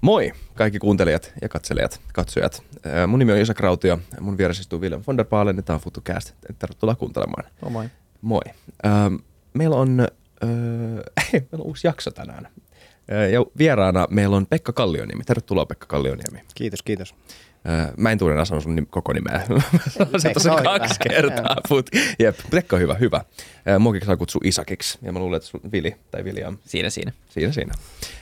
[0.00, 2.62] Moi kaikki kuuntelijat ja katselijat, katsojat.
[3.06, 5.80] Mun nimi on Isa Krautio, mun vieressä istuu William von der Paalen ja tämä on
[5.80, 6.32] FutuCast.
[6.58, 7.44] Tervetuloa kuuntelemaan.
[7.62, 7.88] No moi.
[8.20, 8.40] Moi.
[9.54, 9.90] Meillä on,
[11.32, 12.48] meillä on uusi jakso tänään.
[13.32, 15.24] Ja vieraana meillä on Pekka Kallioniemi.
[15.24, 16.40] Tervetuloa Pekka Kallioniemi.
[16.54, 17.14] Kiitos, kiitos.
[17.96, 19.42] Mä en tunne enää sanoa sun koko nimeä.
[20.18, 21.56] se tuossa kaksi kertaa.
[21.68, 21.90] Put.
[22.18, 23.24] Jep, Pekka on hyvä, hyvä.
[23.78, 24.98] Muakin saa kutsua Isakiksi.
[25.02, 26.58] Ja mä luulen, että sun Vili tai William.
[26.64, 27.12] Siinä, siinä.
[27.28, 27.74] Siinä, siinä.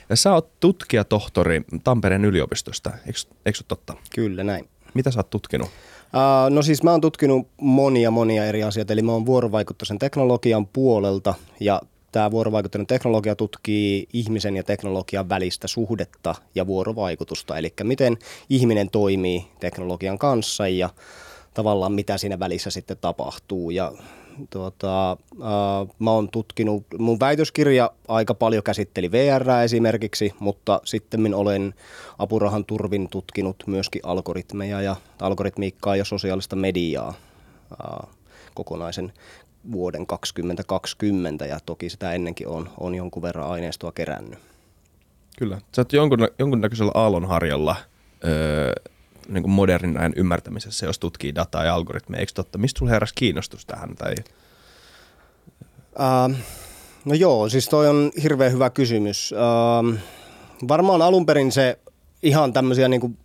[0.09, 3.93] Ja sä oot tutkijatohtori Tampereen yliopistosta, eikö, eikö totta?
[4.15, 4.69] Kyllä, näin.
[4.93, 5.67] Mitä sä oot tutkinut?
[5.67, 10.67] Uh, no siis mä oon tutkinut monia monia eri asioita, eli mä oon vuorovaikutteisen teknologian
[10.67, 11.81] puolelta ja
[12.11, 18.17] Tämä vuorovaikutteinen teknologia tutkii ihmisen ja teknologian välistä suhdetta ja vuorovaikutusta, eli miten
[18.49, 20.89] ihminen toimii teknologian kanssa ja
[21.53, 23.71] tavallaan mitä siinä välissä sitten tapahtuu.
[23.71, 23.91] Ja
[24.49, 31.73] tuota, äh, mä oon tutkinut, mun väitöskirja aika paljon käsitteli VR esimerkiksi, mutta sitten olen
[32.19, 37.13] apurahan turvin tutkinut myöskin algoritmeja ja algoritmiikkaa ja sosiaalista mediaa
[37.71, 38.09] äh,
[38.53, 39.13] kokonaisen
[39.71, 44.39] vuoden 2020 ja toki sitä ennenkin on, on jonkun verran aineistoa kerännyt.
[45.39, 45.61] Kyllä.
[45.75, 47.75] Sä oot jonkun, jonkunnäköisellä aallonharjalla
[48.25, 48.73] öö,
[49.29, 52.19] niin kuin modernin ajan ymmärtämisessä, jos tutkii dataa ja algoritmeja.
[52.19, 52.57] Eikö totta?
[52.57, 53.95] Mistä sulla heräsi kiinnostus tähän?
[53.95, 54.15] Tai?
[55.99, 56.35] Uh,
[57.05, 59.33] no joo, siis toi on hirveän hyvä kysymys.
[59.33, 59.95] Uh,
[60.67, 61.79] varmaan alun perin se
[62.23, 63.17] ihan tämmöisiä niin kuin,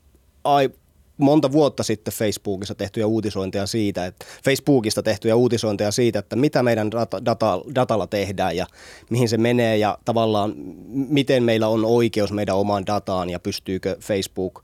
[0.45, 0.71] ai,
[1.19, 6.91] monta vuotta sitten Facebookissa tehtyjä uutisointeja siitä, että Facebookista tehtyjä uutisointeja siitä, että mitä meidän
[6.91, 8.67] data, data, datalla tehdään ja
[9.11, 10.55] mihin se menee ja tavallaan
[10.89, 14.62] miten meillä on oikeus meidän omaan dataan ja pystyykö Facebook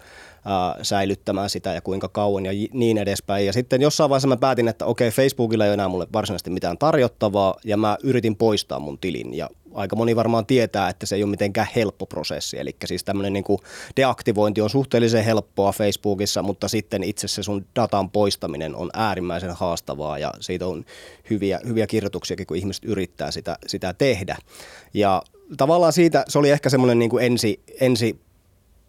[0.82, 3.46] säilyttämään sitä ja kuinka kauan ja niin edespäin.
[3.46, 7.54] Ja sitten jossain vaiheessa mä päätin, että okei, Facebookilla ei enää mulle varsinaisesti mitään tarjottavaa
[7.64, 11.30] ja mä yritin poistaa mun tilin ja aika moni varmaan tietää, että se ei ole
[11.30, 12.58] mitenkään helppo prosessi.
[12.58, 13.44] Eli siis tämmöinen niin
[13.96, 20.18] deaktivointi on suhteellisen helppoa Facebookissa, mutta sitten itse se sun datan poistaminen on äärimmäisen haastavaa
[20.18, 20.84] ja siitä on
[21.30, 24.36] hyviä, hyviä kirjoituksiakin, kun ihmiset yrittää sitä, sitä tehdä.
[24.94, 25.22] Ja
[25.56, 28.20] tavallaan siitä se oli ehkä semmoinen niin ensi, ensi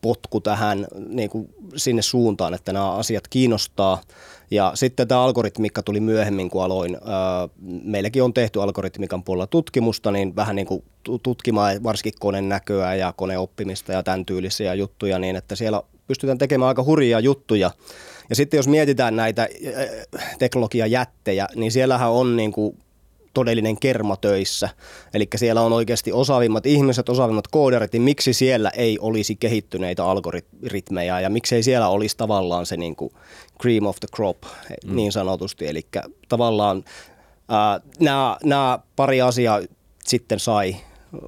[0.02, 4.02] potku tähän niin kuin sinne suuntaan, että nämä asiat kiinnostaa.
[4.52, 6.98] Ja sitten tämä algoritmikka tuli myöhemmin, kun aloin.
[7.84, 10.84] Meilläkin on tehty algoritmikan puolella tutkimusta, niin vähän niin kuin
[11.24, 16.68] tutkimaan varsinkin koneen näköä ja koneoppimista ja tämän tyylisiä juttuja, niin että siellä pystytään tekemään
[16.68, 17.72] aika hurjia juttuja.
[18.30, 19.48] Ja sitten jos mietitään näitä
[20.40, 22.78] teknologiajättejä, niin siellähän on niin kuin
[23.34, 24.70] todellinen kerma töissä.
[25.14, 31.20] Eli siellä on oikeasti osaavimmat ihmiset, osaavimmat kooderit, niin miksi siellä ei olisi kehittyneitä algoritmeja
[31.20, 33.14] ja miksei siellä olisi tavallaan se niin kuin
[33.62, 34.38] cream of the crop
[34.86, 34.96] mm.
[34.96, 35.68] niin sanotusti.
[35.68, 35.88] Eli
[36.30, 36.84] tavallaan
[38.00, 39.62] nämä, nämä pari asiaa
[40.04, 40.76] sitten sai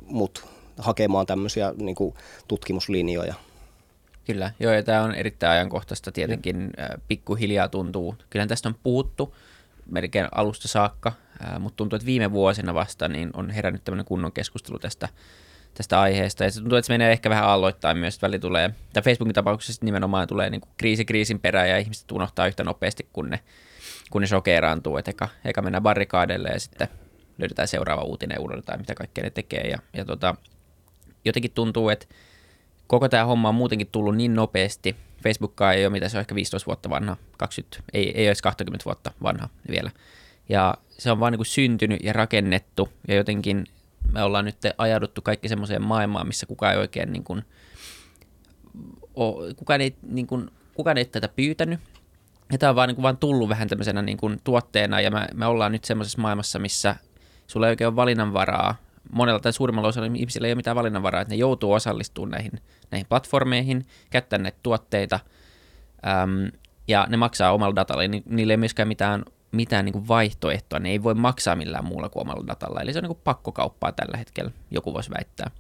[0.06, 0.46] mut
[0.78, 2.14] hakemaan tämmöisiä niin kuin
[2.48, 3.34] tutkimuslinjoja.
[4.26, 6.70] Kyllä, joo, ja tämä on erittäin ajankohtaista tietenkin.
[6.78, 6.90] Ja.
[7.08, 9.36] Pikkuhiljaa tuntuu, kyllä tästä on puhuttu
[9.86, 11.12] melkein alusta saakka,
[11.60, 15.10] mutta tuntuu, että viime vuosina vasta niin on herännyt tämmöinen kunnon keskustelu tästä,
[15.74, 16.44] tästä aiheesta.
[16.44, 19.34] Ja se tuntuu, että se menee ehkä vähän aloittain myös, että väli tulee, tai Facebookin
[19.34, 23.40] tapauksessa nimenomaan tulee niin kuin kriisi kriisin perään ja ihmiset unohtaa yhtä nopeasti, kun ne,
[24.12, 26.88] kun ne shokeraantuu, että eka, eka mennään barrikaadelle ja sitten
[27.38, 29.68] löydetään seuraava uutinen uudelleen tai mitä kaikkea ne tekee.
[29.68, 30.36] Ja, ja tota,
[31.26, 32.06] jotenkin tuntuu, että
[32.88, 34.96] koko tämä homma on muutenkin tullut niin nopeasti.
[35.24, 38.86] Facebookkaa ei ole, mitä se on ehkä 15 vuotta vanha, 20, ei, ei edes 20
[38.86, 39.92] vuotta vanha vielä.
[40.50, 43.66] Ja se on vaan niin kuin syntynyt ja rakennettu ja jotenkin
[44.12, 47.44] me ollaan nyt ajauduttu kaikki semmoiseen maailmaan, missä kukaan ei oikein niin kuin,
[49.16, 51.80] ole, kukaan, ei, niin kuin, kukaan ei tätä pyytänyt.
[52.52, 55.28] Ja tämä on vaan, niin kuin, vaan tullut vähän tämmöisenä niin kuin, tuotteena ja me,
[55.34, 56.96] me ollaan nyt semmoisessa maailmassa, missä
[57.48, 58.76] sulla ei oikein ole valinnanvaraa.
[59.12, 62.52] Monella tai suurimmalla osalla ihmisillä ei ole mitään valinnanvaraa, että ne joutuu osallistumaan näihin,
[62.92, 65.20] näihin platformeihin, käyttää näitä tuotteita
[66.08, 66.52] äm,
[66.88, 68.04] ja ne maksaa omalla datalla.
[68.26, 72.22] Niillä ei myöskään mitään mitään niin kuin vaihtoehtoa, ne ei voi maksaa millään muulla kuin
[72.22, 72.82] omalla datalla.
[72.82, 75.52] Eli se on niin kuin pakkokauppaa tällä hetkellä, joku voisi väittää.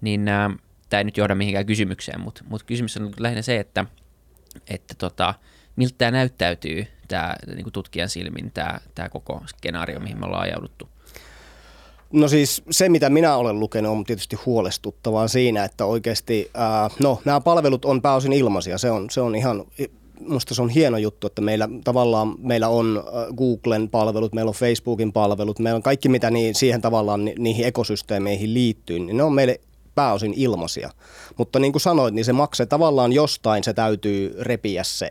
[0.00, 0.50] Niin äh,
[0.88, 3.84] tämä ei nyt johda mihinkään kysymykseen, mutta, mutta kysymys on lähinnä se, että,
[4.68, 5.34] että tota,
[5.76, 10.88] miltä tämä näyttäytyy tämä niin tutkijan silmin, tämä, tämä koko skenaario, mihin me ollaan ajauduttu.
[12.12, 16.50] No siis se, mitä minä olen lukenut, on tietysti huolestuttavaa siinä, että oikeasti,
[17.00, 18.78] no nämä palvelut on pääosin ilmaisia.
[18.78, 19.64] Se on, se on ihan
[20.20, 24.54] musta se on hieno juttu, että meillä tavallaan meillä on äh, Googlen palvelut, meillä on
[24.54, 29.22] Facebookin palvelut, meillä on kaikki mitä niin, siihen tavallaan ni, niihin ekosysteemeihin liittyy, niin ne
[29.22, 29.60] on meille
[29.96, 30.90] pääosin ilmaisia.
[31.36, 35.10] Mutta niin kuin sanoit, niin se maksaa tavallaan jostain, se täytyy repiä se,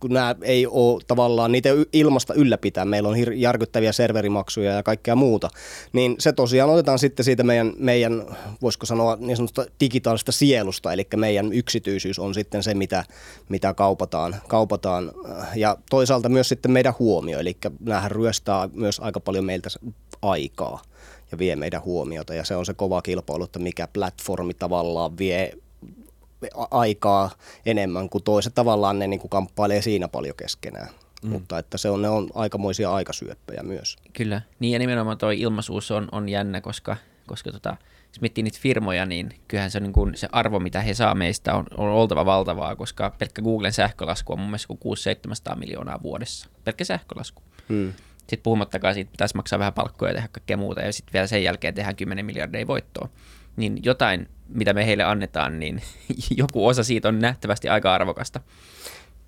[0.00, 2.84] kun nämä ei ole tavallaan niitä ilmasta ylläpitää.
[2.84, 5.50] Meillä on järkyttäviä serverimaksuja ja kaikkea muuta.
[5.92, 8.26] Niin se tosiaan otetaan sitten siitä meidän, meidän
[8.62, 13.04] voisiko sanoa niin sanotusta digitaalista sielusta, eli meidän yksityisyys on sitten se, mitä,
[13.48, 15.12] mitä kaupataan, kaupataan.
[15.56, 19.68] Ja toisaalta myös sitten meidän huomio, eli näähän ryöstää myös aika paljon meiltä
[20.22, 20.82] aikaa
[21.32, 22.34] ja vie meidän huomiota.
[22.34, 25.52] Ja se on se kova kilpailu, että mikä platformi tavallaan vie
[26.70, 27.30] aikaa
[27.66, 28.54] enemmän kuin toiset.
[28.54, 30.88] Tavallaan ne niin kuin kamppailee siinä paljon keskenään.
[31.22, 31.30] Mm.
[31.30, 33.96] Mutta että se on, ne on aikamoisia aikasyöppejä myös.
[34.12, 36.96] Kyllä, niin ja nimenomaan tuo ilmaisuus on, on jännä, koska,
[37.26, 37.76] koska tota,
[38.08, 41.54] jos miettii niitä firmoja, niin kyllähän se, niin kuin se arvo, mitä he saa meistä,
[41.54, 44.74] on, on oltava valtavaa, koska pelkkä Googlen sähkölasku on mun mielestä
[45.52, 46.48] 600-700 miljoonaa vuodessa.
[46.64, 47.42] Pelkkä sähkölasku.
[47.68, 47.92] Mm.
[48.30, 51.42] Sitten puhumattakaan siitä, pitäisi maksaa vähän palkkoja ja tehdä kaikkea muuta, ja sitten vielä sen
[51.42, 53.08] jälkeen tehdään 10 miljardia voittoa.
[53.56, 55.82] Niin jotain, mitä me heille annetaan, niin
[56.36, 58.40] joku osa siitä on nähtävästi aika arvokasta.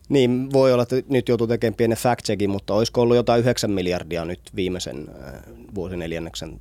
[0.09, 3.71] Niin, voi olla, että nyt joutuu tekemään pienen fact checkin, mutta olisiko ollut jotain 9
[3.71, 5.33] miljardia nyt viimeisen äh,
[5.75, 6.61] vuosineljänneksen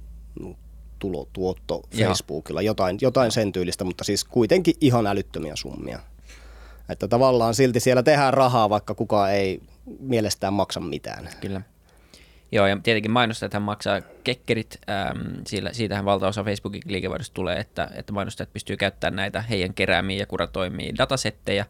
[0.99, 5.99] tulotuotto Facebookilla, jotain, jotain sen tyylistä, mutta siis kuitenkin ihan älyttömiä summia.
[6.89, 9.61] Että tavallaan silti siellä tehdään rahaa, vaikka kukaan ei
[9.99, 11.29] mielestään maksa mitään.
[11.41, 11.61] Kyllä.
[12.51, 18.13] Joo, ja tietenkin mainostajat maksaa kekkerit, ähm, sillä, siitähän valtaosa Facebookin liikevaihdosta tulee, että, että
[18.13, 21.65] mainostajat pystyy käyttämään näitä heidän keräämiä ja kuratoimia datasetteja,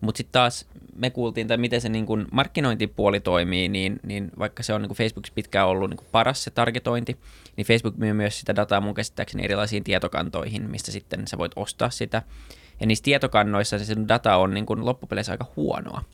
[0.00, 0.66] mutta sitten taas
[0.96, 4.96] me kuultiin, tai miten se niin kun markkinointipuoli toimii, niin, niin vaikka se on niin
[4.96, 7.16] Facebookissa pitkään ollut niin paras se targetointi,
[7.56, 11.90] niin Facebook myy myös sitä dataa mun käsittääkseni erilaisiin tietokantoihin, mistä sitten sä voit ostaa
[11.90, 12.22] sitä.
[12.80, 16.04] Ja niissä tietokannoissa se data on niin loppupeleissä aika huonoa.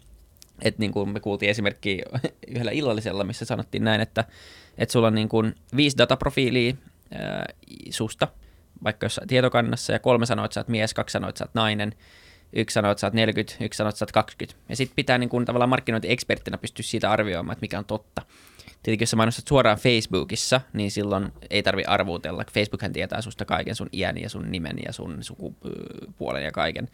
[0.62, 2.02] Et niin kuin me kuultiin esimerkki
[2.54, 4.24] yhdellä illallisella, missä sanottiin näin, että,
[4.78, 6.74] että sulla on niin kuin viisi dataprofiilia
[7.14, 7.46] ää,
[7.90, 8.28] susta,
[8.84, 11.54] vaikka jos tietokannassa, ja kolme sanoo, että sä oot mies, kaksi sanoo, että sä oot
[11.54, 11.94] nainen,
[12.52, 14.60] yksi sanoo, että sä oot 40, yksi sanoo, että sä oot 20.
[14.68, 18.22] Ja sitten pitää niin kuin, tavallaan markkinointieksperttinä pystyä siitä arvioimaan, että mikä on totta.
[18.82, 22.44] Tietenkin jos sä mainostat suoraan Facebookissa, niin silloin ei tarvi arvuutella.
[22.52, 26.88] Facebookhan tietää susta kaiken, sun iän ja sun nimen ja sun sukupuolen ja kaiken.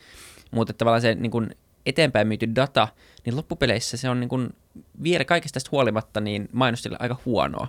[0.51, 1.55] Mutta tavallaan se niin kuin
[1.89, 2.89] eteenpäin myyty data,
[3.25, 4.49] niin loppupeleissä se on niin kuin
[5.03, 7.69] vielä kaikesta tästä huolimatta niin mainostille aika huonoa.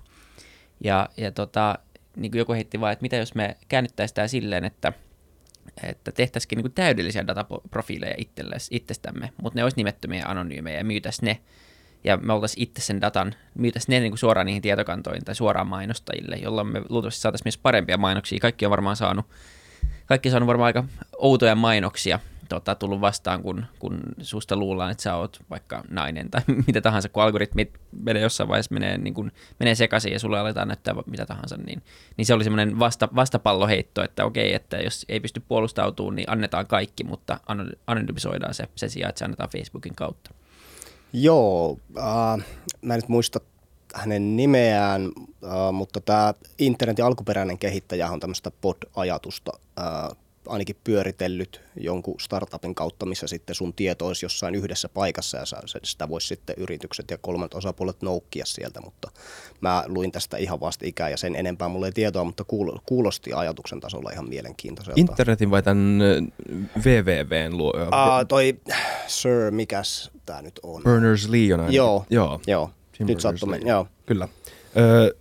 [0.83, 1.79] Ja, ja tota,
[2.15, 4.93] niin kuin joku heitti vaan, että mitä jos me käännyttäisiin tämä silleen, että,
[5.83, 8.15] että tehtäisikin niin kuin täydellisiä dataprofiileja
[8.71, 11.39] itsestämme, mutta ne olisi nimettömiä anonyymejä ja myytäisiin ne.
[12.03, 15.67] Ja me oltaisiin itse sen datan, myytäisiin ne niin kuin suoraan niihin tietokantoihin tai suoraan
[15.67, 18.39] mainostajille, jolloin me luultavasti saataisiin myös parempia mainoksia.
[18.39, 19.25] Kaikki on varmaan saanut,
[20.05, 20.83] kaikki on saanut varmaan aika
[21.17, 22.19] outoja mainoksia,
[22.49, 27.09] tota, tullut vastaan, kun, kun susta luullaan, että sä oot vaikka nainen tai mitä tahansa,
[27.09, 31.25] kun algoritmit menee jossain vaiheessa menee, niin kun, menee sekaisin ja sulle aletaan näyttää mitä
[31.25, 31.83] tahansa, niin,
[32.17, 36.67] niin se oli semmoinen vasta, vastapalloheitto, että okei, että jos ei pysty puolustautumaan, niin annetaan
[36.67, 37.39] kaikki, mutta
[37.87, 40.33] anonymisoidaan se sen sijaan, että se annetaan Facebookin kautta.
[41.13, 42.45] Joo, äh,
[42.81, 43.39] mä en nyt muista
[43.95, 45.11] hänen nimeään,
[45.43, 50.17] äh, mutta tämä internetin alkuperäinen kehittäjä on tämmöistä pod-ajatusta äh,
[50.49, 55.43] ainakin pyöritellyt jonkun startupin kautta, missä sitten sun tieto olisi jossain yhdessä paikassa ja
[55.83, 59.11] sitä voisi sitten yritykset ja kolmat osapuolet noukkia sieltä, mutta
[59.61, 62.43] mä luin tästä ihan vasta ikää ja sen enempää mulle ei tietoa, mutta
[62.85, 64.99] kuulosti ajatuksen tasolla ihan mielenkiintoiselta.
[65.01, 65.99] Internetin vai tämän
[66.85, 67.73] WWWn luo?
[67.81, 68.59] Uh, toi
[69.07, 70.83] Sir, mikäs tämä nyt on?
[70.83, 71.77] Berners-Lee on ainakin.
[71.77, 72.41] Joo, joo.
[72.47, 72.69] joo.
[72.99, 73.87] Nyt sattuu joo.
[74.05, 74.27] Kyllä.
[74.77, 75.11] Öö,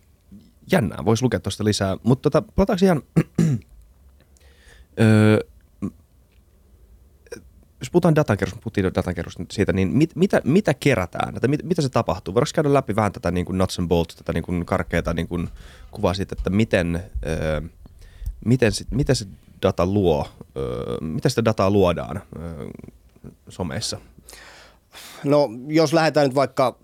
[0.73, 3.03] jännää, voisi lukea tuosta lisää, mutta tota, palataanko ihan
[5.01, 5.39] Öö,
[7.81, 11.89] jos puhutaan datankerusta, puhuttiin datankerusta siitä, niin mit, mitä, mitä kerätään, että mit, mitä se
[11.89, 12.35] tapahtuu?
[12.35, 15.29] Voidaanko käydä läpi vähän tätä niin kuin nuts and bolts, tätä niin kuin karkeata niin
[15.29, 15.49] kuin
[15.91, 17.61] kuvaa siitä, että miten, öö,
[18.45, 19.27] miten, sit, miten se
[19.63, 22.67] data luo, öö, miten sitä dataa luodaan öö,
[23.49, 24.01] someissa?
[25.25, 26.79] No jos lähdetään nyt vaikka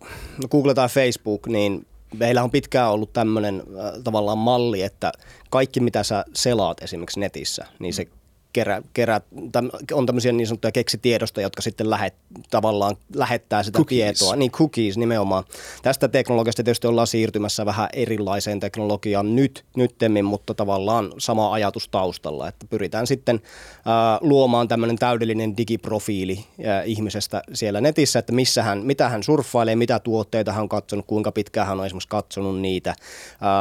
[0.50, 1.86] Google tai Facebook, niin
[2.18, 5.12] meillä on pitkään ollut tämmöinen äh, tavallaan malli, että
[5.50, 8.06] kaikki mitä sä selaat esimerkiksi netissä, niin se
[8.54, 9.20] kerä, kerä,
[9.52, 12.14] täm, on tämmöisiä niin sanottuja keksitiedosta, jotka sitten lähet,
[12.50, 14.18] tavallaan lähettää sitä cookies.
[14.18, 14.36] tietoa.
[14.36, 15.44] Niin cookies nimenomaan.
[15.82, 22.48] Tästä teknologiasta tietysti ollaan siirtymässä vähän erilaiseen teknologiaan nyt, nyttemmin, mutta tavallaan sama ajatus taustalla,
[22.48, 23.82] että pyritään sitten äh,
[24.20, 29.98] luomaan tämmöinen täydellinen digiprofiili äh, ihmisestä siellä netissä, että missä hän, mitä hän surffailee, mitä
[29.98, 32.96] tuotteita hän on katsonut, kuinka pitkään hän on esimerkiksi katsonut niitä, äh,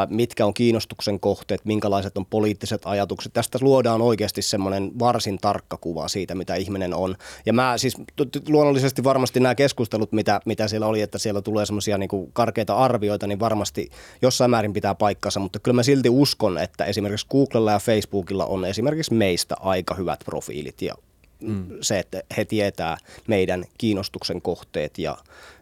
[0.10, 3.34] mitkä on kiinnostuksen kohteet, minkälaiset on poliittiset ajatukset.
[3.34, 7.16] Tästä luodaan oikeasti semmoinen semmoinen varsin tarkka kuva siitä, mitä ihminen on.
[7.46, 7.98] Ja mä siis
[8.48, 13.28] luonnollisesti varmasti nämä keskustelut, mitä, mitä siellä oli, että siellä tulee semmoisia niin karkeita arvioita,
[13.28, 13.90] niin varmasti
[14.22, 18.66] jossain määrin pitää paikkansa, mutta kyllä mä silti uskon, että esimerkiksi Googlella ja Facebookilla on
[18.66, 20.96] esimerkiksi meistä aika hyvät profiilit ja
[21.44, 21.68] mm.
[21.82, 22.98] se, että he tietää
[23.28, 25.18] meidän kiinnostuksen kohteet ja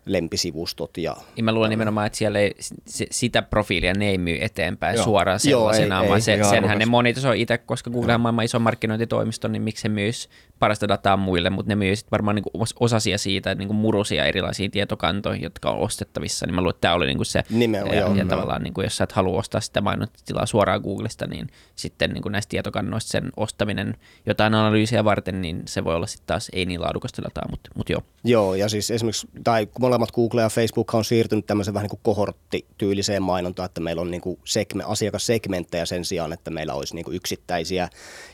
[0.06, 0.98] lempisivustot.
[0.98, 4.96] Ja, ja mä luulen nimenomaan, että siellä ei, se, sitä profiilia ne ei myy eteenpäin
[4.96, 5.04] joo.
[5.04, 8.46] suoraan sellaisena, joo, ei, vaan ei, se, senhän ne monetisoi itse, koska Google on maailman
[8.46, 10.30] iso markkinointitoimisto, niin miksi se myisi
[10.62, 14.70] parasta dataa muille, mutta ne myy sitten varmaan niin osasia siitä, niin kuin murusia erilaisia
[14.70, 18.15] tietokantoja, jotka on ostettavissa, niin mä luulen, että tämä oli niin se, Nimenomaan, ja, joo,
[18.15, 22.10] ja tavallaan niin kuin, jos sä et halua ostaa sitä mainontatilaa suoraan Googlesta, niin sitten
[22.10, 26.50] niin kuin näistä tietokannoista sen ostaminen jotain analyysiä varten, niin se voi olla sitten taas
[26.53, 28.01] ei niin laadukasta dataa, mutta, mutta joo.
[28.24, 32.00] Joo, ja siis esimerkiksi, tai molemmat Google ja Facebook on siirtynyt tämmöisen vähän niin kuin
[32.03, 37.06] kohorttityyliseen mainontaan, että meillä on niin kuin segme, asiakassegmenttejä sen sijaan, että meillä olisi niin
[37.06, 37.89] kuin yksittäisiä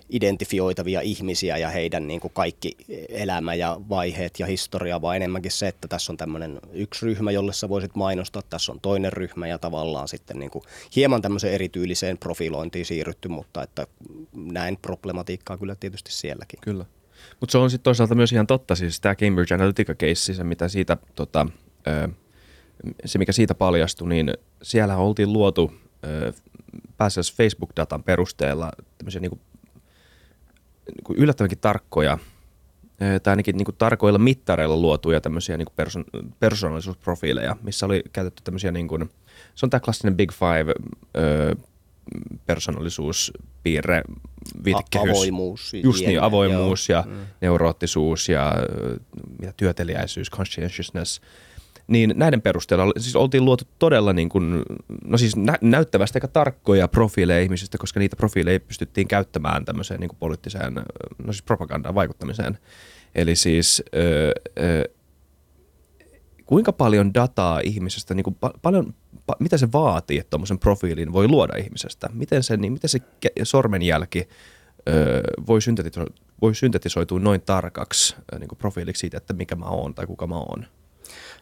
[0.09, 2.77] identifioitavia ihmisiä ja heidän niin kuin kaikki
[3.09, 7.53] elämä ja vaiheet ja historia, vaan enemmänkin se, että tässä on tämmöinen yksi ryhmä, jolle
[7.53, 10.63] sä voisit mainostaa, tässä on toinen ryhmä ja tavallaan sitten niin kuin
[10.95, 13.87] hieman tämmöiseen erityyliseen profilointiin siirrytty, mutta että
[14.35, 16.59] näin problematiikkaa kyllä tietysti sielläkin.
[16.61, 16.85] Kyllä.
[17.39, 20.97] Mutta se on sitten toisaalta myös ihan totta, siis tämä Cambridge Analytica-keissi, se mitä siitä,
[21.15, 21.47] tota,
[23.05, 25.73] se mikä siitä paljastui, niin siellä oltiin luotu
[26.97, 29.41] pääasiassa Facebook-datan perusteella tämmöisiä niin
[30.87, 32.17] niin yllättävänkin tarkkoja
[33.23, 38.43] tai ainakin niin kuin tarkoilla mittareilla luotuja tämmöisiä niin kuin perso- persoonallisuusprofiileja, missä oli käytetty
[38.43, 39.09] tämmöisiä, niin kuin,
[39.55, 40.73] se on tämä klassinen Big Five
[41.17, 41.55] ö,
[42.45, 44.01] persoonallisuuspiirre,
[44.63, 45.09] viitekehys.
[45.09, 45.73] Avoimuus.
[45.83, 46.99] Just niin, avoimuus joo.
[46.99, 47.17] ja mm.
[47.41, 48.53] neuroottisuus ja
[49.39, 51.21] mitä työteliäisyys, conscientiousness.
[51.87, 54.63] Niin näiden perusteella siis oltiin luotu todella niin kuin,
[55.05, 60.09] no siis nä- näyttävästi aika tarkkoja profiileja ihmisistä, koska niitä profiileja pystyttiin käyttämään tämmöiseen niin
[60.09, 60.73] kuin poliittiseen,
[61.17, 62.57] no siis propagandaan vaikuttamiseen.
[63.15, 64.89] Eli siis ö, ö,
[66.45, 68.93] kuinka paljon dataa ihmisestä, niin kuin pa- paljon
[69.39, 72.09] mitä se vaatii, että tuommoisen profiilin voi luoda ihmisestä?
[72.13, 72.99] Miten se, niin miten se
[73.43, 74.27] sormenjälki
[74.89, 79.93] ö, voi, syntetiso- voi syntetisoitua noin tarkaksi niin kuin profiiliksi siitä, että mikä mä oon
[79.95, 80.65] tai kuka mä oon?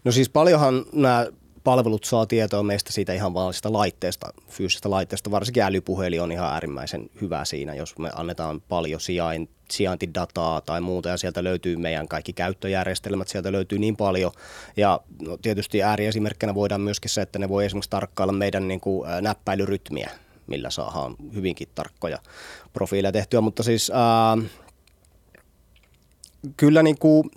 [0.05, 1.27] No siis paljonhan nämä
[1.63, 5.31] palvelut saa tietoa meistä siitä ihan vaan sitä laitteesta, fyysisestä laitteesta.
[5.31, 11.09] Varsinkin älypuhelin on ihan äärimmäisen hyvä siinä, jos me annetaan paljon sijain, sijaintidataa tai muuta
[11.09, 14.31] ja sieltä löytyy meidän kaikki käyttöjärjestelmät, sieltä löytyy niin paljon.
[14.77, 19.09] Ja no, tietysti ääriesimerkkinä voidaan myöskin se, että ne voi esimerkiksi tarkkailla meidän niin kuin,
[19.21, 20.09] näppäilyrytmiä,
[20.47, 22.19] millä saadaan hyvinkin tarkkoja
[22.73, 24.37] profiileja tehtyä, mutta siis ää,
[26.57, 27.29] kyllä niin kuin,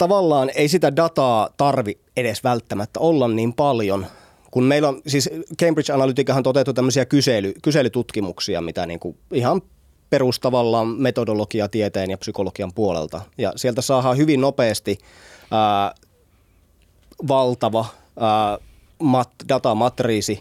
[0.00, 4.06] tavallaan ei sitä dataa tarvi edes välttämättä olla niin paljon,
[4.50, 5.30] kun meillä on, siis
[5.60, 9.62] Cambridge Analyticahan toteutuu tämmöisiä kysely, kyselytutkimuksia, mitä niin kuin ihan
[10.10, 13.20] perustavallaan metodologia tieteen ja psykologian puolelta.
[13.38, 14.98] Ja sieltä saadaan hyvin nopeasti
[15.50, 15.94] ää,
[17.28, 17.86] valtava
[18.20, 18.58] ää,
[18.98, 20.40] mat, datamatriisi,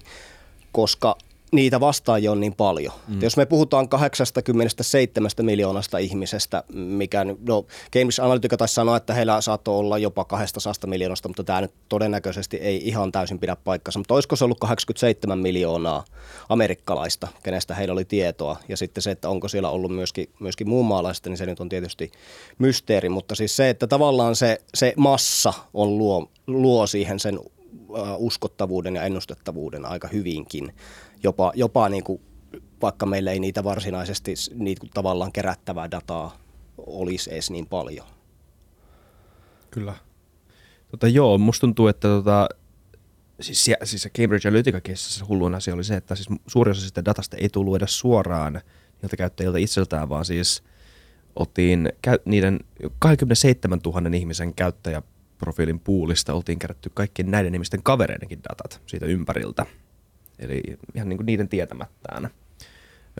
[0.71, 1.15] koska
[1.51, 2.93] niitä vastaajia on niin paljon.
[3.07, 3.21] Mm.
[3.21, 9.75] Jos me puhutaan 87 miljoonasta ihmisestä, mikä no Cambridge Analytica taisi sanoa, että heillä saattoi
[9.75, 13.99] olla jopa 200 miljoonasta, mutta tämä nyt todennäköisesti ei ihan täysin pidä paikkansa.
[13.99, 16.03] Mutta olisiko se ollut 87 miljoonaa
[16.49, 18.57] amerikkalaista, kenestä heillä oli tietoa.
[18.67, 21.69] Ja sitten se, että onko siellä ollut myöskin, myöskin muun maalaista, niin se nyt on
[21.69, 22.11] tietysti
[22.57, 23.09] mysteeri.
[23.09, 27.39] Mutta siis se, että tavallaan se, se massa on luo, luo siihen sen
[28.17, 30.73] uskottavuuden ja ennustettavuuden aika hyvinkin
[31.23, 32.21] jopa, jopa niin kuin,
[32.81, 36.37] vaikka meillä ei niitä varsinaisesti niitä tavallaan kerättävää dataa
[36.77, 38.07] olisi edes niin paljon.
[39.71, 39.95] Kyllä.
[40.91, 42.49] Tota, joo, musta tuntuu, että tota,
[43.41, 47.37] siis, siis se Cambridge Analytica-keissassa hulluin asia oli se, että siis suurin osa sitä datasta
[47.37, 48.61] ei tullut edes suoraan
[49.01, 50.63] niiltä käyttäjiltä itseltään, vaan siis
[51.35, 51.89] otin
[52.25, 52.59] niiden
[52.99, 59.65] 27 000 ihmisen käyttäjäprofiilin puulista oltiin kerätty kaikkien näiden ihmisten kavereidenkin datat siitä ympäriltä.
[60.39, 60.61] Eli
[60.95, 62.29] ihan niin kuin niiden tietämättään.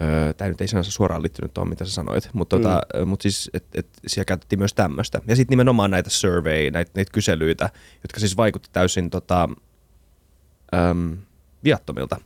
[0.01, 2.81] Öö, Tämä nyt ei sinänsä suoraan liittynyt tuohon, mitä sä sanoit, mutta tota, mm.
[2.91, 5.21] tota, mut siis, et, et, siellä käytettiin myös tämmöistä.
[5.27, 7.69] Ja sitten nimenomaan näitä survey, näitä, näitä kyselyitä,
[8.03, 9.49] jotka siis vaikutti täysin tota,
[10.75, 11.17] äm,
[11.63, 12.17] viattomilta.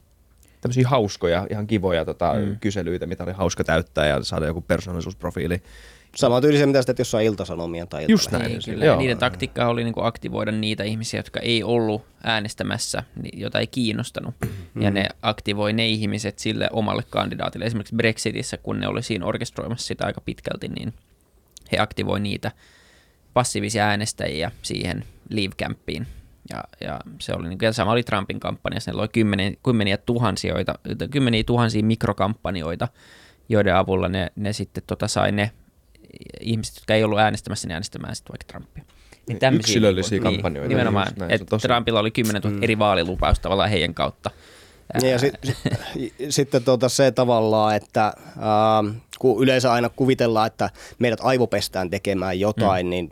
[0.62, 2.59] Tämmöisiä hauskoja, ihan kivoja tota, mm.
[2.59, 5.63] kyselyitä, mitä oli hauska täyttää ja saada joku persoonallisuusprofiili.
[6.15, 8.46] Sama tyylisiä, mitä sitten jossain iltasanomien tai Just näin.
[8.46, 8.86] Niin, kyllä.
[8.86, 8.98] Joo.
[8.98, 13.03] Niiden taktiikka oli niin kuin aktivoida niitä ihmisiä, jotka ei ollut äänestämässä,
[13.34, 14.36] jota ei kiinnostanut.
[14.74, 14.82] Mm.
[14.82, 17.65] Ja ne aktivoi ne ihmiset sille omalle kandidaatille.
[17.65, 20.93] Esimerkiksi Brexitissä, kun ne oli siinä orkestroimassa sitä aika pitkälti, niin
[21.72, 22.51] he aktivoi niitä
[23.34, 26.08] passiivisia äänestäjiä siihen Leave Campiin.
[26.50, 29.98] Ja, ja se oli niin kuin, ja sama oli Trumpin kampanjassa, ne oli kymmeniä, kymmeniä,
[29.98, 30.53] tuhansia,
[31.12, 32.88] kymmeniä tuhansia mikrokampanjoita,
[33.50, 35.51] joiden avulla ne, ne sitten tota sai ne
[36.41, 38.84] ihmiset, jotka ei ollut äänestämässä, niin äänestämään sitten vaikka Trumpia.
[39.27, 40.67] Niin tämmöisiä Yksilöllisiä niin, kampanjoita.
[40.67, 41.67] Niin, nimenomaan, että tosi...
[41.67, 42.63] Trumpilla oli 10 000 mm.
[42.63, 44.32] eri vaalilupausta tavallaan heidän kautta.
[45.01, 45.34] Niin ja sit,
[46.29, 52.86] sitten tuota se tavallaan, että äh, kun yleensä aina kuvitellaan, että meidät aivopestään tekemään jotain,
[52.86, 52.89] mm.
[52.89, 53.12] niin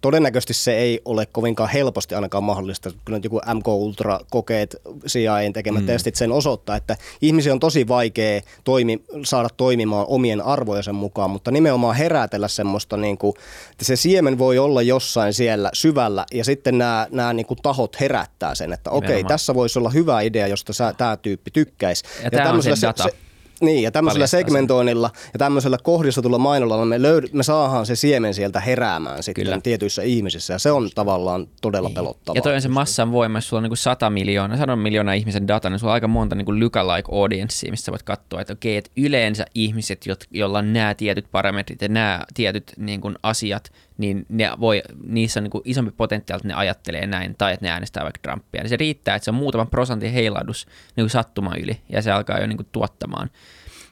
[0.00, 2.90] todennäköisesti se ei ole kovinkaan helposti ainakaan mahdollista.
[3.04, 4.76] Kyllä joku MK Ultra kokeet
[5.06, 5.86] CIAn tekemät mm.
[5.86, 11.50] testit sen osoittaa, että ihmisiä on tosi vaikea toimi, saada toimimaan omien arvojensa mukaan, mutta
[11.50, 13.34] nimenomaan herätellä semmoista, niin kuin,
[13.70, 18.00] että se siemen voi olla jossain siellä syvällä ja sitten nämä, nämä niin kuin tahot
[18.00, 22.04] herättää sen, että okei, okay, tässä voisi olla hyvä idea, josta tämä tyyppi tykkäisi.
[22.18, 23.02] Ja, ja tämä on se data.
[23.02, 23.10] Se,
[23.60, 28.60] niin, ja tämmöisellä segmentoinnilla ja tämmöisellä kohdistetulla mainolla me, löyd- me saadaan se siemen sieltä
[28.60, 29.60] heräämään sitten Kyllä.
[29.60, 31.94] tietyissä ihmisissä, ja se on tavallaan todella niin.
[31.94, 32.38] pelottavaa.
[32.38, 35.14] Ja toi on se massan voima, jos sulla on niin kuin 100 miljoonaa, 100 miljoonaa
[35.14, 38.52] ihmisen data, niin sulla on aika monta niin kuin lookalike audience, mistä voit katsoa, että
[38.52, 43.72] okei, että yleensä ihmiset, joilla on nämä tietyt parametrit ja nämä tietyt niin kuin asiat,
[43.98, 47.66] niin ne voi, niissä on niin kuin isompi potentiaali, että ne ajattelee näin, tai että
[47.66, 48.62] ne äänestää vaikka Trumpia.
[48.62, 52.38] Niin se riittää, että se on muutaman prosentin heilahdus niin sattuma yli, ja se alkaa
[52.38, 53.30] jo niin kuin tuottamaan.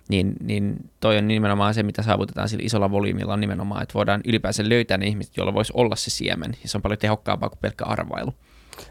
[0.08, 4.20] Niin, niin toi on nimenomaan se, mitä saavutetaan sillä isolla volyymilla, on nimenomaan, että voidaan
[4.24, 7.58] ylipäänsä löytää ne ihmiset, joilla voisi olla se siemen, ja se on paljon tehokkaampaa kuin
[7.58, 8.34] pelkkä arvailu.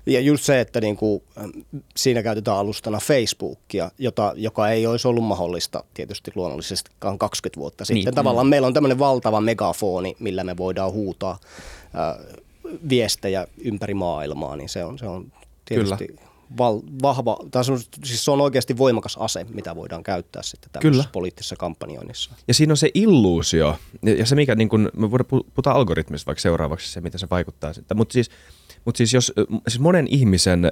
[0.06, 1.24] Ja just se, että niin kuin,
[1.98, 8.06] siinä käytetään alustana Facebookia, jota, joka ei olisi ollut mahdollista tietysti luonnollisesti 20 vuotta sitten.
[8.06, 8.50] Niin, Tavallaan mm.
[8.50, 11.40] meillä on tämmöinen valtava megafoni, millä me voidaan huutaa
[11.96, 12.26] äh,
[12.90, 15.32] viestejä ympäri maailmaa, niin se on, se on
[15.66, 16.22] tietysti Kyllä.
[16.58, 20.70] Val, vahva, tai se on, siis se on oikeasti voimakas ase, mitä voidaan käyttää sitten
[20.72, 21.12] tämmöisessä Kyllä.
[21.12, 22.32] poliittisessa kampanjoinnissa.
[22.48, 23.78] Ja siinä on se illuusio,
[24.18, 27.72] ja se mikä, niin kun, me voidaan puhuta algoritmista vaikka seuraavaksi, se mitä se vaikuttaa.
[27.96, 28.30] Mutta siis
[28.86, 29.34] mutta siis jos
[29.68, 30.72] siis monen ihmisen,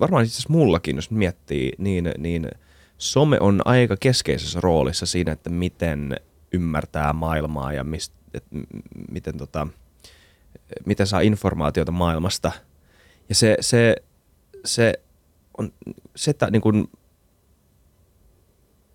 [0.00, 2.48] varmaan itse asiassa mullakin, jos miettii, niin, niin
[2.98, 6.16] some on aika keskeisessä roolissa siinä, että miten
[6.52, 8.44] ymmärtää maailmaa ja mist, et,
[9.10, 9.66] miten, tota,
[10.86, 12.52] miten saa informaatiota maailmasta.
[13.28, 13.96] Ja se, se,
[14.64, 14.94] se
[15.58, 15.72] on,
[16.16, 16.88] se, että niin kun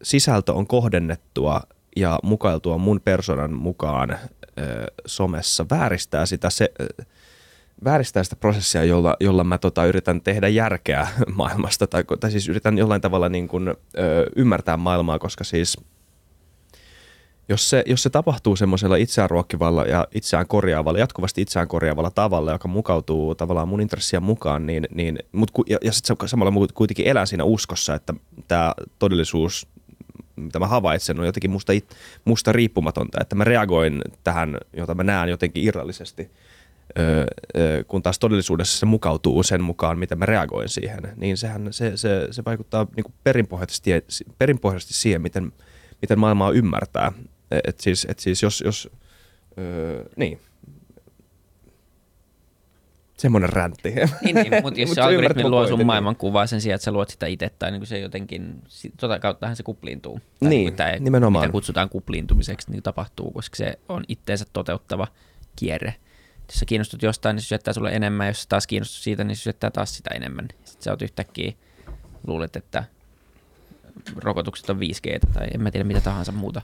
[0.03, 1.61] sisältö on kohdennettua
[1.95, 4.17] ja mukailtua mun persoonan mukaan ö,
[5.05, 6.71] somessa, vääristää sitä se,
[7.83, 12.77] vääristää sitä prosessia, jolla, jolla mä tota, yritän tehdä järkeä maailmasta, tai, tai siis yritän
[12.77, 13.75] jollain tavalla niin kuin, ö,
[14.35, 15.77] ymmärtää maailmaa, koska siis
[17.49, 22.51] jos se, jos se tapahtuu semmoisella itseään ruokkivalla ja itseään korjaavalla, jatkuvasti itseään korjaavalla tavalla,
[22.51, 27.25] joka mukautuu tavallaan mun intressiä mukaan, niin, niin mut, ja, ja sitten samalla kuitenkin elää
[27.25, 28.13] siinä uskossa, että
[28.47, 29.67] tämä todellisuus,
[30.35, 31.73] mitä mä havaitsen, on jotenkin musta,
[32.25, 36.31] musta riippumatonta, että mä reagoin tähän, jota mä näen jotenkin irrallisesti–
[37.87, 42.27] kun taas todellisuudessa se mukautuu sen mukaan, miten mä reagoin siihen, niin sehän se, se,
[42.31, 43.91] se vaikuttaa niin kuin perinpohjaisesti,
[44.37, 45.51] perinpohjaisesti siihen, miten,
[46.01, 47.11] miten maailmaa ymmärtää.
[47.63, 48.89] Et siis, et siis jos, jos
[49.57, 50.39] öö, niin,
[53.21, 53.93] semmoinen räntti.
[54.23, 55.85] Niin, niin mutta jos Mut se algoritmi luo sun niin.
[55.85, 58.61] maailmankuvaa sen sijaan, että sä luot sitä itse, tai niin se jotenkin,
[58.99, 60.19] tota kauttahan se kupliintuu.
[60.39, 61.45] Tai niin, niin tämä, nimenomaan.
[61.45, 65.07] Mitä kutsutaan kupliintumiseksi, niin tapahtuu, koska se on itteensä toteuttava
[65.55, 65.95] kierre
[66.51, 69.35] jos sä kiinnostut jostain, niin se syöttää sulle enemmän, jos sä taas kiinnostut siitä, niin
[69.35, 70.47] se syöttää taas sitä enemmän.
[70.63, 71.53] Sitten sä oot yhtäkkiä,
[72.27, 72.83] luulet, että
[74.15, 76.61] rokotukset on 5G tai en mä tiedä mitä tahansa muuta.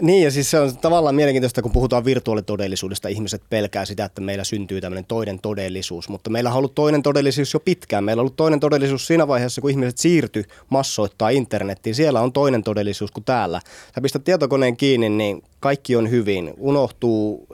[0.00, 4.44] Niin ja siis se on tavallaan mielenkiintoista, kun puhutaan virtuaalitodellisuudesta, ihmiset pelkää sitä, että meillä
[4.44, 8.04] syntyy tämmöinen toinen todellisuus, mutta meillä on ollut toinen todellisuus jo pitkään.
[8.04, 11.94] Meillä on ollut toinen todellisuus siinä vaiheessa, kun ihmiset siirtyi massoittaa internettiin.
[11.94, 13.60] Siellä on toinen todellisuus kuin täällä.
[13.94, 16.54] Sä pistät tietokoneen kiinni, niin kaikki on hyvin.
[16.58, 17.48] Unohtuu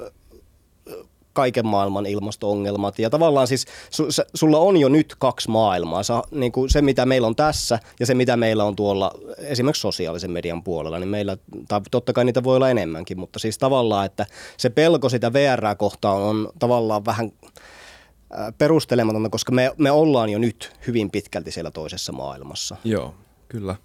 [1.36, 2.98] kaiken maailman ilmasto-ongelmat.
[2.98, 6.02] Ja tavallaan siis su, se, sulla on jo nyt kaksi maailmaa.
[6.02, 9.80] Sa, niin kuin se, mitä meillä on tässä ja se, mitä meillä on tuolla esimerkiksi
[9.80, 11.36] sosiaalisen median puolella, niin meillä,
[11.68, 15.76] tai totta kai niitä voi olla enemmänkin, mutta siis tavallaan, että se pelko sitä VR
[15.78, 17.32] kohtaan on tavallaan vähän
[18.58, 22.76] perustelematonta, koska me, me ollaan jo nyt hyvin pitkälti siellä toisessa maailmassa.
[22.84, 23.14] Joo,
[23.48, 23.76] kyllä.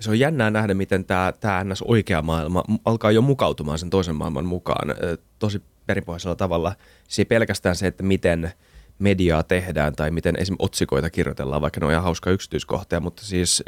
[0.00, 1.82] Se on jännää nähdä, miten tämä, tämä ns.
[1.82, 4.94] oikea maailma alkaa jo mukautumaan sen toisen maailman mukaan
[5.38, 6.74] tosi perinpohjaisella tavalla.
[7.18, 8.52] Ei pelkästään se, että miten
[8.98, 10.56] mediaa tehdään tai miten esim.
[10.58, 13.62] otsikoita kirjoitellaan, vaikka ne on ihan hauska yksityiskohtia, mutta siis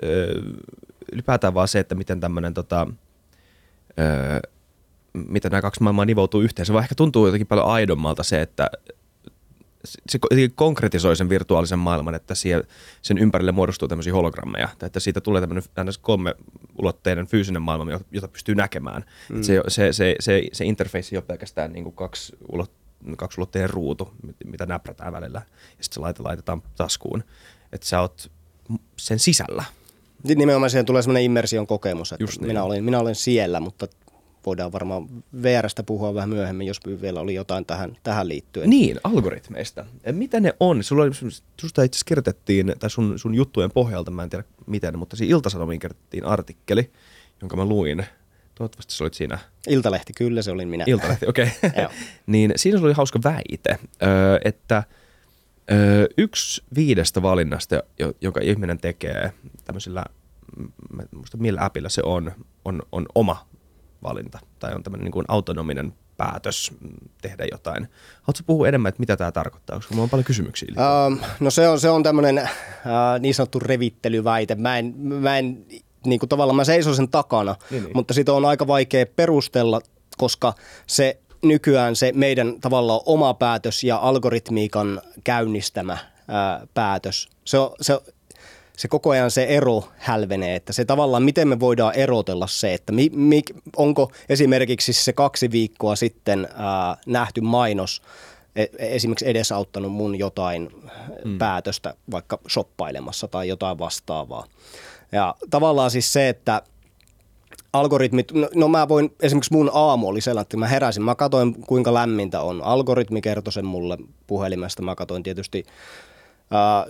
[1.13, 2.87] ylipäätään vaan se, että miten tämmöinen tota,
[5.13, 6.67] miten nämä kaksi maailmaa nivoutuu yhteen.
[6.67, 8.71] Se vaan ehkä tuntuu jotenkin paljon aidommalta se, että
[9.85, 10.19] se
[10.55, 12.65] konkretisoi sen virtuaalisen maailman, että siellä,
[13.03, 15.63] sen ympärille muodostuu tämmöisiä hologrammeja, tai että siitä tulee tämmöinen
[16.01, 16.35] kolme
[16.79, 19.05] ulotteinen fyysinen maailma, jota pystyy näkemään.
[19.29, 19.43] Mm.
[19.43, 22.73] Se, se, se, se, se interface ei ole pelkästään niin kuin kaksi, ulot,
[23.17, 24.13] kaksi ulotteinen ruutu,
[24.45, 25.43] mitä näprätään välillä,
[25.79, 27.25] ja sitten se laite laitetaan taskuun.
[27.73, 28.31] Että sä oot
[28.99, 29.65] sen sisällä.
[30.25, 32.47] Nimenomaan siihen tulee semmoinen immersion kokemus, että Just niin.
[32.47, 33.87] minä, olen, minä olen siellä, mutta
[34.47, 35.09] voidaan varmaan
[35.43, 38.71] VRstä puhua vähän myöhemmin, jos vielä oli jotain tähän, tähän liittyen.
[38.71, 39.85] Niin, algoritmeista.
[40.13, 40.85] Mitä ne on?
[40.85, 44.99] Sulla oli, susta itse asiassa kirjoitettiin, tai sun, sun juttujen pohjalta, mä en tiedä miten,
[44.99, 46.91] mutta siinä Ilta-Sanomiin kirjoitettiin artikkeli,
[47.41, 48.07] jonka mä luin.
[48.55, 50.85] Toivottavasti sä olit siinä Iltalehti, kyllä se olin minä.
[50.87, 51.47] Iltalehti, okei.
[51.63, 51.87] Okay.
[52.27, 54.83] Niin siinä oli hauska väite, öö, että
[55.73, 59.33] öö, yksi viidestä valinnasta, jo- jonka ihminen tekee
[59.65, 60.05] tämmöisillä,
[60.93, 62.33] mä en muista millä appilla se on,
[62.65, 63.47] on, on oma
[64.03, 64.39] valinta.
[64.59, 66.91] Tai on tämmöinen niin kuin autonominen päätös mm,
[67.23, 67.89] tehdä jotain.
[68.23, 69.77] Haluatko puhua enemmän, että mitä tämä tarkoittaa?
[69.77, 70.69] Koska mulla on paljon kysymyksiä.
[70.69, 72.49] Ähm, no se on, se on tämmöinen äh,
[73.21, 74.55] niin sanottu revittelyväite.
[74.55, 75.67] Mä en, mä en
[76.07, 77.97] niin kuin tavallaan mä seison sen takana, Niin, niin.
[77.97, 79.81] mutta sitä on aika vaikea perustella,
[80.19, 80.53] koska
[80.87, 88.01] se nykyään se meidän tavallaan oma päätös ja algoritmiikan käynnistämä ää, päätös, se, on, se,
[88.83, 92.93] se koko ajan se ero hälvenee, että se tavallaan, miten me voidaan erotella se, että
[92.93, 93.43] mi, mi,
[93.77, 98.03] onko esimerkiksi se kaksi viikkoa sitten ää, nähty mainos
[98.57, 100.71] e- esimerkiksi edesauttanut mun jotain
[101.25, 101.39] mm.
[101.39, 104.47] päätöstä vaikka shoppailemassa tai jotain vastaavaa.
[105.13, 106.63] Ja tavallaan siis se, että
[107.73, 111.55] algoritmit, no, no mä voin, esimerkiksi mun aamu oli sellainen, että mä heräsin, mä katsoin
[111.55, 112.63] kuinka lämmintä on.
[112.63, 115.65] Algoritmi kertoi sen mulle puhelimesta, mä katsoin tietysti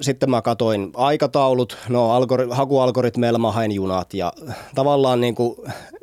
[0.00, 4.32] sitten mä katoin aikataulut, no algori- hakualgoritmeilla mä hain junat ja
[4.74, 5.56] tavallaan niin kuin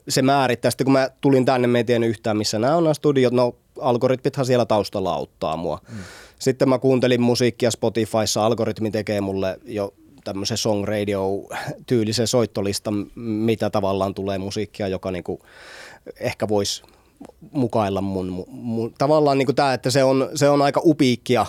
[0.09, 0.71] se määrittää.
[0.71, 3.55] Sitten kun mä tulin tänne, mä en tiennyt yhtään missä nämä on nämä studiot, no
[3.81, 5.79] algoritmithan siellä taustalla auttaa mua.
[5.89, 5.97] Mm.
[6.39, 9.93] Sitten mä kuuntelin musiikkia Spotifyssa, algoritmi tekee mulle jo
[10.23, 11.47] tämmöisen song radio
[11.85, 15.39] tyylisen soittolistan, mitä tavallaan tulee musiikkia, joka niinku
[16.19, 16.83] ehkä voisi
[17.51, 21.45] mukailla mun, mun tavallaan niinku tämä, että se on, se on aika upiikkia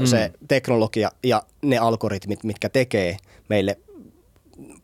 [0.00, 0.06] mm.
[0.06, 3.16] se teknologia ja ne algoritmit, mitkä tekee
[3.48, 3.78] meille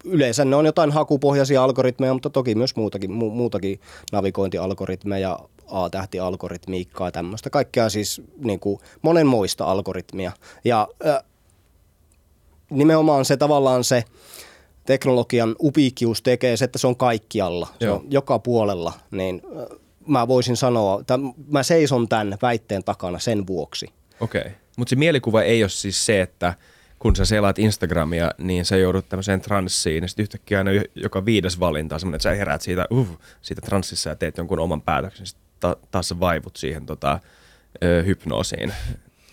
[0.05, 3.81] yleensä ne on jotain hakupohjaisia algoritmeja, mutta toki myös muutakin, mu- muutakin
[4.13, 7.51] navigointialgoritmeja, A-tähtialgoritmiikkaa ja tämmöistä.
[7.51, 10.33] Kaikkea siis niin kuin monenmoista algoritmia.
[10.65, 11.19] Ja äh,
[12.71, 14.05] nimenomaan se tavallaan se
[14.87, 17.97] teknologian upiikkius tekee se, että se on kaikkialla, se Joo.
[17.97, 21.19] on joka puolella, niin äh, mä voisin sanoa, että
[21.49, 23.87] mä seison tämän väitteen takana sen vuoksi.
[24.21, 24.41] Okei.
[24.41, 24.53] Okay.
[24.81, 26.55] Mutta se mielikuva ei ole siis se, että
[26.99, 31.25] kun sä selaat Instagramia, niin sä joudut tämmöiseen transsiin, ja sitten yhtäkkiä aina jo- joka
[31.25, 33.09] viides valinta on semmoinen, että sä heräät siitä, uh,
[33.43, 37.21] siitä transsissa ja teet jonkun oman päätöksen, sitten ta- taas vaivut siihen tota,
[37.85, 38.73] ö, hypnoosiin.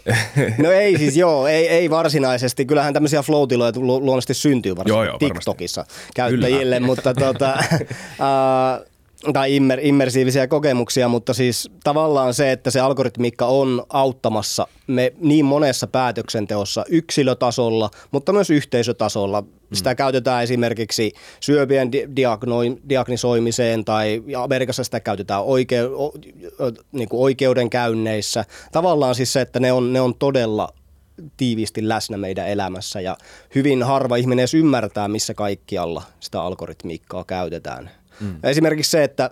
[0.64, 2.66] No ei siis joo, ei, ei varsinaisesti.
[2.66, 5.36] Kyllähän tämmöisiä flow-tiloja lu- luonnollisesti syntyy varsinkin Joo, joo, varmasti.
[5.36, 7.58] TikTokissa käyttäjille, mutta tota,
[9.34, 15.46] tai immer, immersiivisiä kokemuksia, mutta siis tavallaan se, että se algoritmiikka on auttamassa me niin
[15.46, 19.44] monessa päätöksenteossa yksilötasolla, mutta myös yhteisötasolla.
[19.74, 26.14] Sitä käytetään esimerkiksi syöpien di- diagnoi- diagnisoimiseen tai Amerikassa sitä käytetään oike- o-
[26.92, 28.46] niin kuin oikeudenkäynneissä.
[28.72, 30.74] Tavallaan siis se, että ne on, ne on todella
[31.38, 33.18] tiiviisti läsnä meidän elämässä ja
[33.56, 37.90] hyvin harva ihminen edes ymmärtää, missä kaikkialla sitä algoritmiikkaa käytetään.
[38.20, 38.36] Mm.
[38.44, 39.32] Esimerkiksi se, että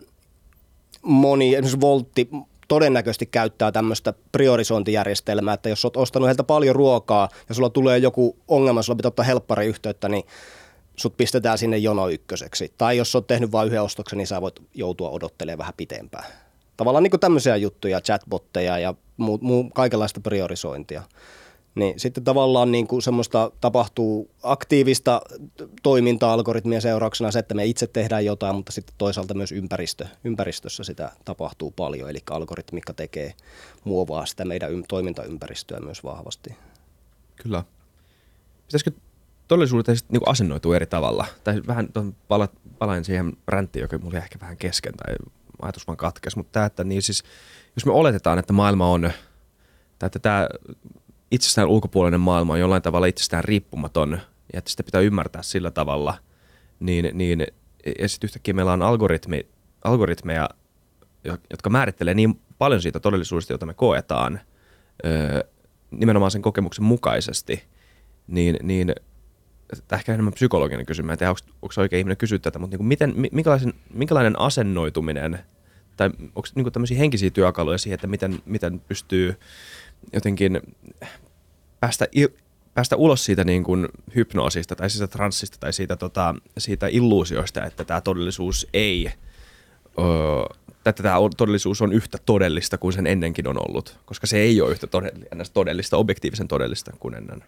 [0.00, 0.04] ö,
[1.02, 2.28] moni, esimerkiksi Voltti
[2.68, 8.36] todennäköisesti käyttää tämmöistä priorisointijärjestelmää, että jos olet ostanut heiltä paljon ruokaa ja sulla tulee joku
[8.48, 10.24] ongelma, sulla pitää ottaa helppariyhteyttä, niin
[10.96, 12.72] sut pistetään sinne jono ykköseksi.
[12.78, 16.24] Tai jos olet tehnyt vain yhden ostoksen, niin sä voit joutua odottelemaan vähän pitempään.
[16.76, 21.02] Tavallaan niin tämmöisiä juttuja, chatbotteja ja muu, muu, kaikenlaista priorisointia.
[21.74, 25.20] Niin sitten tavallaan niin kuin semmoista tapahtuu aktiivista
[25.82, 30.84] toimintaa algoritmien seurauksena se, että me itse tehdään jotain, mutta sitten toisaalta myös ympäristö, ympäristössä
[30.84, 32.10] sitä tapahtuu paljon.
[32.10, 33.34] Eli algoritmikka tekee,
[33.84, 36.56] muovaa sitä meidän ym- toimintaympäristöä myös vahvasti.
[37.36, 37.64] Kyllä.
[38.66, 38.90] Pitäisikö
[39.48, 41.26] todellisuuteen sitten niinku asennoitua eri tavalla?
[41.44, 41.88] Tai vähän
[42.28, 45.14] pala, palain siihen ränttiin, joka mulla ehkä vähän kesken tai
[45.62, 47.24] ajatus vaan katkesi, mutta tämä, että niin siis,
[47.76, 49.10] jos me oletetaan, että maailma on,
[49.98, 50.48] tai että tämä
[51.34, 54.20] itsestään ulkopuolinen maailma on jollain tavalla itsestään riippumaton
[54.52, 56.18] ja että sitä pitää ymmärtää sillä tavalla,
[56.80, 57.46] niin, niin
[57.98, 59.46] ja sitten yhtäkkiä meillä on algoritmi,
[59.84, 60.48] algoritmeja,
[61.24, 64.40] jo- jotka määrittelee niin paljon siitä todellisuudesta, jota me koetaan,
[65.04, 65.40] öö,
[65.90, 67.64] nimenomaan sen kokemuksen mukaisesti,
[68.26, 68.94] niin, niin
[69.88, 71.12] tämä ehkä enemmän psykologinen kysymys.
[71.12, 74.40] En tiedä, onko, onko oikein ihminen kysyä tätä, mutta niin kuin miten, mi- minkälaisen, minkälainen
[74.40, 75.38] asennoituminen
[75.96, 79.34] tai onko niin tämmöisiä henkisiä työkaluja siihen, että miten, miten pystyy
[80.12, 80.60] jotenkin
[81.84, 82.28] päästä, il,
[82.74, 87.84] päästä ulos siitä niin kuin hypnoosista tai siitä transsista tai siitä, tota, siitä illuusioista, että
[87.84, 89.12] tämä todellisuus ei,
[89.98, 90.04] öö,
[90.86, 94.70] että tämä todellisuus on yhtä todellista kuin sen ennenkin on ollut, koska se ei ole
[94.70, 97.44] yhtä todellista, todellista objektiivisen todellista kuin ennen.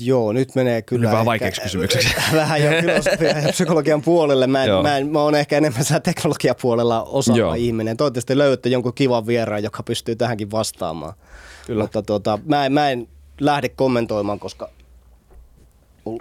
[0.00, 1.02] Joo, nyt menee kyllä.
[1.02, 2.08] Nyt vähän vaikeaksi kysymykseksi.
[2.32, 4.46] Vähän jo filosofia ja psykologian puolelle.
[4.46, 7.54] Mä, en, mä, en, mä oon ehkä enemmän siellä teknologiapuolella osaava Joo.
[7.54, 7.96] ihminen.
[7.96, 11.14] Toivottavasti löydätte jonkun kivan vieraan, joka pystyy tähänkin vastaamaan.
[11.66, 11.84] Kyllä.
[11.84, 13.08] Mutta tota, mä, en, mä en
[13.40, 14.70] lähde kommentoimaan, koska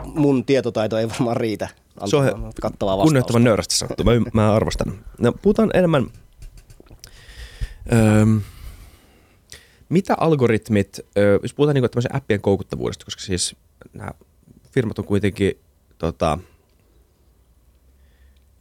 [0.04, 1.70] mun tietotaito ei varmaan riitä
[2.06, 4.04] Se on kattavaa kunnioittavan nöyrästi sanottu.
[4.04, 4.94] Mä, mä arvostan.
[5.20, 6.08] No, puhutaan enemmän,
[7.94, 8.26] öö,
[9.90, 11.00] mitä algoritmit,
[11.44, 13.56] jos puhutaan niinku tämmöisen appien koukuttavuudesta, koska siis
[13.94, 14.12] nämä
[14.72, 15.60] firmat on kuitenkin,
[15.98, 16.38] tota,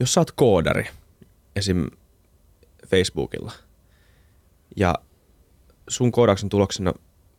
[0.00, 0.86] jos sä oot koodari
[1.56, 1.86] esim.
[2.86, 3.52] Facebookilla
[4.76, 4.94] ja
[5.88, 6.92] sun koodauksen tuloksena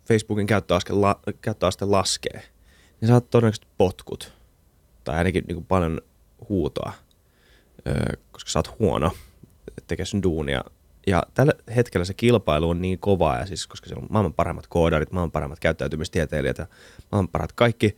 [0.06, 2.44] Facebookin käyttöaste, la, käyttöaste laskee,
[3.02, 4.34] niin saat todennäköisesti potkut
[5.04, 6.02] tai ainakin niin kuin paljon
[6.50, 6.94] huutoa,
[8.32, 9.12] koska sä oot huono
[9.88, 10.64] tekee sun duunia.
[11.08, 14.68] Ja tällä hetkellä se kilpailu on niin kovaa, ja siis, koska siellä on maailman parhaimmat
[14.68, 16.68] koodarit, maailman parhaimmat käyttäytymistieteilijät ja
[17.12, 17.98] maailman parhaat kaikki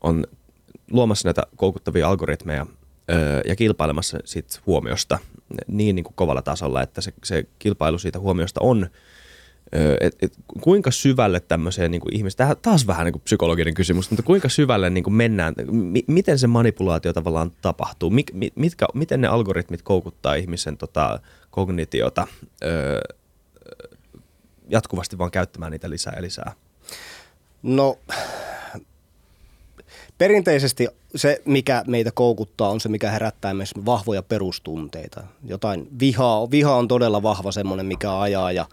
[0.00, 0.24] on
[0.90, 2.66] luomassa näitä koukuttavia algoritmeja
[3.10, 5.18] öö, ja kilpailemassa siitä huomiosta.
[5.66, 8.86] Niin, niin kuin kovalla tasolla, että se, se kilpailu siitä huomiosta on.
[10.00, 12.36] Et, et, kuinka syvälle tämmöiseen niin kuin ihmis...
[12.36, 16.38] Tämä taas vähän niin kuin psykologinen kysymys, mutta kuinka syvälle niin kuin mennään, mi, miten
[16.38, 21.20] se manipulaatio tavallaan tapahtuu, Mik, mi, mitkä, miten ne algoritmit koukuttaa ihmisen tota,
[21.52, 22.26] kognitiota
[22.64, 23.00] öö,
[24.68, 26.52] jatkuvasti vaan käyttämään niitä lisää ja lisää.
[27.62, 27.98] No
[30.18, 35.24] perinteisesti se, mikä meitä koukuttaa, on se, mikä herättää meissä vahvoja perustunteita.
[35.44, 38.66] Jotain vihaa, viha on todella vahva semmoinen, mikä ajaa ja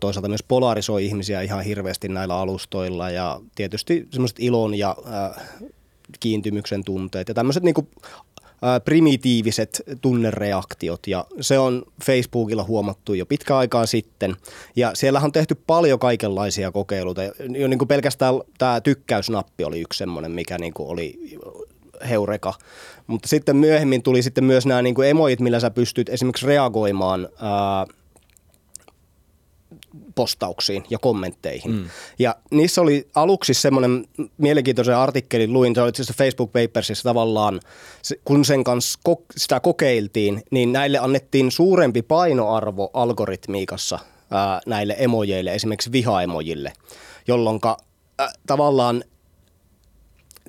[0.00, 4.96] toisaalta myös polarisoi ihmisiä ihan hirveästi näillä alustoilla ja tietysti semmoiset ilon ja
[6.20, 7.72] kiintymyksen tunteet ja tämmöiset ää,
[8.84, 14.36] primitiiviset tunnereaktiot ja se on Facebookilla huomattu jo pitkä aikaa sitten
[14.76, 17.22] ja siellä on tehty paljon kaikenlaisia kokeiluita.
[17.58, 21.18] Jo niin kuin pelkästään tämä tykkäysnappi oli yksi semmoinen, mikä niin kuin oli
[22.08, 22.54] heureka.
[23.06, 27.28] Mutta sitten myöhemmin tuli sitten myös nämä niin kuin emojit, millä sä pystyt esimerkiksi reagoimaan
[30.14, 31.72] postauksiin ja kommentteihin.
[31.72, 31.84] Mm.
[32.18, 34.04] Ja niissä oli aluksi semmoinen
[34.38, 37.60] mielenkiintoisen artikkelin, luin, se oli siis Facebook Papersissa tavallaan,
[38.24, 38.98] kun sen kanssa
[39.36, 43.98] sitä kokeiltiin, niin näille annettiin suurempi painoarvo algoritmiikassa
[44.30, 46.72] ää, näille emojeille, esimerkiksi vihaemojille,
[47.28, 47.60] jolloin
[48.46, 49.04] tavallaan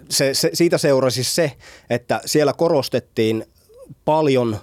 [0.10, 1.52] se, se, siitä seurasi se,
[1.89, 3.45] että siellä korostettiin
[4.06, 4.58] paljon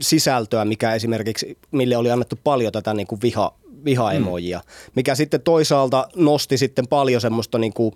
[0.00, 4.92] sisältöä, mikä esimerkiksi, mille oli annettu paljon tätä niin kuin viha, vihaemojia, mm.
[4.96, 7.94] mikä sitten toisaalta nosti sitten paljon semmoista niin kuin,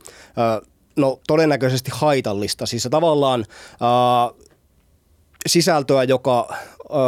[0.97, 4.47] no todennäköisesti haitallista, siis tavallaan ö,
[5.47, 6.57] sisältöä, joka,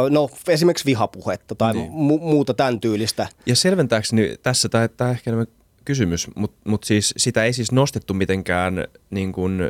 [0.09, 1.91] no esimerkiksi vihapuhetta tai niin.
[1.91, 3.27] mu- muuta tämän tyylistä.
[3.45, 5.47] Ja selventääkseni tässä, tämä, tämä ehkä enemmän
[5.85, 9.61] kysymys, mutta mut siis sitä ei siis nostettu mitenkään niin kuin,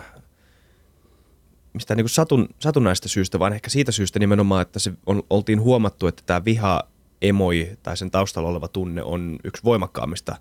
[0.00, 0.04] äh,
[1.72, 5.60] mistään niin kuin satun, satunnaista syystä, vaan ehkä siitä syystä nimenomaan, että se on, oltiin
[5.60, 6.82] huomattu, että tämä viha
[7.22, 10.36] emoi tai sen taustalla oleva tunne on yksi voimakkaammista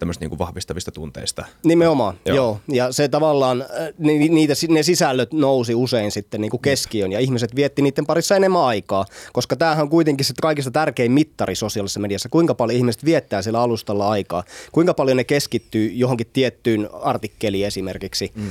[0.00, 1.44] tämmöistä niin kuin vahvistavista tunteista.
[1.64, 2.36] Nimenomaan, Joo.
[2.36, 2.60] joo.
[2.68, 7.20] Ja se tavallaan, äh, ni- niitä, ne sisällöt nousi usein sitten niin kuin keskiön ja
[7.20, 12.00] ihmiset vietti niiden parissa enemmän aikaa, koska tämähän on kuitenkin se kaikista tärkein mittari sosiaalisessa
[12.00, 17.66] mediassa, kuinka paljon ihmiset viettää siellä alustalla aikaa, kuinka paljon ne keskittyy johonkin tiettyyn artikkeliin
[17.66, 18.50] esimerkiksi, mm.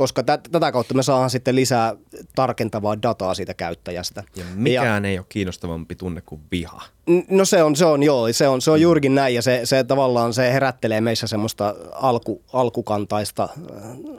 [0.00, 1.94] Koska tä- tätä kautta me saadaan sitten lisää
[2.34, 4.22] tarkentavaa dataa siitä käyttäjästä.
[4.36, 6.82] Ja mikään ei ole kiinnostavampi tunne kuin viha.
[7.30, 9.84] No se on, se on joo, se on, se on juurikin näin ja se, se
[9.84, 13.56] tavallaan se herättelee meissä semmoista alku, alkukantaista äh,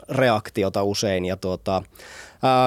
[0.08, 1.82] reaktiota usein ja tuota,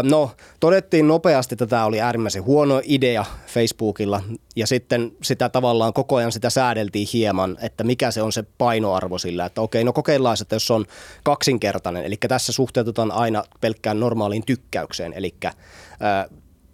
[0.04, 4.22] no todettiin nopeasti, että tämä oli äärimmäisen huono idea Facebookilla.
[4.56, 9.18] Ja sitten sitä tavallaan koko ajan sitä säädeltiin hieman, että mikä se on se painoarvo
[9.18, 10.86] sillä, että okei no kokeillaan, että jos on
[11.24, 15.36] kaksinkertainen, eli tässä suhteutetaan aina pelkkään normaaliin tykkäykseen, eli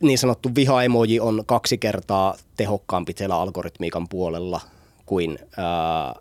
[0.02, 4.62] niin sanottu vihaemoji on kaksi kertaa tehokkaampi siellä algoritmiikan puolella
[5.06, 6.16] kuin ää,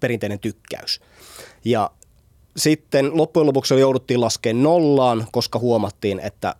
[0.00, 1.00] perinteinen tykkäys.
[1.64, 1.90] Ja
[2.56, 6.54] sitten loppujen lopuksi jouduttiin laskemaan nollaan, koska huomattiin, että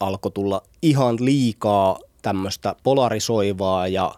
[0.00, 4.14] alkoi tulla ihan liikaa tämmöistä polarisoivaa ja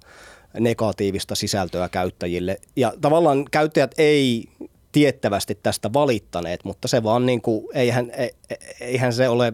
[0.61, 2.57] negatiivista sisältöä käyttäjille.
[2.77, 4.45] Ja tavallaan käyttäjät ei
[4.93, 9.53] tiettävästi tästä valittaneet, mutta se vaan niin kuin, eihän, e- e- eihän se ole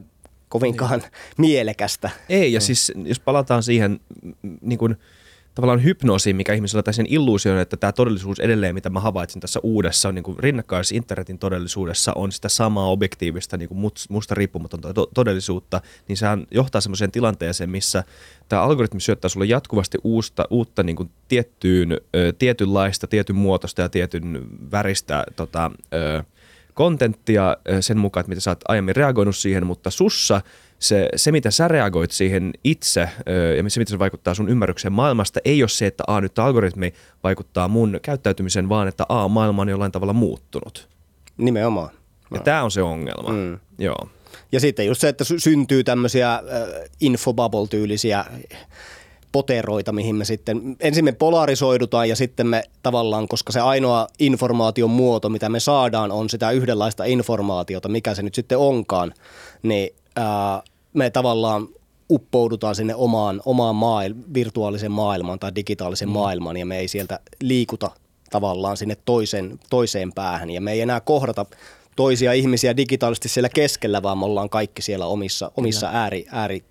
[0.48, 1.02] kovinkaan
[1.36, 2.10] mielekästä.
[2.28, 4.00] Ei, ja siis jos palataan siihen,
[4.60, 4.96] niin kuin,
[5.58, 9.60] tavallaan hypnoosi, mikä ihmisellä tai sen illuusion, että tämä todellisuus edelleen, mitä mä havaitsin tässä
[9.62, 15.10] uudessa niin kuin rinnakkaisessa internetin todellisuudessa, on sitä samaa objektiivista niin kuin musta riippumatonta to-
[15.14, 18.04] todellisuutta, niin sehän johtaa semmoiseen tilanteeseen, missä
[18.48, 23.88] tämä algoritmi syöttää sulle jatkuvasti uusta, uutta niin kuin tiettyyn, ö, tietynlaista, tietyn muotoista ja
[23.88, 26.22] tietyn väristä tota, ö,
[26.74, 30.40] kontenttia sen mukaan, että miten sä oot aiemmin reagoinut siihen, mutta sussa
[30.78, 33.00] se, se, mitä sä reagoit siihen itse
[33.56, 36.94] ja se, miten se vaikuttaa sun ymmärrykseen maailmasta, ei ole se, että a, nyt algoritmi
[37.22, 40.88] vaikuttaa mun käyttäytymiseen, vaan että a, maailma on jollain tavalla muuttunut.
[41.36, 41.90] Nimenomaan.
[42.34, 43.32] Ja tämä on se ongelma.
[43.32, 43.58] Mm.
[43.78, 44.08] Joo.
[44.52, 46.42] Ja sitten just se, että syntyy tämmöisiä äh,
[47.00, 48.24] infobubble-tyylisiä
[49.32, 54.90] poteroita, mihin me sitten, ensin me polarisoidutaan ja sitten me tavallaan, koska se ainoa informaation
[54.90, 59.14] muoto, mitä me saadaan, on sitä yhdenlaista informaatiota, mikä se nyt sitten onkaan,
[59.62, 61.68] niin ää, me tavallaan
[62.10, 66.12] uppoudutaan sinne omaan, omaan maail- virtuaalisen maailmaan tai digitaalisen mm.
[66.12, 67.90] maailmaan ja me ei sieltä liikuta
[68.30, 71.46] tavallaan sinne toisen, toiseen päähän ja me ei enää kohdata
[71.96, 76.64] toisia ihmisiä digitaalisesti siellä keskellä, vaan me ollaan kaikki siellä omissa, omissa ääri, ääri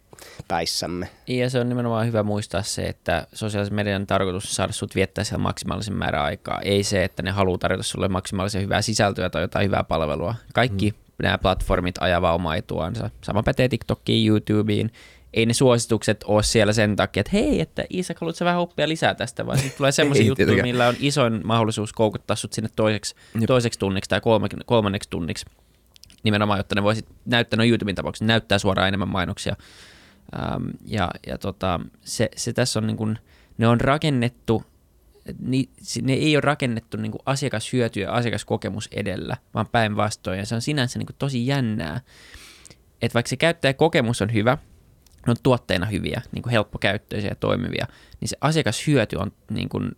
[0.47, 1.09] päissämme.
[1.27, 5.23] Ja se on nimenomaan hyvä muistaa se, että sosiaalisen median tarkoitus on saada sut viettää
[5.23, 6.61] siellä maksimaalisen määrän aikaa.
[6.61, 10.35] Ei se, että ne haluaa tarjota sulle maksimaalisen hyvää sisältöä tai jotain hyvää palvelua.
[10.53, 11.06] Kaikki mm.
[11.23, 13.09] Nämä platformit ajavaa omaa etuansa.
[13.23, 14.91] Sama pätee TikTokiin, YouTubeen.
[15.33, 19.15] Ei ne suositukset ole siellä sen takia, että hei, että Isak, haluatko vähän oppia lisää
[19.15, 23.15] tästä, vaan sitten tulee semmoisia juttuja, millä on isoin mahdollisuus koukuttaa sut sinne toiseksi,
[23.47, 25.45] toiseksi tunniksi tai kolme, kolmanneksi tunniksi
[26.23, 29.55] nimenomaan, jotta ne voisit näyttää, no YouTuben tapauksessa näyttää suoraan enemmän mainoksia
[30.35, 33.19] Ähm, ja ja tota, se, se tässä on niin kuin,
[33.57, 34.63] ne on rakennettu,
[35.39, 35.69] ni,
[36.01, 40.39] ne ei ole rakennettu niin kuin asiakashyöty ja asiakaskokemus edellä, vaan päinvastoin.
[40.39, 42.01] Ja se on sinänsä niin kuin tosi jännää,
[43.01, 44.57] että vaikka se käyttäjäkokemus on hyvä,
[45.27, 47.87] ne on tuotteina hyviä, niin kuin helppokäyttöisiä ja toimivia,
[48.21, 49.91] niin se asiakashyöty on niin kuin,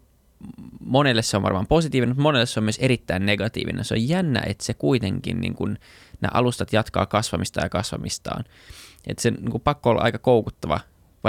[0.79, 3.85] monelle se on varmaan positiivinen, mutta monelle se on myös erittäin negatiivinen.
[3.85, 5.79] Se on jännä, että se kuitenkin, niin kuin,
[6.21, 8.43] nämä alustat jatkaa kasvamista ja kasvamistaan.
[9.07, 10.79] Että se niin kuin pakko olla aika koukuttava,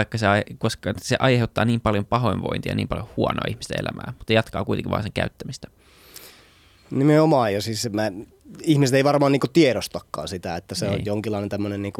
[0.00, 0.26] vaikka se,
[0.58, 4.90] koska se aiheuttaa niin paljon pahoinvointia ja niin paljon huonoa ihmisten elämää, mutta jatkaa kuitenkin
[4.90, 5.68] vain sen käyttämistä.
[6.90, 8.12] Nimenomaan, ja siis mä,
[8.62, 10.94] ihmiset ei varmaan niin tiedostakaan sitä, että se ei.
[10.94, 11.92] on jonkinlainen tämmöinen niin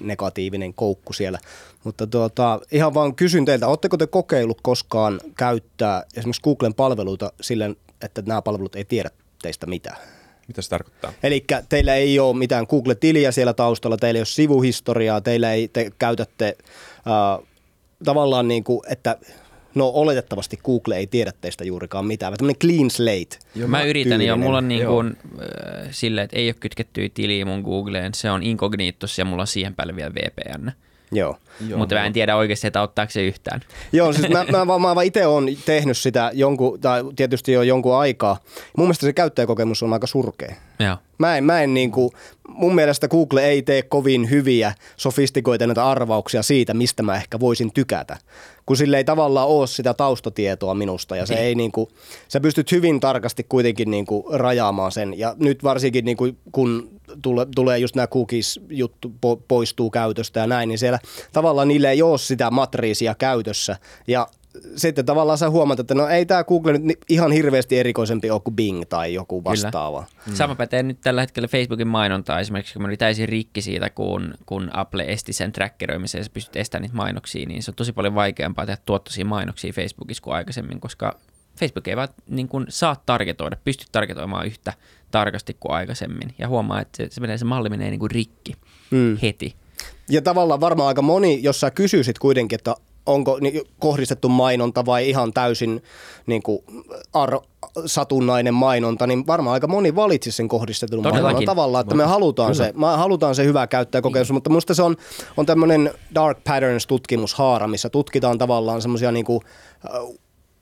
[0.00, 1.38] negatiivinen koukku siellä.
[1.84, 7.70] Mutta tuota, ihan vaan kysyn teiltä, oletteko te kokeillut koskaan käyttää esimerkiksi Googlen palveluita sillä,
[8.02, 9.10] että nämä palvelut ei tiedä
[9.42, 10.17] teistä mitään?
[10.48, 11.12] Mitä se tarkoittaa?
[11.22, 15.90] Eli teillä ei ole mitään Google-tiliä siellä taustalla, teillä ei ole sivuhistoriaa, teillä ei, te
[15.98, 16.56] käytätte
[16.96, 17.46] äh,
[18.04, 19.16] tavallaan niin kuin, että
[19.74, 23.38] no oletettavasti Google ei tiedä teistä juurikaan mitään, tämmöinen clean slate.
[23.54, 27.44] Joo, mä yritän jo, mulla on niin kuin, äh, silleen, että ei ole kytkettyä tiliä
[27.44, 30.70] mun Googleen, se on inkognittus ja mulla on siihen päälle vielä VPN.
[31.12, 31.36] Joo.
[31.68, 33.60] Joo Mutta mä en tiedä oikeasti, että auttaako se yhtään.
[33.92, 37.96] Joo, siis mä, mä, mä, mä itse olen tehnyt sitä jonkun, tai tietysti jo jonkun
[37.96, 38.36] aikaa.
[38.76, 40.54] Mun mielestä se käyttäjäkokemus on aika surkea.
[40.78, 40.96] Joo.
[41.18, 42.10] Mä en, mä en niin kuin,
[42.48, 48.16] mun mielestä Google ei tee kovin hyviä sofistikoituneita arvauksia siitä, mistä mä ehkä voisin tykätä.
[48.66, 51.44] Kun sille ei tavallaan ole sitä taustatietoa minusta ja se niin.
[51.44, 51.88] ei niin kuin,
[52.28, 55.18] sä pystyt hyvin tarkasti kuitenkin niin kuin rajaamaan sen.
[55.18, 60.46] Ja nyt varsinkin niin kuin, kun tule, tulee just nämä cookies-juttu po, poistuu käytöstä ja
[60.46, 60.98] näin, niin siellä
[61.32, 63.76] tavallaan niille ei ole sitä matriisia käytössä.
[64.06, 64.26] Ja
[64.76, 68.56] sitten tavallaan sä huomaat, että no ei tämä Google nyt ihan hirveästi erikoisempi ole kuin
[68.56, 70.04] Bing tai joku vastaava.
[70.26, 70.34] Mm.
[70.34, 74.34] Sama pätee nyt tällä hetkellä Facebookin mainontaa esimerkiksi, kun mä olin täysin rikki siitä, kun,
[74.46, 77.92] kun Apple esti sen trackeroimisen ja sä pystyt estämään niitä mainoksia, niin se on tosi
[77.92, 81.18] paljon vaikeampaa tehdä tuottoisia mainoksia Facebookissa kuin aikaisemmin, koska
[81.58, 84.72] Facebook ei vaan niin kuin, saa targetoida, pysty targetoimaan yhtä
[85.10, 86.34] tarkasti kuin aikaisemmin.
[86.38, 88.54] Ja huomaa, että se, se, menee, se malli menee niin kuin rikki
[88.90, 89.18] mm.
[89.22, 89.56] heti.
[90.10, 92.74] Ja tavallaan varmaan aika moni, jos sä kysyisit kuitenkin, että
[93.06, 93.38] onko
[93.78, 95.82] kohdistettu mainonta vai ihan täysin
[96.26, 96.58] niin kuin
[97.12, 97.40] ar-
[97.86, 102.72] satunnainen mainonta, niin varmaan aika moni valitsisi sen kohdistetun mainonnan tavalla, että me halutaan se,
[102.76, 104.96] me halutaan se hyvä käyttäjäkokemus, mutta minusta se on,
[105.36, 109.40] on tämmöinen dark patterns-tutkimushaara, missä tutkitaan tavallaan semmoisia niin kuin,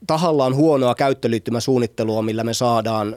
[0.07, 3.17] tahallaan huonoa käyttöliittymäsuunnittelua, millä me saadaan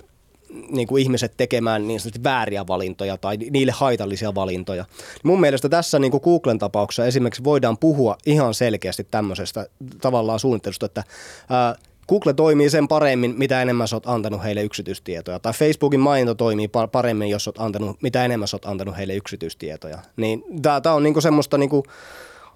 [0.70, 4.86] niin kuin ihmiset tekemään niin sanotusti vääriä valintoja tai niille haitallisia valintoja.
[5.24, 9.68] Mun mielestä tässä niin kuin Googlen tapauksessa esimerkiksi voidaan puhua ihan selkeästi tämmöisestä
[10.02, 11.04] tavallaan suunnittelusta, että
[11.50, 11.76] ää,
[12.10, 15.40] Google toimii sen paremmin, mitä enemmän sä oot antanut heille yksityistietoja.
[15.40, 19.98] Tai Facebookin mainonta toimii paremmin, jos oot antanut, mitä enemmän sä oot antanut heille yksityistietoja.
[20.16, 21.84] Niin tää, on niinku semmoista niinku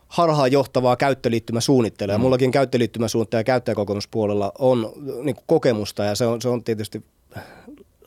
[0.07, 2.17] harhaan johtavaa käyttöliittymäsuunnittelua.
[2.17, 2.21] Mm.
[2.21, 7.03] Mullakin käyttöliittymäsuunnittelija ja käyttäjäkokemuspuolella on niinku kokemusta ja se on, se on tietysti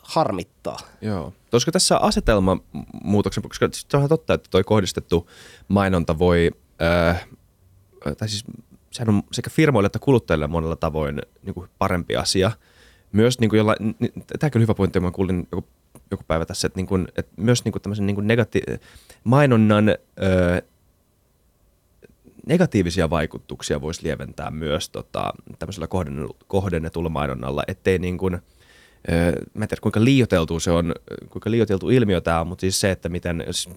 [0.06, 0.78] harmittaa.
[1.00, 1.32] Joo.
[1.52, 2.56] Olisiko tässä asetelma
[3.02, 5.30] muutoksen, koska se on totta, että toi kohdistettu
[5.68, 6.50] mainonta voi,
[6.82, 7.28] äh,
[8.18, 8.44] tai siis
[8.90, 12.50] sehän on sekä firmoille että kuluttajille monella tavoin niin kuin parempi asia.
[13.12, 13.74] Myös niin kuin jolla,
[14.38, 15.68] tämä on hyvä pointti, mä kuulin joku,
[16.10, 18.78] joku päivä tässä, että, niin kuin, että myös niin kuin tämmöisen niin kuin negati-
[19.24, 20.62] mainonnan ö,
[22.46, 25.88] negatiivisia vaikutuksia voisi lieventää myös tota, tämmöisellä
[26.46, 28.38] kohdennetulla mainonnalla, ettei niin kuin,
[29.54, 30.94] mä en tiedä kuinka liioteltu se on,
[31.28, 33.68] kuinka liioteltu ilmiö tämä on, mutta siis se, että miten, jos,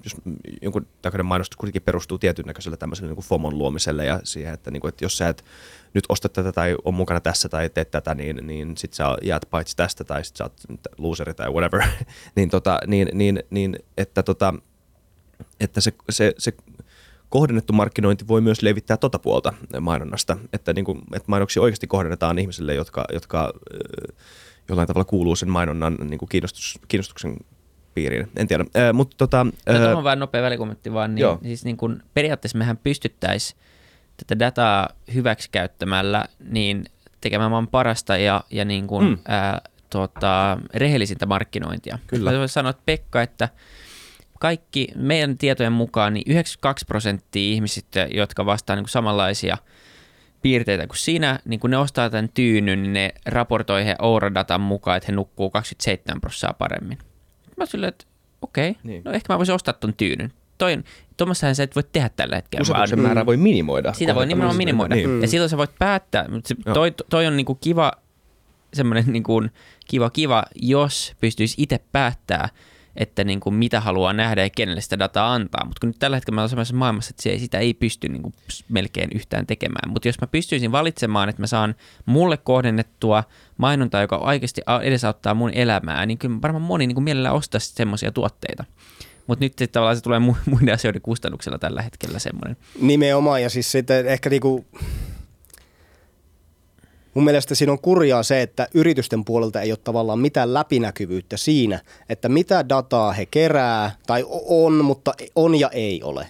[0.61, 4.81] jonkun takainen mainostus kuitenkin perustuu tietyn näköiselle tämmöiselle niin FOMon luomiselle ja siihen, että, niin
[4.81, 5.45] kuin, että jos sä et
[5.93, 9.45] nyt osta tätä tai on mukana tässä tai teet tätä, niin, niin sit sä jäät
[9.49, 10.53] paitsi tästä tai sit sä oot
[10.97, 11.87] loseri tai whatever,
[12.35, 14.53] niin, tota, niin, niin, niin, että, tota,
[15.59, 16.53] että se, se, se
[17.29, 22.39] kohdennettu markkinointi voi myös levittää tota puolta mainonnasta, että, niin kuin, että mainoksia oikeasti kohdennetaan
[22.39, 23.53] ihmisille, jotka, jotka
[24.69, 27.37] jollain tavalla kuuluu sen mainonnan niin kuin kiinnostus, kiinnostuksen
[27.93, 28.27] piiriin.
[28.35, 29.45] En tiedä, äh, mutta tota...
[29.69, 31.39] Äh, Tuohon vain nopea välikommentti vaan, niin, joo.
[31.43, 33.59] siis niin kuin periaatteessa mehän pystyttäisiin
[34.17, 36.85] tätä dataa hyväksikäyttämällä niin
[37.21, 39.17] tekemään vaan parasta ja, ja niin kuin, mm.
[39.27, 41.99] ää, tota, rehellisintä markkinointia.
[42.07, 42.31] Kyllä.
[42.31, 43.49] Mä sanoa, että Pekka, että
[44.39, 49.57] kaikki meidän tietojen mukaan niin 92 prosenttia ihmisistä, jotka vastaa niin kuin samanlaisia
[50.41, 54.97] piirteitä kuin siinä, niin kun ne ostaa tämän tyynyn, niin ne raportoi he Oura-datan mukaan,
[54.97, 56.97] että he nukkuu 27 prosenttia paremmin.
[57.57, 58.05] Mä silleen, että
[58.41, 59.01] okei, okay, niin.
[59.05, 60.33] no ehkä mä voisin ostaa ton tyynyn.
[60.57, 60.83] Toi,
[61.17, 62.61] tuommoissahan sä et voi tehdä tällä hetkellä.
[62.61, 63.93] Usetuksen määrää voi minimoida.
[63.93, 64.95] Sitä voi nimenomaan minimoida.
[64.95, 65.21] Niin.
[65.21, 67.91] Ja silloin sä voit päättää, mutta toi, toi on niinku kiva,
[68.73, 69.43] semmoinen niinku
[69.87, 72.49] kiva kiva, jos pystyisi itse päättää,
[72.99, 75.65] että niin kuin mitä haluaa nähdä ja kenelle sitä dataa antaa.
[75.65, 78.21] Mutta kun nyt tällä hetkellä mä olen sellaisessa maailmassa, että se, sitä ei pysty niin
[78.21, 78.33] kuin
[78.69, 79.91] melkein yhtään tekemään.
[79.91, 81.75] Mutta jos mä pystyisin valitsemaan, että mä saan
[82.05, 83.23] mulle kohdennettua
[83.57, 88.11] mainontaa, joka oikeasti edesauttaa mun elämää, niin kyllä varmaan moni niin kuin mielellään ostaisi semmoisia
[88.11, 88.63] tuotteita.
[89.27, 90.19] Mutta nyt tavallaan se tulee
[90.51, 92.57] muiden asioiden kustannuksella tällä hetkellä semmoinen.
[92.81, 94.65] Nimenomaan, ja siis sitten ehkä niinku,
[97.13, 101.81] Mun mielestä siinä on kurjaa se, että yritysten puolelta ei ole tavallaan mitään läpinäkyvyyttä siinä,
[102.09, 106.27] että mitä dataa he kerää, tai on, mutta on ja ei ole.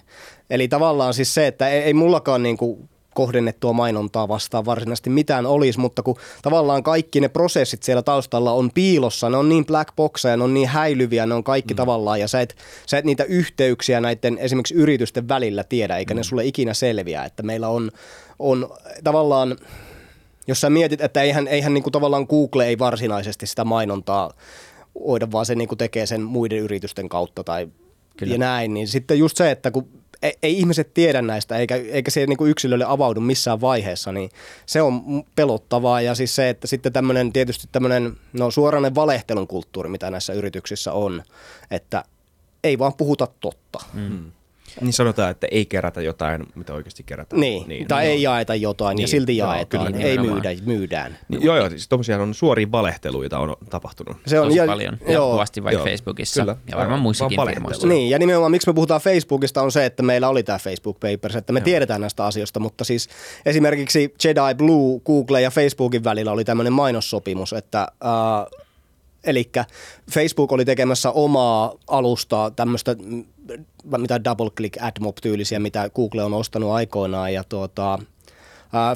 [0.50, 5.46] Eli tavallaan siis se, että ei, ei mullakaan niin kuin kohdennettua mainontaa vastaan varsinaisesti mitään
[5.46, 9.96] olisi, mutta kun tavallaan kaikki ne prosessit siellä taustalla on piilossa, ne on niin black
[9.96, 11.76] boxeja, ne on niin häilyviä, ne on kaikki mm.
[11.76, 12.56] tavallaan, ja sä et,
[12.86, 16.18] sä et niitä yhteyksiä näiden esimerkiksi yritysten välillä tiedä, eikä mm.
[16.18, 17.90] ne sulle ikinä selviä, että meillä on,
[18.38, 18.70] on
[19.04, 19.56] tavallaan
[20.50, 24.30] jos sä mietit, että eihän, eihän niin kuin tavallaan Google ei varsinaisesti sitä mainontaa
[24.94, 27.68] oida, vaan se niin kuin tekee sen muiden yritysten kautta tai
[28.16, 28.34] Kyllä.
[28.34, 29.88] ja näin, niin sitten just se, että kun
[30.22, 34.30] ei, ei ihmiset tiedä näistä eikä, eikä se niin kuin yksilölle avaudu missään vaiheessa, niin
[34.66, 39.88] se on pelottavaa ja siis se, että sitten tämmöinen tietysti tämmöinen no suorainen valehtelun kulttuuri,
[39.88, 41.22] mitä näissä yrityksissä on,
[41.70, 42.04] että
[42.64, 43.78] ei vaan puhuta totta.
[43.92, 44.32] Mm.
[44.80, 47.40] Niin sanotaan, että ei kerätä jotain, mitä oikeasti kerätään.
[47.40, 50.50] Niin, niin tai no, ei jaeta jotain niin, ja silti jaetaan, joo, kyllä, ei myydä,
[50.64, 51.18] myydään.
[51.28, 54.16] Niin, joo, joo, siis tuommoisia on suoria valehteluita on tapahtunut.
[54.26, 57.86] Se on Tosi ja, paljon, joo, jatkuvasti vaikka joo, Facebookissa kyllä, ja varmaan muissakin firmoissa.
[57.86, 61.36] Niin, ja nimenomaan miksi me puhutaan Facebookista on se, että meillä oli tämä Facebook Papers,
[61.36, 61.64] että me joo.
[61.64, 63.08] tiedetään näistä asioista, mutta siis
[63.46, 68.68] esimerkiksi Jedi Blue, Google ja Facebookin välillä oli tämmöinen mainossopimus, että äh,
[69.24, 69.50] Eli
[70.12, 72.96] Facebook oli tekemässä omaa alustaa, tämmöistä
[73.98, 77.32] mitä double click AdMob tyylisiä, mitä Google on ostanut aikoinaan.
[77.34, 77.98] Ja tuota,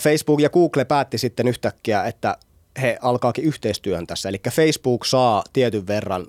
[0.01, 2.37] Facebook ja Google päätti sitten yhtäkkiä, että
[2.83, 4.29] he alkaakin yhteistyön tässä.
[4.29, 6.27] Eli Facebook saa tietyn verran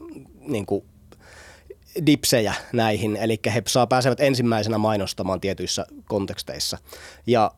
[0.48, 0.86] niin kuin,
[2.06, 6.78] dipsejä näihin, eli he saa pääsevät ensimmäisenä mainostamaan tietyissä konteksteissa.
[7.28, 7.52] Ja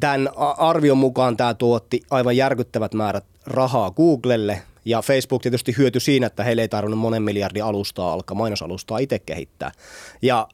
[0.00, 6.26] tämän arvion mukaan tämä tuotti aivan järkyttävät määrät rahaa Googlelle– ja Facebook tietysti hyötyi siinä,
[6.26, 9.72] että heille ei tarvinnut monen miljardin alustaa alkaa, mainosalustaa itse kehittää.
[10.22, 10.48] Ja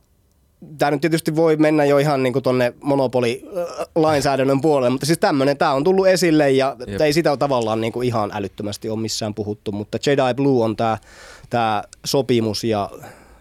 [0.78, 5.72] tämä nyt tietysti voi mennä jo ihan niin tuonne monopolilainsäädännön puolelle, mutta siis tämmöinen, tämä
[5.72, 7.01] on tullut esille ja Jep.
[7.01, 10.99] ei sitä tavallaan niin kuin ihan älyttömästi ole missään puhuttu, mutta Jedi Blue on tämä,
[11.51, 12.91] tämä sopimus ja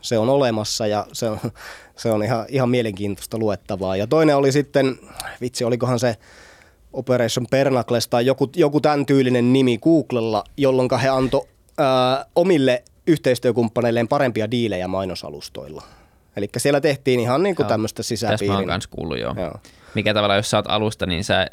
[0.02, 1.40] se on olemassa ja se on,
[2.02, 3.96] se on ihan, ihan mielenkiintoista luettavaa.
[3.98, 5.00] Ja toinen oli sitten,
[5.42, 6.18] vitsi, olikohan se
[6.94, 11.48] Operation Pernacles tai joku, joku tämän tyylinen nimi Googlella, jolloin he antoi
[12.36, 15.84] omille yhteistyökumppaneilleen parempia diilejä mainosalustoilla.
[16.36, 18.40] Eli siellä tehtiin ihan niin kuin tämmöistä sisäpiirin.
[18.40, 19.34] Tästä mä oon kanssa kuullut, joo.
[19.38, 19.54] joo.
[19.96, 21.48] Mikä tavalla, jos sä oot alusta, niin sä,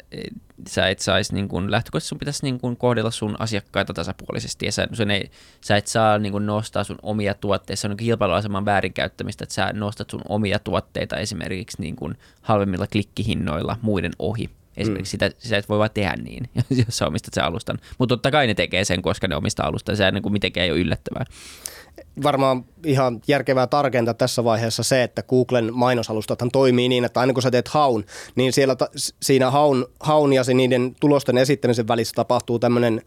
[0.67, 4.71] sä et saisi, niin kuin, lähtökohtaisesti sun pitäisi niin kuin kohdella sun asiakkaita tasapuolisesti, ja
[4.71, 5.31] sä, sun ei,
[5.61, 9.55] sä et saa niin kuin nostaa sun omia tuotteita, se on niin kilpailuaseman väärinkäyttämistä, että
[9.55, 14.49] sä nostat sun omia tuotteita esimerkiksi niin kuin halvemmilla klikkihinnoilla muiden ohi.
[14.81, 15.25] Esimerkiksi mm.
[15.25, 16.49] sitä, sitä et voi vaan tehdä niin,
[16.85, 17.79] jos sä omistat sen alustan.
[17.97, 19.97] Mutta totta kai ne tekee sen, koska ne omistaa alustan.
[19.97, 21.25] Se niin kuin mitenkään ei ole yllättävää.
[22.23, 27.43] Varmaan ihan järkevää tarkentaa tässä vaiheessa se, että Googlen mainosalustathan toimii niin, että aina kun
[27.43, 28.05] sä teet haun,
[28.35, 28.89] niin siellä ta-
[29.21, 33.01] siinä haun, haun ja niiden tulosten esittämisen välissä tapahtuu tämmöinen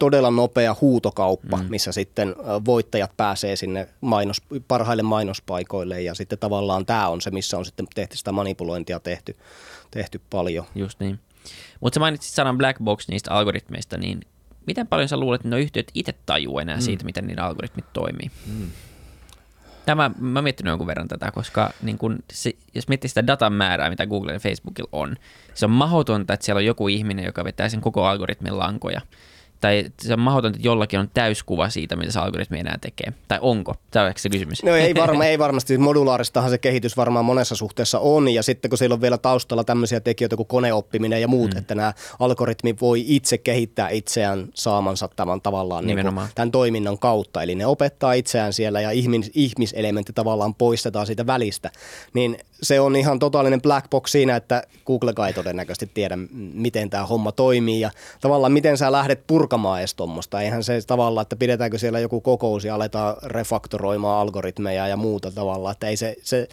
[0.00, 1.66] todella nopea huutokauppa, mm.
[1.68, 7.58] missä sitten voittajat pääsee sinne mainos, parhaille mainospaikoille ja sitten tavallaan tämä on se, missä
[7.58, 9.36] on sitten tehty sitä manipulointia tehty,
[9.90, 10.66] tehty paljon.
[10.74, 11.20] Just niin.
[11.80, 14.20] Mutta sä mainitsit sanan black box niistä algoritmeista, niin
[14.66, 16.82] miten paljon sä luulet, että ne yhtiöt itse tajuu enää mm.
[16.82, 18.30] siitä, miten niiden algoritmit toimii?
[18.46, 18.70] Mm.
[19.86, 23.52] Tämä, mä oon miettinyt jonkun verran tätä, koska niin kun se, jos miettii sitä datan
[23.52, 25.16] määrää, mitä Google ja Facebookilla on,
[25.54, 29.00] se on mahdotonta, että siellä on joku ihminen, joka vetää sen koko algoritmin lankoja
[29.60, 33.12] tai se on mahdotonta, että jollakin on täyskuva siitä, mitä se algoritmi enää tekee.
[33.28, 33.74] Tai onko?
[33.90, 34.62] Tämä on se kysymys.
[34.62, 35.78] No ei, varma, ei varmasti.
[35.78, 38.28] Modulaaristahan se kehitys varmaan monessa suhteessa on.
[38.28, 41.58] Ja sitten kun siellä on vielä taustalla tämmöisiä tekijöitä kuin koneoppiminen ja muut, mm.
[41.58, 47.42] että nämä algoritmit voi itse kehittää itseään saamansa tämän tavallaan niin kuin, tämän toiminnan kautta.
[47.42, 51.70] Eli ne opettaa itseään siellä ja ihmis, ihmiselementti tavallaan poistetaan siitä välistä.
[52.14, 56.18] Niin se on ihan totaalinen black box siinä, että Google ei todennäköisesti tiedä,
[56.54, 57.90] miten tämä homma toimii ja
[58.20, 60.40] tavallaan miten sä lähdet purkamaan edes tuommoista.
[60.40, 65.70] Eihän se tavallaan, että pidetäänkö siellä joku kokous ja aletaan refaktoroimaan algoritmeja ja muuta tavalla,
[65.70, 66.48] että ei se, se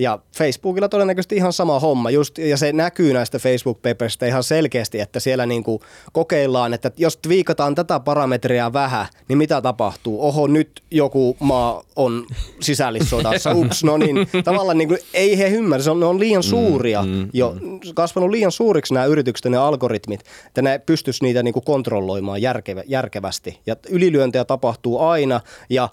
[0.00, 5.20] ja Facebookilla todennäköisesti ihan sama homma, just, ja se näkyy näistä Facebook-papersista ihan selkeästi, että
[5.20, 5.80] siellä niin kuin
[6.12, 10.22] kokeillaan, että jos viikataan tätä parametria vähän, niin mitä tapahtuu?
[10.22, 12.26] Oho, nyt joku maa on
[12.60, 16.42] sisällissodassa, ups, no niin, tavallaan niin kuin, ei he ymmärrä, se on, ne on liian
[16.42, 17.56] mm, suuria, mm, mm, jo
[17.94, 22.42] kasvanut liian suuriksi nämä yritykset ja ne algoritmit, että ne pystyisi niitä niin kuin kontrolloimaan
[22.42, 23.60] järkevä, järkevästi.
[23.66, 25.40] Ja ylilyöntejä tapahtuu aina,
[25.70, 25.88] ja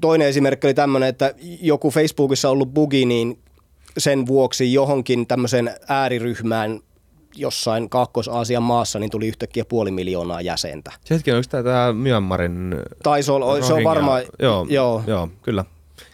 [0.00, 3.38] toinen esimerkki oli tämmöinen, että joku Facebookissa ollut bugi, niin
[3.98, 6.80] sen vuoksi johonkin tämmöisen ääriryhmään
[7.36, 10.92] jossain Kaakkois-Aasian maassa niin tuli yhtäkkiä puoli miljoonaa jäsentä.
[11.04, 12.74] Se hetki, onko tämä Myanmarin...
[13.02, 14.22] Taisi olla, se on varmaan...
[14.38, 15.02] Joo, joo.
[15.06, 15.64] joo, kyllä.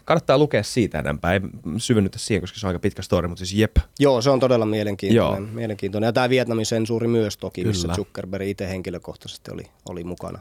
[0.04, 1.40] Kannattaa lukea siitä enempää, ei
[1.78, 3.76] syvennytä siihen, koska se on aika pitkä story, mutta siis jep.
[3.98, 5.42] Joo, se on todella mielenkiintoinen.
[5.44, 5.54] Joo.
[5.54, 6.08] mielenkiintoinen.
[6.08, 7.72] Ja tämä Vietnamin sensuuri myös toki, kyllä.
[7.72, 10.38] missä Zuckerberg itse henkilökohtaisesti oli, oli mukana.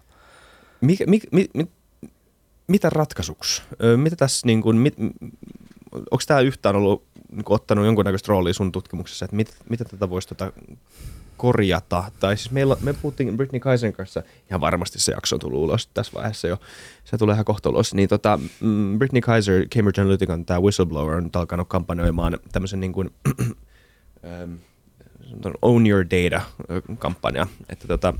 [0.81, 1.67] Mikä, mi, mi, mi,
[2.67, 3.61] mitä ratkaisuksi?
[3.97, 4.95] Mitä tässä, niin kuin, mit,
[5.91, 10.09] onko tämä yhtään ollut niin kuin, ottanut jonkunnäköistä roolia sun tutkimuksessa, että mit, mitä tätä
[10.09, 10.51] voisi tota
[11.37, 12.03] korjata?
[12.19, 15.87] Tai siis meillä, me puhuttiin Britney Kaisen kanssa, ihan varmasti se jakso on tullut ulos
[15.87, 16.57] tässä vaiheessa jo,
[17.03, 21.29] se tulee ihan kohta ulos, niin tota, mm, Britney Kaiser, Cambridge Analytican tämä whistleblower on
[21.33, 23.09] alkanut kampanjoimaan tämmöisen niin kuin,
[24.25, 24.53] ähm,
[25.61, 28.13] Own Your Data-kampanja, että tota,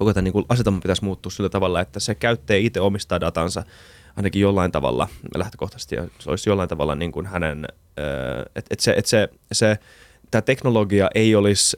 [0.00, 3.62] koko tämä niin asetelma pitäisi muuttua sillä tavalla, että se käyttäjä itse omistaa datansa
[4.16, 7.66] ainakin jollain tavalla lähtökohtaisesti, ja se olisi jollain tavalla niin kuin hänen,
[8.56, 9.78] että et se, et se, se
[10.30, 11.76] tämä teknologia ei olisi,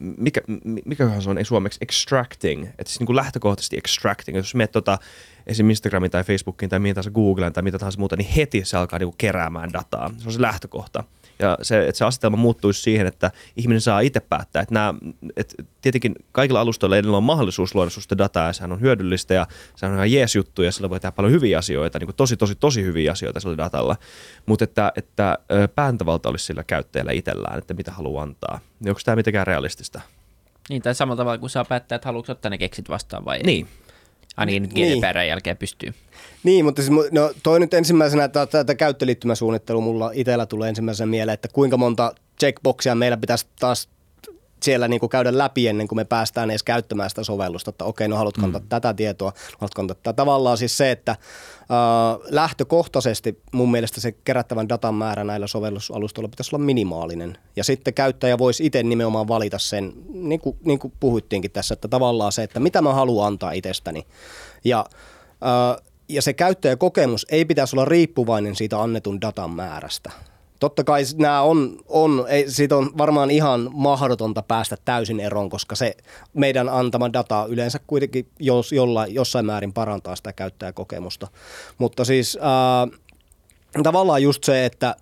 [0.00, 0.40] mikä,
[0.84, 4.98] mikähän se on ei suomeksi, extracting, että siis niin kuin lähtökohtaisesti extracting, jos menet tota,
[5.46, 5.70] esim.
[5.70, 8.98] Instagramin tai Facebookin tai mitä tahansa Googleen tai mitä tahansa muuta, niin heti se alkaa
[8.98, 10.10] niin kuin keräämään dataa.
[10.18, 11.04] Se on se lähtökohta.
[11.38, 14.62] Ja se, että se asetelma muuttuisi siihen, että ihminen saa itse päättää.
[14.62, 14.94] Että nämä,
[15.36, 19.46] että tietenkin kaikilla alustoilla edellä on mahdollisuus luoda susta dataa ja sehän on hyödyllistä ja
[19.76, 22.36] se on ihan jees juttu ja sillä voi tehdä paljon hyviä asioita, niin kuin tosi,
[22.36, 23.96] tosi, tosi hyviä asioita sillä datalla.
[24.46, 25.38] Mutta että, että
[25.74, 28.60] pääntävalta olisi sillä käyttäjällä itsellään, että mitä haluaa antaa.
[28.80, 30.00] Niin onko tämä mitenkään realistista?
[30.68, 33.68] Niin, tai samalla tavalla kuin saa päättää, että haluatko ottaa ne keksit vastaan vai niin.
[34.36, 34.98] Ainakin niin.
[34.98, 35.94] GDPRn jälkeen pystyy.
[36.42, 41.48] Niin, mutta siis, no, toi nyt ensimmäisenä, tätä käyttöliittymäsuunnittelu mulla itsellä tulee ensimmäisenä mieleen, että
[41.52, 43.88] kuinka monta checkboxia meillä pitäisi taas
[44.62, 48.08] siellä niin kuin käydä läpi ennen kuin me päästään edes käyttämään sitä sovellusta, että okei,
[48.08, 48.68] no haluatko antaa mm.
[48.68, 50.12] tätä tietoa, haluatko antaa tätä.
[50.12, 51.18] Tavallaan siis se, että äh,
[52.30, 57.38] lähtökohtaisesti mun mielestä se kerättävän datan määrä näillä sovellusalustoilla pitäisi olla minimaalinen.
[57.56, 61.88] Ja sitten käyttäjä voisi itse nimenomaan valita sen, niin kuin, niin kuin puhuttiinkin tässä, että
[61.88, 64.06] tavallaan se, että mitä mä haluan antaa itsestäni.
[64.64, 64.84] Ja
[65.42, 70.10] äh, ja se käyttäjäkokemus ei pitäisi olla riippuvainen siitä annetun datan määrästä.
[70.58, 75.74] Totta kai nämä on, on ei, siitä on varmaan ihan mahdotonta päästä täysin eroon, koska
[75.74, 75.96] se
[76.34, 81.28] meidän antama data yleensä kuitenkin jos, jolla, jossain määrin parantaa sitä käyttäjäkokemusta.
[81.78, 82.88] Mutta siis ää,
[83.82, 84.96] tavallaan just se, että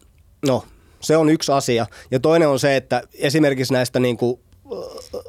[0.46, 0.64] no
[1.00, 1.86] se on yksi asia.
[2.11, 4.40] Ja toinen on se, että esimerkiksi näistä niin kuin,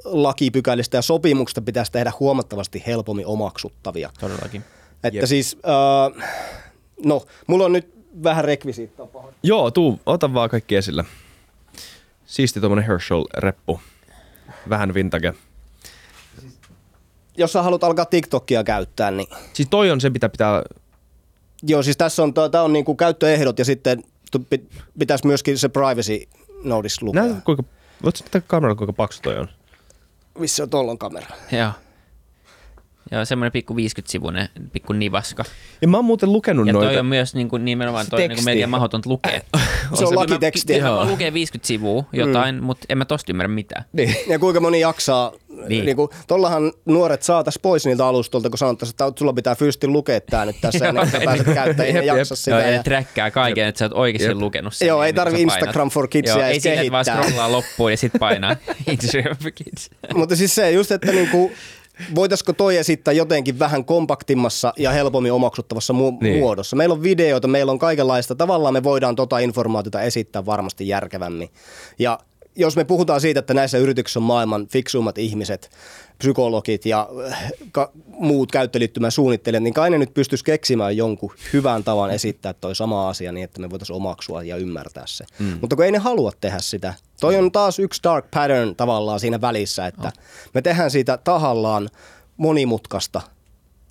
[0.06, 4.10] lakipykälistä ja sopimuksista pitäisi tehdä huomattavasti helpommin omaksuttavia.
[4.20, 4.64] Todellakin.
[5.04, 5.26] Että Jep.
[5.26, 6.28] siis, äh,
[7.06, 9.36] no, mulla on nyt vähän rekvisiittaa pahoin.
[9.44, 11.06] Joo, tuu, ota vaan kaikki esille.
[12.26, 13.80] Siisti tuommoinen Herschel-reppu.
[14.70, 15.34] Vähän vintage.
[17.38, 19.28] Jos sä haluat alkaa TikTokia käyttää, niin...
[19.54, 20.64] Siis toi on se, mitä pitää...
[21.64, 24.04] Joo, siis tässä on, tää on niinku käyttöehdot ja sitten
[25.00, 26.28] pitäisi myöskin se privacy
[26.64, 27.22] notice lukea.
[27.22, 27.64] Näytä, kuinka
[28.04, 29.50] Voitko näyttää kameralla, kuinka paksu toi on?
[30.40, 31.28] Missä on tuolla on kamera?
[31.52, 31.72] Joo.
[33.12, 35.44] Joo, semmoinen pikku 50-sivuinen, pikku nivaska.
[35.82, 37.00] Ja mä oon muuten lukenut Ja toi noita.
[37.00, 38.44] on myös niin kuin, nimenomaan toi niin Teksti.
[38.44, 39.42] kuin melkein mahdotonta lukea.
[39.94, 40.78] Se on Mä- lakitekstiä.
[40.78, 41.06] Joo.
[41.06, 42.64] Mä lukee 50 sivua jotain, mm.
[42.64, 43.86] mutta en mä tosta ymmärrä mitään.
[43.94, 44.16] Niin.
[44.28, 45.68] Ja kuinka moni jaksaa, Niin.
[45.70, 45.86] niin.
[45.86, 50.22] niin kuin, tollahan nuoret saatais pois niiltä alustolta, kun sanottaisiin, että sulla pitää fyysisesti lukea
[50.22, 52.18] tää nyt tässä, ja niin sä pääset käyttämään, Jep, ja jep.
[52.18, 52.52] jaksa sitä.
[52.52, 54.38] Joo, ja ja, träkkää kaiken, että sä oot oikeasti Jep.
[54.38, 54.88] lukenut sen.
[54.88, 55.42] Joo, ei tarvi.
[55.42, 57.24] Instagram for Kidsia Joo, edes ei sille, että vaan kehittää.
[57.24, 58.56] scrollaa loppuun ja sit painaa
[58.92, 59.90] Instagram for Kids.
[60.16, 61.52] mutta siis se just, että niinku,
[62.16, 66.40] voitaisiko toi esittää jotenkin vähän kompaktimmassa ja helpommin omaksuttavassa mu- Niin.
[66.40, 66.76] muodossa.
[66.76, 68.36] Meillä on videoita, meillä on kaikenlaista.
[68.36, 71.50] Tavallaan me voidaan tota informaatiota esittää varmasti järkevämmin.
[72.00, 72.20] Ja
[72.58, 75.70] jos me puhutaan siitä, että näissä yrityksissä on maailman fiksuimmat ihmiset,
[76.18, 81.84] psykologit ja äh, ka- muut käyttöliittymän suunnittelijat, niin kai ne nyt pystyisi keksimään jonkun hyvän
[81.84, 85.26] tavan esittää toi sama asia niin, että me voitaisiin omaksua ja ymmärtää se.
[85.40, 85.58] Mm.
[85.62, 86.94] Mutta kun ei ne halua tehdä sitä.
[87.20, 90.12] Toi on taas yksi dark pattern tavallaan siinä välissä, että
[90.54, 91.90] me tehdään siitä tahallaan
[92.38, 93.22] monimutkaista,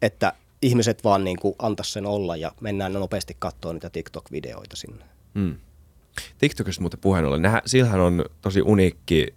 [0.03, 5.05] että ihmiset vaan niin kuin antaisi sen olla ja mennään nopeasti katsoa niitä TikTok-videoita sinne.
[5.35, 5.57] Mm.
[6.39, 9.35] TikTokista muuten puheen ollen, nehän, sillähän on tosi uniikki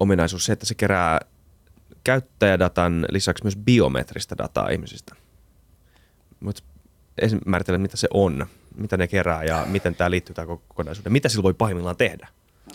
[0.00, 1.20] ominaisuus se, että se kerää
[2.04, 5.14] käyttäjädatan lisäksi myös biometristä dataa ihmisistä.
[6.40, 6.62] Mutta
[7.46, 8.46] määritellä, mitä se on,
[8.76, 11.12] mitä ne kerää ja miten tämä liittyy tähän kokonaisuuteen.
[11.12, 12.28] Mitä sillä voi pahimmillaan tehdä?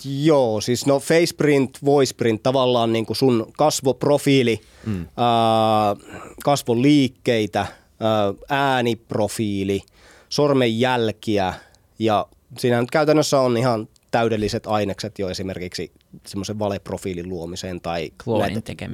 [0.05, 5.05] Joo, siis no faceprint, voiceprint, tavallaan niin kuin sun kasvoprofiili, mm.
[5.17, 5.95] ää,
[6.43, 7.59] kasvoliikkeitä,
[7.99, 9.82] ää, ääniprofiili,
[10.30, 11.53] sormenjälkiä
[11.99, 12.26] ja
[12.59, 15.91] siinä nyt käytännössä on ihan täydelliset ainekset jo esimerkiksi
[16.27, 18.11] semmoisen valeprofiilin luomiseen tai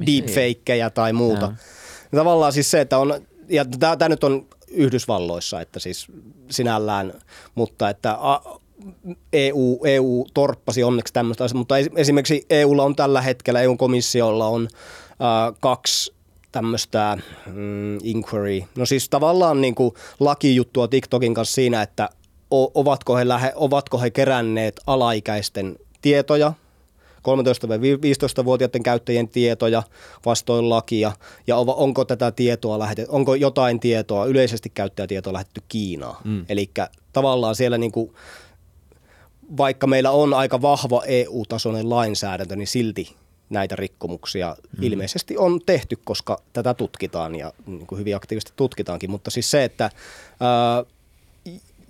[0.06, 1.52] deepfakeja tai muuta.
[2.12, 2.20] Joo.
[2.24, 6.06] Tavallaan siis se, että on, ja tämä nyt on Yhdysvalloissa, että siis
[6.50, 7.12] sinällään,
[7.54, 8.40] mutta että a,
[9.32, 14.68] EU, EU torppasi onneksi tämmöistä asiaa, mutta es- esimerkiksi EUlla on tällä hetkellä, EU-komissiolla on
[14.72, 16.14] äh, kaksi
[16.52, 22.08] tämmöistä mm, inquiry, no siis tavallaan niin kuin lakijuttua TikTokin kanssa siinä, että
[22.50, 26.52] ovatko, he lähe, ovatko he keränneet alaikäisten tietoja,
[27.20, 29.82] 13-15-vuotiaiden käyttäjien tietoja
[30.26, 31.12] vastoin lakia
[31.46, 36.16] ja onko tätä tietoa lähetetty, onko jotain tietoa, yleisesti käyttäjätietoa lähetetty Kiinaan.
[36.24, 36.44] Mm.
[36.48, 36.70] Eli
[37.12, 38.14] tavallaan siellä niin kuin,
[39.56, 43.16] vaikka meillä on aika vahva EU-tasoinen lainsäädäntö, niin silti
[43.50, 44.82] näitä rikkomuksia mm.
[44.84, 49.10] ilmeisesti on tehty, koska tätä tutkitaan ja niin kuin hyvin aktiivisesti tutkitaankin.
[49.10, 49.90] Mutta siis se, että
[50.40, 50.84] ää,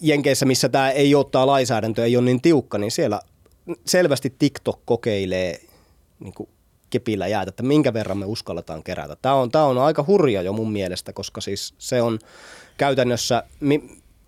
[0.00, 3.20] Jenkeissä, missä tämä ei ole, tämä lainsäädäntö ei ole niin tiukka, niin siellä
[3.86, 5.60] selvästi TikTok kokeilee
[6.20, 6.48] niin kuin
[6.90, 9.16] kepillä jäätä, että minkä verran me uskalletaan kerätä.
[9.22, 12.18] Tämä on, tämä on aika hurja jo mun mielestä, koska siis se on
[12.76, 13.42] käytännössä,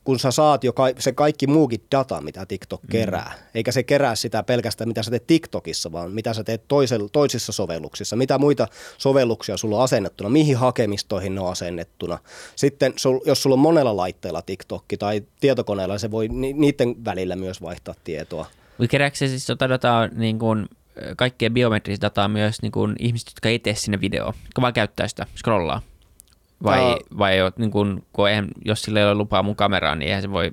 [0.04, 3.46] kun sä saat jo ka- se kaikki muukin data, mitä TikTok kerää, mm.
[3.54, 7.52] eikä se kerää sitä pelkästään, mitä sä teet TikTokissa, vaan mitä sä teet toisella, toisissa
[7.52, 12.18] sovelluksissa, mitä muita sovelluksia sulla on asennettuna, mihin hakemistoihin ne on asennettuna.
[12.56, 17.36] Sitten sul, jos sulla on monella laitteella TikTokki tai tietokoneella, se voi ni- niiden välillä
[17.36, 18.46] myös vaihtaa tietoa.
[18.90, 20.68] Kerääkö se siis tota dataa, niin kuin,
[21.16, 25.08] kaikkea biometristä dataa myös niin kuin ihmiset, jotka ei tee sinne videoa, jotka vaan käyttää
[25.08, 25.82] sitä, scrollaa?
[26.62, 30.06] Vai, Tää- vai niin kuin, kun eihän, jos sillä ei ole lupaa mun kameraan, niin
[30.06, 30.52] eihän se voi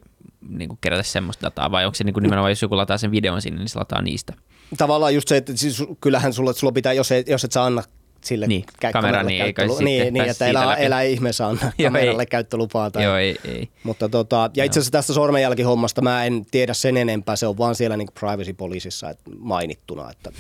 [0.49, 3.11] niin kuin, kerätä semmoista dataa, vai onko se niin kuin nimenomaan, jos joku lataa sen
[3.11, 4.33] videon sinne, niin se lataa niistä?
[4.77, 7.83] Tavallaan just se, että siis kyllähän sulla, sulla pitää, jos, ei, jos et sä anna
[8.23, 10.83] sille Niin, kä- kamera, kameralle niin käyttölu- niin, niin, että elä, läpi.
[10.83, 12.27] elä ihmeessä anna Joo, kameralle ei.
[12.27, 12.91] käyttölupaa.
[12.91, 13.69] Tai, Joo, ei, ei.
[13.83, 17.75] Mutta tota, ja itse asiassa tästä sormenjälkihommasta mä en tiedä sen enempää, se on vaan
[17.75, 20.11] siellä niin privacy policeissa että mainittuna.
[20.11, 20.31] Että,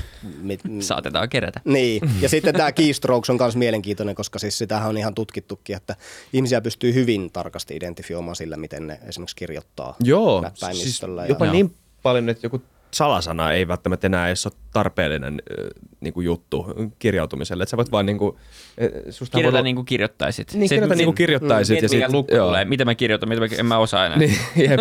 [0.41, 1.61] mit, Saatetaan kerätä.
[1.65, 5.95] niin, ja sitten tämä keystrokes on myös mielenkiintoinen, koska siis sitähän on ihan tutkittukin, että
[6.33, 11.53] ihmisiä pystyy hyvin tarkasti identifioimaan sillä, miten ne esimerkiksi kirjoittaa Joo, siis jopa Joo.
[11.53, 11.73] niin
[12.03, 12.61] paljon, että joku
[12.93, 15.65] salasana ei välttämättä enää edes ole tarpeellinen äh,
[16.01, 16.65] niin kuin juttu
[16.99, 17.63] kirjautumiselle.
[17.63, 18.35] Että sä voit vaan niin kuin,
[18.81, 19.63] äh, susta Kirjoita voi...
[19.63, 20.53] niin kuin kirjoittaisit.
[20.53, 21.81] Niin, kirjoita niin kuin kirjoittaisit.
[21.81, 22.47] Mieti, ja mikä sit- lukko joo.
[22.47, 22.65] tulee.
[22.65, 24.17] Mitä mä kirjoitan, mitä mä, en mä osaa enää.
[24.17, 24.37] Niin,
[24.69, 24.79] jep.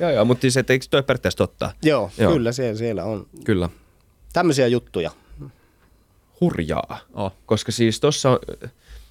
[0.00, 1.72] joo, joo, mutta siis, eikö toi periaatteessa totta?
[1.82, 2.32] Joo, Joo.
[2.32, 3.68] kyllä siellä, siellä on Kyllä.
[4.32, 5.10] tämmöisiä juttuja.
[6.40, 6.98] Hurjaa.
[7.14, 7.32] Oh.
[7.46, 8.38] Koska siis tuossa on,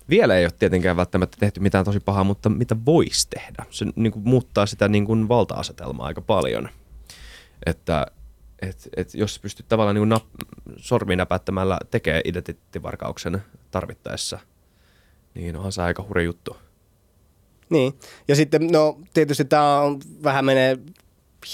[0.09, 3.65] vielä ei ole tietenkään välttämättä tehty mitään tosi pahaa, mutta mitä voisi tehdä?
[3.69, 6.69] Se niin kuin, muuttaa sitä niin kuin, valta-asetelmaa aika paljon.
[7.65, 8.05] Että
[8.61, 10.23] et, et jos pystyt tavallaan niin nap,
[10.77, 14.39] sormiin näpättämällä tekee identiteettivarkauksen tarvittaessa,
[15.33, 16.57] niin onhan se aika hurja juttu.
[17.69, 17.93] Niin,
[18.27, 20.77] ja sitten no tietysti tämä on vähän menee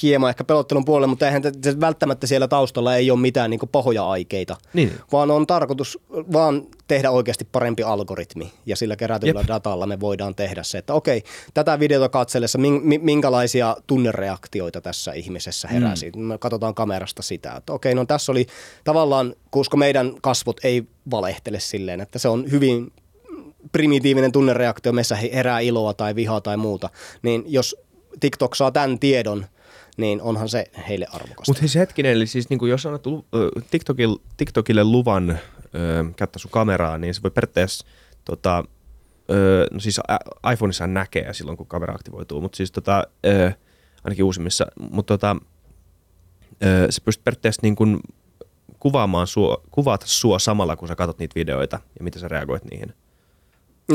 [0.03, 3.59] hieman ehkä pelottelun puolelle, mutta eihän te, te välttämättä siellä taustalla ei ole mitään niin
[3.71, 4.91] pahoja aikeita, Niin.
[5.11, 5.99] vaan on tarkoitus
[6.33, 9.47] vaan tehdä oikeasti parempi algoritmi ja sillä kerätyllä Jep.
[9.47, 11.23] datalla me voidaan tehdä se, että okei,
[11.53, 12.59] tätä videota katsellessa
[13.01, 16.11] minkälaisia tunnereaktioita tässä ihmisessä heräsi.
[16.15, 16.21] Mm.
[16.21, 18.45] Me katsotaan kamerasta sitä, että okei, no tässä oli
[18.83, 22.91] tavallaan, koska meidän kasvot ei valehtele silleen, että se on hyvin
[23.71, 26.89] primitiivinen tunnereaktio, meissä herää iloa tai vihaa tai muuta,
[27.21, 27.75] niin jos
[28.19, 29.45] TikTok saa tämän tiedon,
[29.97, 31.43] niin onhan se heille arvokasta.
[31.47, 33.03] Mutta siis hetkinen, eli siis niin jos annat
[33.71, 35.39] TikTokille, TikTokille luvan
[36.15, 37.85] käyttää sun kameraa, niin se voi periaatteessa,
[38.25, 38.63] tota,
[39.71, 39.99] no siis
[40.53, 43.03] iPhoneissa näkee silloin, kun kamera aktivoituu, mutta siis tota,
[44.03, 45.35] ainakin uusimmissa, mutta tota,
[46.89, 47.99] se pystyy periaatteessa niin kuin
[48.79, 52.93] kuvaamaan sua, kuvata sua samalla, kun sä katsot niitä videoita ja miten sä reagoit niihin.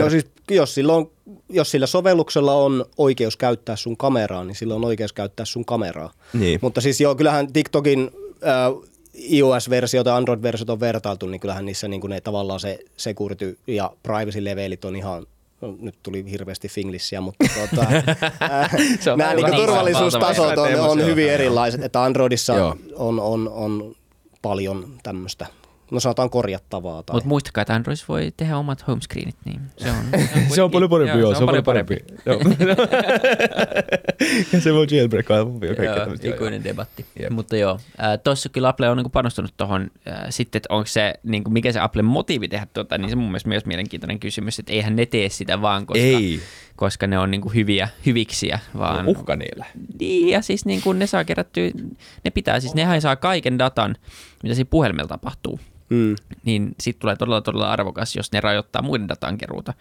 [0.05, 1.11] No siis jos sillä, on,
[1.49, 6.12] jos sillä sovelluksella on oikeus käyttää sun kameraa, niin sillä on oikeus käyttää sun kameraa.
[6.32, 6.59] Niin.
[6.62, 8.11] Mutta siis joo, kyllähän TikTokin
[8.47, 8.92] äh,
[9.30, 13.92] iOS-versio tai Android-versiot on vertailtu, niin kyllähän niissä niin kuin ne tavallaan se security ja
[14.03, 15.26] privacy-levelit on ihan
[15.61, 17.90] no, nyt tuli hirveästi finglissiä, mutta tuota,
[19.16, 22.55] nämä niin turvallisuustasot on, on hyvin erilaiset, että Androidissa
[22.97, 23.94] on, on, on
[24.42, 25.47] paljon tämmöistä
[25.91, 27.03] no sanotaan korjattavaa.
[27.03, 27.14] Tai...
[27.14, 29.97] Mutta muistakaa, että Android voi tehdä omat homescreenit, niin se on...
[30.55, 31.97] se on paljon parempi, joo, se on paljon parempi.
[34.53, 35.49] ja se voi jailbreakaa Joo,
[36.22, 37.07] ikuinen debatti.
[37.20, 37.32] Yep.
[37.32, 41.14] Mutta joo, äh, tuossa kyllä Apple on niin panostanut tuohon äh, sitten, että onko se,
[41.22, 44.59] niin kuin, mikä se Applen motiivi tehdä tuota, niin se mun mielestä myös mielenkiintoinen kysymys,
[44.59, 46.41] että eihän ne tee sitä vaan, koska, Ei.
[46.77, 49.05] Koska ne on niin kuin hyviä, hyviksiä, vaan...
[49.05, 49.66] No, uhka niille.
[50.01, 51.70] Niin, ja siis niin kuin ne saa kerättyä,
[52.24, 53.97] ne pitää, siis nehän saa kaiken datan,
[54.43, 55.61] mitä siinä puhelimella tapahtuu
[55.91, 56.16] mm.
[56.45, 59.74] niin siitä tulee todella todella arvokas, jos ne rajoittaa muiden datan keruuta.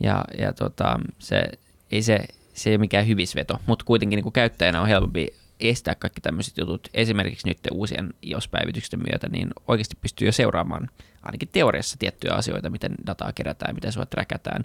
[0.00, 1.42] Ja, ja tota, se,
[1.90, 2.18] ei se,
[2.54, 5.28] se ei ole mikään hyvisveto, mutta kuitenkin niin kuin käyttäjänä on helpompi
[5.60, 6.88] estää kaikki tämmöiset jutut.
[6.94, 10.90] Esimerkiksi nyt uusien iOS-päivitysten myötä, niin oikeasti pystyy jo seuraamaan
[11.22, 14.64] ainakin teoriassa tiettyjä asioita, miten dataa kerätään, miten sua träkätään.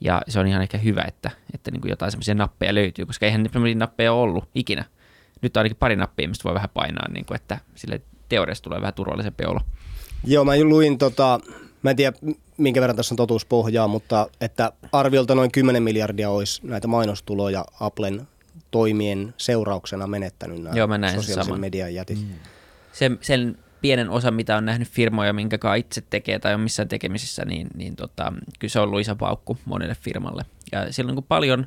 [0.00, 3.26] Ja se on ihan ehkä hyvä, että, että niin kuin jotain semmoisia nappeja löytyy, koska
[3.26, 4.84] eihän niitä nappeja ole ollut ikinä.
[5.42, 8.80] Nyt on ainakin pari nappia, mistä voi vähän painaa, niin kuin, että sille teoriassa tulee
[8.80, 9.60] vähän turvallisempi olo.
[10.24, 11.40] Joo, mä luin tota,
[11.82, 12.16] mä en tiedä
[12.56, 18.28] minkä verran tässä on totuuspohjaa, mutta että arviolta noin 10 miljardia olisi näitä mainostuloja Applen
[18.70, 22.18] toimien seurauksena menettänyt nämä Joo, mä näin sosiaalisen median jätit.
[22.18, 22.34] Mm.
[22.92, 27.44] Sen, sen pienen osan, mitä on nähnyt firmoja, minkä itse tekee tai on missään tekemisissä,
[27.44, 30.44] niin, niin tota, kyllä se on ollut iso paukku monelle firmalle.
[30.72, 31.66] Ja silloin kun paljon,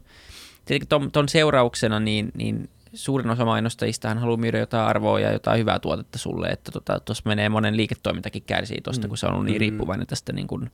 [0.66, 5.60] tietenkin ton, ton seurauksena, niin, niin suurin osa mainostajista haluaa myydä jotain arvoa ja jotain
[5.60, 9.10] hyvää tuotetta sulle, että tuossa tota, menee monen liiketoimintakin kärsii tuosta, mm.
[9.10, 9.60] kun se on ollut niin mm.
[9.60, 10.72] riippuvainen tästä niin kuin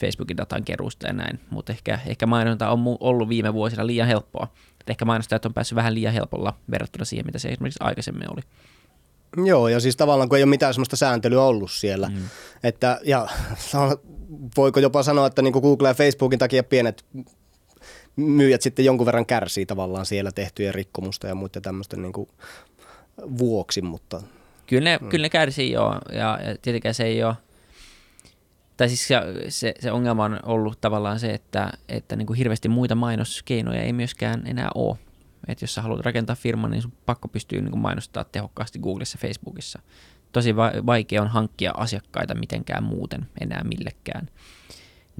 [0.00, 4.52] Facebookin datan keruusta ja näin, mutta ehkä, ehkä mainonta on ollut viime vuosina liian helppoa.
[4.80, 8.40] Et ehkä mainostajat on päässyt vähän liian helpolla verrattuna siihen, mitä se esimerkiksi aikaisemmin oli.
[9.36, 12.22] Joo, ja siis tavallaan kun ei ole mitään sellaista sääntelyä ollut siellä, mm.
[12.64, 13.28] että ja
[14.56, 17.04] voiko jopa sanoa, että niin Google ja Facebookin takia pienet
[18.16, 22.12] myyjät sitten jonkun verran kärsii tavallaan siellä tehtyjen rikkomusta ja muiden tämmöisten niin
[23.38, 24.22] vuoksi, mutta...
[24.66, 25.08] Kyllä ne, mm.
[25.08, 27.34] kyllä ne kärsii joo, ja, ja tietenkään se ei ole...
[28.76, 29.16] Tai siis se,
[29.48, 33.92] se, se ongelma on ollut tavallaan se, että, että niin kuin hirveästi muita mainoskeinoja ei
[33.92, 34.96] myöskään enää ole.
[35.50, 39.28] Että jos sä haluat rakentaa firman, niin sun pakko pystyy niin mainostaa tehokkaasti Googlessa ja
[39.28, 39.78] Facebookissa.
[40.32, 44.28] Tosi vaikea on hankkia asiakkaita mitenkään muuten enää millekään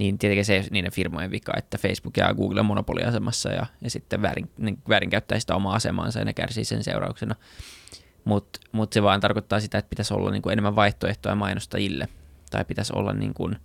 [0.01, 3.65] niin tietenkin se ei ole niiden firmojen vika, että Facebook ja Google on monopoliasemassa ja,
[3.81, 7.35] ja sitten väärin, niin väärinkäyttää sitä omaa asemaansa ja ne kärsii sen seurauksena.
[8.23, 12.07] Mutta mut se vaan tarkoittaa sitä, että pitäisi olla niin kuin enemmän vaihtoehtoja mainostajille
[12.51, 13.55] tai pitäisi olla niin kuin,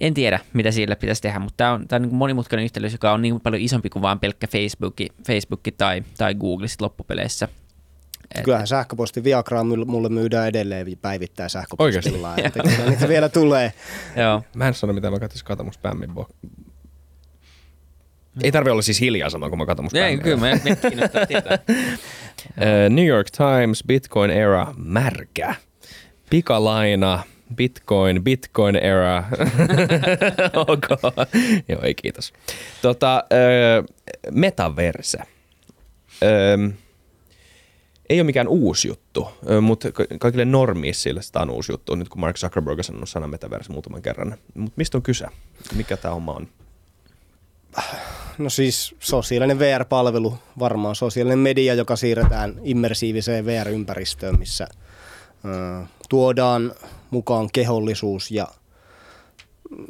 [0.00, 3.12] en tiedä, mitä sille pitäisi tehdä, mutta tämä on, tää on niin monimutkainen yhteys, joka
[3.12, 4.96] on niin paljon isompi kuin vain pelkkä Facebook,
[5.26, 7.48] Facebook tai, tai Google sit loppupeleissä.
[8.34, 8.44] Et...
[8.44, 12.36] Kyllähän sähköposti Viagraa mulle myydään edelleen päivittäin sähköpostilla.
[12.36, 13.72] että kyllä niitä vielä tulee.
[14.16, 14.42] Joo.
[14.54, 16.48] Mä en sano mitä mä katsoin kata mun spämmin bo-
[18.42, 20.76] ei tarvi olla siis hiljaa sanoa, kun mä katson mun Ei, kyllä, me, me
[21.26, 21.58] tietää.
[22.88, 25.54] New York Times, Bitcoin era, märkä.
[26.30, 27.22] Pikalaina,
[27.54, 29.24] Bitcoin, Bitcoin era.
[30.66, 30.86] ok.
[31.68, 32.32] Joo, ei kiitos.
[32.82, 33.24] Tota,
[34.30, 35.18] metaverse.
[36.22, 36.68] Öö,
[38.08, 39.28] ei ole mikään uusi juttu,
[39.62, 39.88] mutta
[40.20, 44.02] kaikille normiissille sitä on uusi juttu, nyt kun Mark Zuckerberg on sanonut sanan metaverse muutaman
[44.02, 44.34] kerran.
[44.54, 45.26] Mutta mistä on kyse?
[45.76, 46.48] Mikä tämä homma on?
[48.38, 54.66] No siis sosiaalinen VR-palvelu, varmaan sosiaalinen media, joka siirretään immersiiviseen VR-ympäristöön, missä
[55.44, 56.74] ö, tuodaan
[57.10, 58.48] mukaan kehollisuus ja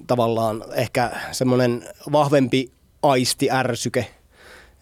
[0.06, 4.06] tavallaan ehkä semmoinen vahvempi aisti ärsyke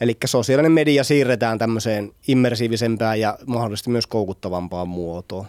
[0.01, 5.47] Eli sosiaalinen media siirretään tämmöiseen immersiivisempään ja mahdollisesti myös koukuttavampaan muotoon.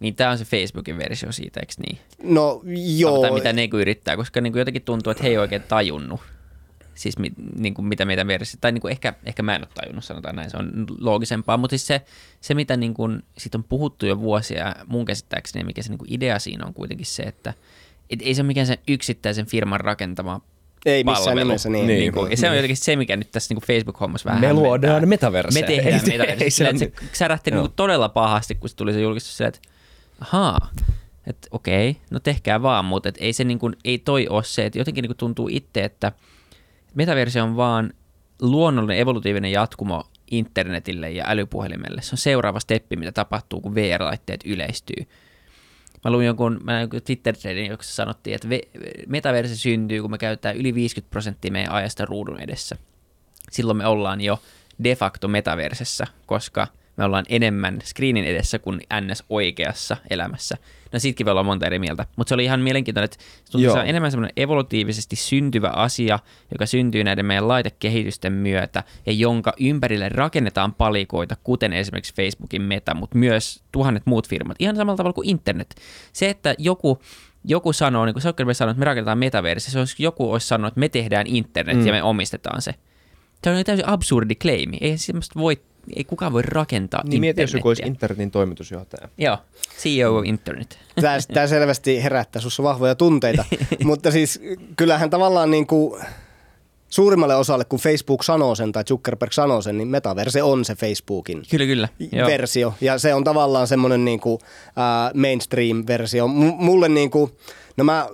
[0.00, 1.98] Niin tämä on se Facebookin versio siitä, eikö niin?
[2.22, 2.60] No
[2.96, 3.20] joo.
[3.20, 6.20] Tai mitä ne yrittää, koska niin kuin jotenkin tuntuu, että he ei oikein tajunnut.
[6.94, 9.68] Siis mi, niin kuin mitä meitä versio, tai niin kuin ehkä, ehkä mä en ole
[9.74, 12.02] tajunnut, sanotaan näin, se on loogisempaa, mutta siis se,
[12.40, 16.12] se mitä niin kuin, siitä on puhuttu jo vuosia, mun käsittääkseni, mikä se niin kuin
[16.14, 17.54] idea siinä on kuitenkin se, että
[18.10, 20.40] et ei se ole mikään sen yksittäisen firman rakentama
[20.86, 21.48] ei missään palvelu.
[21.48, 21.86] nimessä niin.
[21.86, 24.52] niin, niin kuin, ja se on jotenkin se, mikä nyt tässä niin Facebook-hommassa vähän Me
[24.52, 25.60] luodaan metaverse.
[25.60, 26.50] Me tehdään metaverse.
[26.50, 29.68] Se, se särähti niin kuin todella pahasti, kun se tuli se julkistus silleen, että
[30.20, 30.70] ahaa,
[31.26, 34.66] että okei, no tehkää vaan, mutta et ei, se niin kuin, ei toi ole se,
[34.66, 36.12] että jotenkin niin kuin tuntuu itse, että
[36.94, 37.92] metaverse on vaan
[38.40, 42.02] luonnollinen evolutiivinen jatkumo internetille ja älypuhelimelle.
[42.02, 45.06] Se on seuraava steppi, mitä tapahtuu, kun VR-laitteet yleistyy.
[46.04, 47.34] Mä luin jonkun, jonkun twitter
[47.68, 48.48] jossa sanottiin, että
[49.06, 52.76] metaverse syntyy, kun me käytetään yli 50 prosenttia meidän ajasta ruudun edessä.
[53.50, 54.42] Silloin me ollaan jo
[54.84, 56.66] de facto metaversessä, koska–
[56.96, 60.56] me ollaan enemmän screenin edessä kuin NS oikeassa elämässä.
[60.92, 63.86] No siitäkin voi olla monta eri mieltä, mutta se oli ihan mielenkiintoinen, että se on
[63.86, 66.18] enemmän semmoinen evolutiivisesti syntyvä asia,
[66.52, 72.94] joka syntyy näiden meidän laitekehitysten myötä ja jonka ympärille rakennetaan palikoita, kuten esimerkiksi Facebookin meta,
[72.94, 75.74] mutta myös tuhannet muut firmat, ihan samalla tavalla kuin internet.
[76.12, 76.98] Se, että joku
[77.44, 80.68] joku sanoo, niin kuin Zuckerberg sanoo, että me rakennetaan metaversi, se olisi, joku olisi sanonut,
[80.68, 81.86] että me tehdään internet mm.
[81.86, 82.74] ja me omistetaan se.
[83.44, 84.76] Se on täysin absurdi claimi.
[84.80, 85.62] Ei semmoista voi
[85.96, 89.08] ei kukaan voi rakentaa Niin mieti, jos joku olisi internetin toimitusjohtaja.
[89.18, 89.38] Joo,
[89.78, 90.78] CEO of Internet.
[91.00, 93.44] Tämä, tämä selvästi herättää sinussa vahvoja tunteita,
[93.84, 94.40] mutta siis
[94.76, 96.02] kyllähän tavallaan niin kuin
[96.88, 101.42] suurimmalle osalle, kun Facebook sanoo sen tai Zuckerberg sanoo sen, niin metaverse on se Facebookin
[101.50, 101.88] kyllä, kyllä.
[102.12, 102.28] Joo.
[102.28, 102.74] versio.
[102.80, 106.28] Ja se on tavallaan semmoinen niin kuin, uh, mainstream-versio.
[106.28, 107.32] M- mulle niin kuin,
[107.76, 108.08] no mä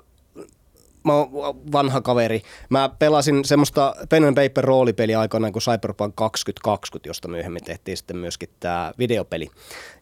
[1.04, 1.30] mä oon
[1.72, 2.42] vanha kaveri.
[2.68, 8.16] Mä pelasin semmoista pen and paper roolipeliä aikoinaan kuin Cyberpunk 2020, josta myöhemmin tehtiin sitten
[8.16, 9.48] myöskin tämä videopeli.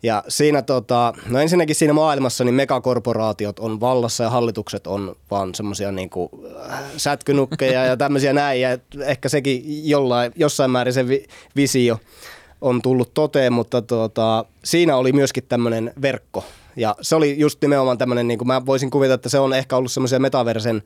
[0.02, 5.54] Ja siinä tota, no ensinnäkin siinä maailmassa niin megakorporaatiot on vallassa ja hallitukset on vaan
[5.54, 6.30] semmoisia niinku
[6.70, 8.60] äh, sätkynukkeja ja tämmöisiä näin.
[8.60, 11.26] Ja ehkä sekin jollain, jossain määrin se vi-
[11.56, 11.98] visio
[12.60, 16.44] on tullut toteen, mutta tota, siinä oli myöskin tämmöinen verkko,
[16.78, 19.76] ja se oli just nimenomaan tämmöinen, niin kuin mä voisin kuvitella, että se on ehkä
[19.76, 20.82] ollut semmoisia metaversen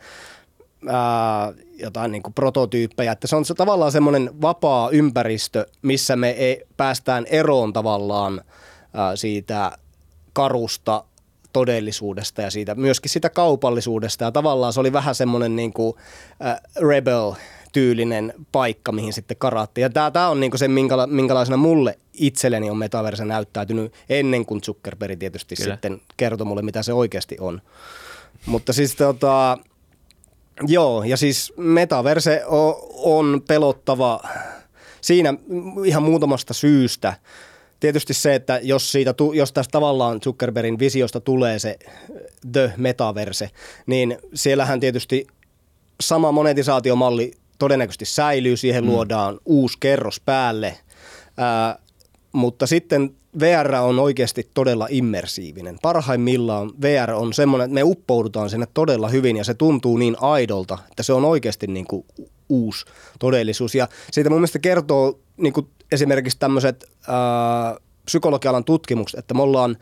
[0.88, 6.30] ää, jotain niin kuin prototyyppejä, että se on se, tavallaan semmoinen vapaa ympäristö, missä me
[6.30, 8.40] ei, päästään eroon tavallaan
[8.94, 9.72] ää, siitä
[10.32, 11.04] karusta
[11.52, 14.24] todellisuudesta ja siitä myöskin sitä kaupallisuudesta.
[14.24, 15.96] Ja tavallaan se oli vähän semmoinen niin kuin,
[16.44, 17.32] äh, rebel
[17.72, 19.80] tyylinen paikka, mihin sitten karaatti.
[19.80, 25.18] Ja tämä, on niin se, minkäla, minkälaisena mulle itselleni on metaverse näyttäytynyt ennen kuin Zuckerberg
[25.18, 25.74] tietysti Kyllä.
[25.74, 27.62] sitten kertoi mulle, mitä se oikeasti on.
[28.46, 29.58] Mutta siis tota,
[30.66, 34.20] joo, ja siis metaverse on, on pelottava
[35.00, 35.34] siinä
[35.84, 37.14] ihan muutamasta syystä.
[37.80, 41.78] Tietysti se, että jos, siitä, jos tästä tavallaan Zuckerbergin visiosta tulee se
[42.52, 43.50] The Metaverse,
[43.86, 45.26] niin siellähän tietysti
[46.00, 47.32] sama monetisaatiomalli
[47.62, 48.90] todennäköisesti säilyy, siihen mm.
[48.90, 50.78] luodaan uusi kerros päälle,
[51.36, 51.78] ää,
[52.32, 55.78] mutta sitten VR on oikeasti todella immersiivinen.
[55.82, 60.78] Parhaimmillaan VR on semmoinen, että me uppoudutaan sinne todella hyvin ja se tuntuu niin aidolta,
[60.90, 62.04] että se on oikeasti niin kuin
[62.48, 62.84] uusi
[63.18, 63.74] todellisuus.
[63.74, 66.90] Ja siitä mun mielestä kertoo niin kuin esimerkiksi tämmöiset
[68.04, 69.76] psykologialan tutkimukset, että me ollaan,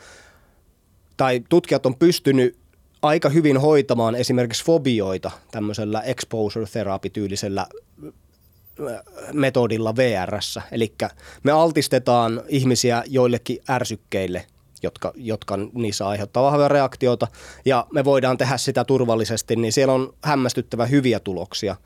[1.16, 2.59] tai tutkijat on pystynyt
[3.02, 9.00] aika hyvin hoitamaan esimerkiksi fobioita tämmöisellä exposure therapy-tyylisellä äh,
[9.32, 10.62] metodilla VRssä.
[10.72, 10.94] Eli
[11.42, 14.46] me altistetaan ihmisiä joillekin ärsykkeille,
[14.82, 17.26] jotka, jotka niissä aiheuttaa vahvaa reaktiota,
[17.64, 21.76] ja me voidaan tehdä sitä turvallisesti, niin siellä on hämmästyttävä hyviä tuloksia.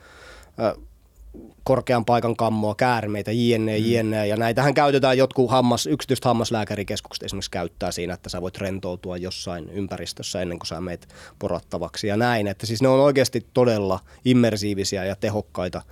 [1.64, 3.84] Korkean paikan kammoa, käärmeitä, jne, mm.
[3.84, 4.26] jne.
[4.26, 9.70] Ja näitähän käytetään jotkut hammas, yksityiset hammaslääkärikeskukset esimerkiksi käyttää siinä, että sä voit rentoutua jossain
[9.70, 11.08] ympäristössä ennen kuin sä meet
[11.38, 12.46] porattavaksi ja näin.
[12.46, 15.82] Että siis ne on oikeasti todella immersiivisiä ja tehokkaita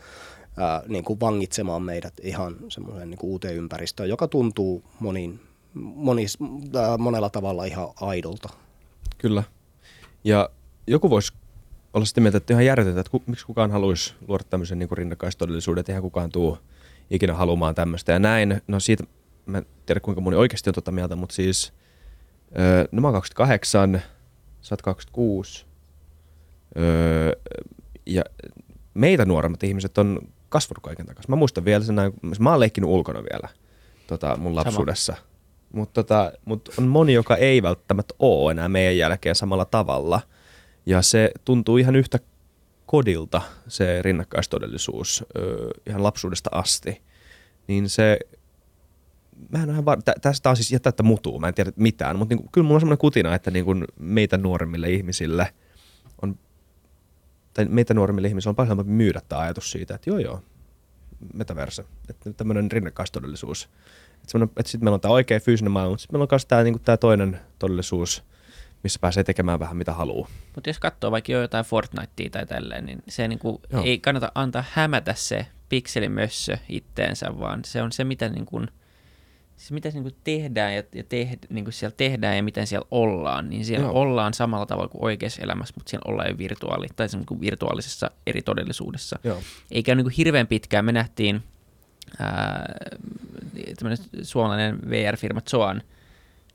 [0.57, 5.41] ää, niin kuin vangitsemaan meidät ihan semmoiseen niin uuteen ympäristöön, joka tuntuu monin,
[5.75, 6.39] monis,
[6.77, 8.49] ää, monella tavalla ihan aidolta.
[9.19, 9.43] Kyllä.
[10.25, 10.51] Ja
[10.87, 11.33] joku voisi
[11.95, 15.81] olla sitä mieltä, että ihan järjetöntä, että ku, miksi kukaan haluaisi luoda tämmöisen niin rinnakkaistodellisuuden,
[15.81, 16.59] että eihän kukaan tuu
[17.11, 18.13] ikinä haluamaan tämmöistä.
[18.13, 19.05] Ja näin, no siitä,
[19.47, 21.73] mä en tiedä kuinka moni oikeasti on tuota mieltä, mutta siis
[22.59, 24.03] öö, no mä oon 28,
[24.61, 25.67] sä oot 26,
[26.79, 27.33] öö,
[28.07, 28.23] ja
[28.95, 31.31] meitä nuoremmat ihmiset on kasvanut kaiken takaisin.
[31.31, 31.97] Mä muistan vielä sen,
[32.39, 33.49] mä oon leikkinyt ulkona vielä
[34.07, 35.17] tota, mun lapsuudessa.
[35.73, 40.21] Mutta tota, mut on moni, joka ei välttämättä ole enää meidän jälkeen samalla tavalla–
[40.87, 42.19] ja se tuntuu ihan yhtä
[42.87, 45.25] kodilta se rinnakkaistodellisuus
[45.87, 47.03] ihan lapsuudesta asti.
[47.67, 48.19] niin se,
[49.51, 50.03] mä en ihan var...
[50.03, 52.77] Tä, tästä on siis jättää, että mutuu, mä en tiedä mitään, mutta niin, kyllä mulla
[52.77, 55.55] on semmoinen kutina, että niin kuin meitä nuoremmille ihmisille
[56.23, 56.39] on,
[57.55, 60.43] tai meitä nuoremmille ihmisille on paljon helpompi myydä tämä ajatus siitä, että joo joo,
[61.35, 63.69] metaverse, että tämmöinen rinnakkaistodellisuus.
[64.23, 66.63] Että, että sitten meillä on tämä oikea fyysinen maailma, mutta sitten meillä on myös tämä,
[66.63, 68.25] niin tämä toinen todellisuus,
[68.83, 70.29] missä pääsee tekemään vähän mitä haluaa.
[70.55, 74.65] Mutta jos katsoo vaikka jo jotain Fortnitea tai tälleen, niin se niinku ei kannata antaa
[74.71, 78.63] hämätä se pikselimössö itteensä, vaan se on se, mitä, niinku,
[79.57, 83.65] se, mitä niinku tehdään ja, ja teht, niinku siellä tehdään ja miten siellä ollaan, niin
[83.65, 84.01] siellä Joo.
[84.01, 88.43] ollaan samalla tavalla kuin oikeassa elämässä, mutta siellä ollaan jo virtuaali, tai niinku virtuaalisessa eri
[88.43, 89.19] todellisuudessa.
[89.25, 89.43] Joo.
[89.71, 91.43] Eikä niinku hirveän pitkään, me nähtiin
[92.19, 92.75] ää,
[94.23, 95.83] suomalainen VR-firma Zoan,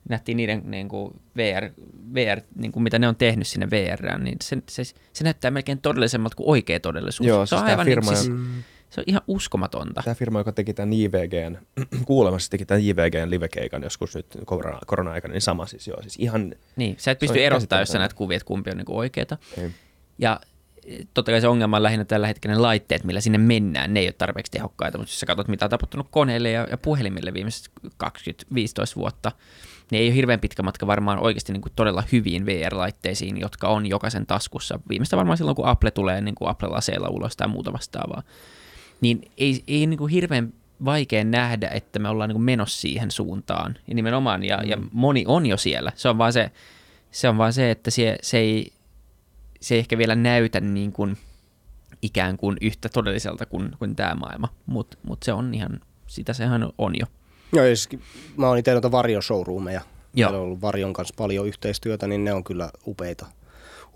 [0.08, 1.70] nähtiin niiden niin kuin VR,
[2.14, 5.80] VR niin kuin mitä ne on tehnyt sinne VR, niin se, se, se näyttää melkein
[5.80, 7.26] todellisemmalta kuin oikea todellisuus.
[7.26, 8.62] Joo, se, on siis aivan niin firma, niin, siis, mm.
[8.90, 10.02] se on ihan uskomatonta.
[10.04, 11.58] Tämä firma, joka teki tämän JVGn,
[12.06, 16.02] kuulemassa teki tämän JVGn livekeikan joskus nyt korona, korona-aikana, niin sama siis joo.
[16.02, 18.86] Siis ihan, niin, sä et pysty erottamaan, jos sä näet kuvia, että kumpi on niin
[18.88, 19.38] oikeeta.
[19.58, 19.70] Ei.
[20.18, 20.40] Ja
[21.14, 23.94] totta kai se ongelma on lähinnä tällä hetkellä ne laitteet, millä sinne mennään.
[23.94, 26.78] Ne ei ole tarpeeksi tehokkaita, mutta jos sä katsot, mitä on tapahtunut koneille ja, ja
[26.78, 27.88] puhelimille viimeiset 20-15
[28.96, 29.32] vuotta,
[29.90, 33.86] niin ei ole hirveän pitkä matka varmaan oikeasti niin kuin todella hyviin VR-laitteisiin, jotka on
[33.86, 34.80] jokaisen taskussa.
[34.88, 38.22] Viimeistä varmaan silloin, kun Apple tulee niin kuin Apple-aseella ulos tai muuta vastaavaa.
[39.00, 40.52] Niin ei, ei niin kuin hirveän
[40.84, 43.76] vaikea nähdä, että me ollaan niin kuin menossa siihen suuntaan.
[43.88, 44.68] Ja nimenomaan, ja, mm.
[44.68, 45.92] ja moni on jo siellä.
[45.94, 46.50] Se on vaan se,
[47.10, 48.72] se, on vaan se että se, se, ei,
[49.60, 51.16] se ei ehkä vielä näytä niin kuin
[52.02, 56.70] ikään kuin yhtä todelliselta kuin, kuin tämä maailma, mutta mut se on ihan, sitä sehän
[56.78, 57.06] on jo.
[57.52, 57.88] Joo, siis
[58.36, 59.80] mä oon itse noita varjoshowroomeja.
[60.14, 60.30] Joo.
[60.30, 63.26] Meillä on ollut Varjon kanssa paljon yhteistyötä, niin ne on kyllä upeita,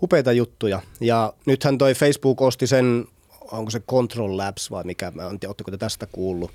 [0.03, 0.81] upeita juttuja.
[1.01, 3.05] Ja nythän toi Facebook osti sen,
[3.51, 6.51] onko se Control Labs vai mikä, mä en tiedä, te tästä kuullut.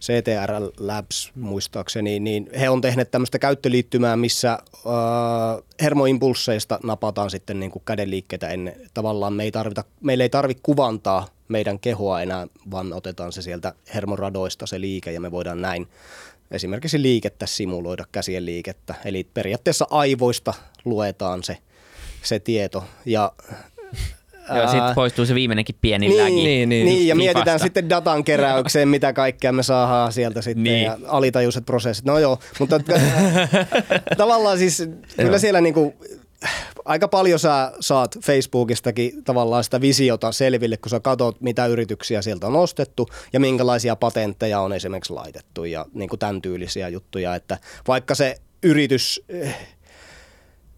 [0.00, 4.60] CTR Labs muistaakseni, niin he on tehneet tämmöistä käyttöliittymää, missä äh,
[5.82, 8.76] hermoimpulseista napataan sitten niin kuin kädenliikkeitä ennen.
[8.94, 13.74] Tavallaan me ei tarvita, meillä ei tarvitse kuvantaa meidän kehoa enää, vaan otetaan se sieltä
[13.94, 15.88] hermoradoista se liike ja me voidaan näin
[16.50, 18.94] esimerkiksi liikettä simuloida, käsien liikettä.
[19.04, 21.58] Eli periaatteessa aivoista luetaan se,
[22.22, 23.32] se tieto ja
[24.56, 26.34] Joo, sitten poistuu se viimeinenkin pieni niin, lägi.
[26.34, 30.84] Niin, niin, niin ja mietitään sitten datan keräykseen, mitä kaikkea me saadaan sieltä sitten niin.
[30.84, 32.04] ja alitajuiset prosessit.
[32.04, 32.80] No joo, mutta
[34.16, 34.82] tavallaan siis
[35.16, 35.94] kyllä siellä niinku,
[36.84, 42.46] aika paljon sä saat Facebookistakin tavallaan sitä visiota selville, kun sä katsot, mitä yrityksiä sieltä
[42.46, 47.58] on ostettu ja minkälaisia patentteja on esimerkiksi laitettu ja niin kuin tämän tyylisiä juttuja, että
[47.88, 49.22] vaikka se yritys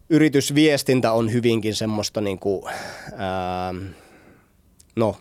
[0.09, 2.63] yritysviestintä on hyvinkin semmoista niin kuin,
[3.17, 3.73] ää,
[4.95, 5.15] no,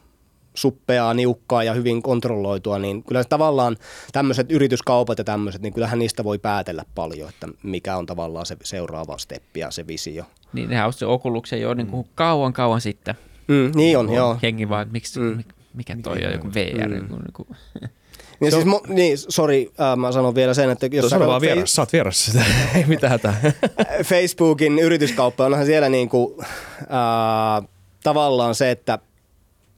[0.55, 3.77] suppeaa, niukkaa ja hyvin kontrolloitua, niin kyllä tavallaan
[4.13, 8.57] tämmöiset yrityskaupat ja tämmöiset, niin kyllähän niistä voi päätellä paljon, että mikä on tavallaan se
[8.65, 10.25] seuraava steppi ja se visio.
[10.53, 12.13] Niin, nehän on se Oculuksen jo niin kuin mm.
[12.15, 13.15] kauan kauan sitten.
[13.49, 14.39] Mm, niin on, on, joo.
[14.43, 15.45] Hengi vaan, miksi, mm.
[15.75, 16.89] mikä toi on, joku VR.
[16.89, 16.97] Mm.
[16.97, 17.47] Joku, joku.
[18.41, 21.75] Niin, siis, mo, niin sori, äh, mä sanon vielä sen, että jos sä vaan vieras,
[21.75, 22.45] sä oot vierassa sitä,
[22.75, 23.41] ei mitään hätää.
[24.11, 26.43] Facebookin yrityskauppa onhan siellä niinku,
[26.81, 27.69] äh,
[28.03, 28.99] tavallaan se, että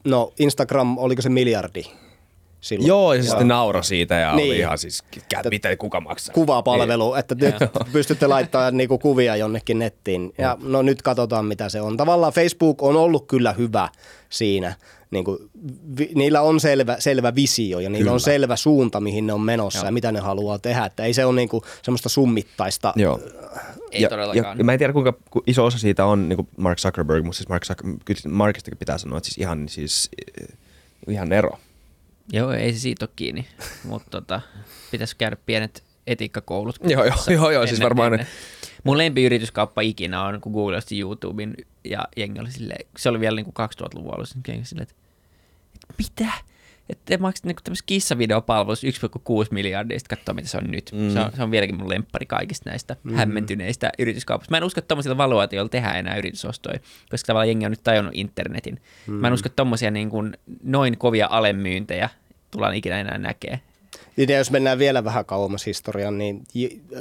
[0.04, 1.82] no Instagram, oliko se miljardi?
[2.60, 2.88] Silloin.
[2.88, 4.50] Joo, ja sitten nauro siitä ja niin.
[4.50, 5.04] oli ihan siis,
[5.50, 6.34] mitä kuka maksaa.
[6.34, 7.54] Kuvapalvelu, että nyt
[7.92, 10.32] pystytte laittamaan niinku kuvia jonnekin nettiin.
[10.38, 11.96] Ja no nyt katsotaan, mitä se on.
[11.96, 13.88] Tavallaan Facebook on ollut kyllä hyvä
[14.28, 14.74] siinä–
[15.10, 15.38] niin kuin,
[15.98, 18.12] vi, niillä on selvä, selvä visio ja niillä Kyllä.
[18.12, 19.86] on selvä suunta, mihin ne on menossa Joo.
[19.86, 20.84] ja mitä ne haluaa tehdä.
[20.84, 22.92] Että ei se ole niin kuin semmoista summittaista.
[22.96, 23.20] Joo.
[23.90, 24.58] Ei ja, todellakaan.
[24.58, 25.14] Ja, mä en tiedä, kuinka
[25.46, 28.98] iso osa siitä on niin kuin Mark Zuckerberg, mutta siis Mark Zuckerberg, kyllä Markistakin pitää
[28.98, 30.08] sanoa, että siis ihan, siis,
[30.40, 30.48] eh,
[31.08, 31.58] ihan ero.
[32.32, 33.48] Joo, ei se siitä ole kiinni,
[33.84, 34.40] mutta tota,
[34.90, 36.76] pitäisi käydä pienet etiikkakoulut.
[36.94, 38.28] joo, joo, joo, joo siis varmaan ennen.
[38.84, 41.54] Mun lempiyrityskauppa ikinä on, kun Google osti YouTuben
[41.84, 44.94] ja jengi oli silleen, se oli vielä niin kuin 2000-luvun alussa, niin silleen, että,
[45.74, 46.32] että mitä?
[46.88, 48.92] Että te maksat niin tämmöisessä kissavideopalvelussa 1,6
[49.50, 50.90] miljardia, sitten katsoa mitä se on nyt.
[50.92, 51.10] Mm.
[51.12, 53.14] Se, on, se on vieläkin mun lemppari kaikista näistä mm.
[53.14, 54.50] hämmentyneistä yrityskaupasta.
[54.50, 56.78] Mä en usko, että tuommoisilla valuaatioilla tehdään enää yritysostoja,
[57.10, 58.80] koska tavallaan jengi on nyt tajunnut internetin.
[59.06, 59.14] Mm.
[59.14, 62.08] Mä en usko, että tommosia niin kuin noin kovia alemyyntejä
[62.50, 63.60] tullaan ikinä enää näkee.
[64.16, 66.44] Ja jos mennään vielä vähän kauemmas historiaan, niin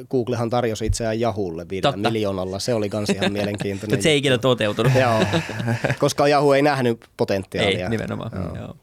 [0.10, 2.60] Googlehan tarjosi itseään Jahulle viidellä miljoonalla.
[2.60, 3.94] Se oli kans ihan mielenkiintoinen.
[3.94, 4.92] Mutta se ei ikinä toteutunut.
[4.96, 5.42] Joo,
[6.00, 7.86] koska Yahoo ei nähnyt potentiaalia.
[7.86, 8.32] Ei, nimenomaan.
[8.36, 8.56] Joo.
[8.56, 8.76] Joo.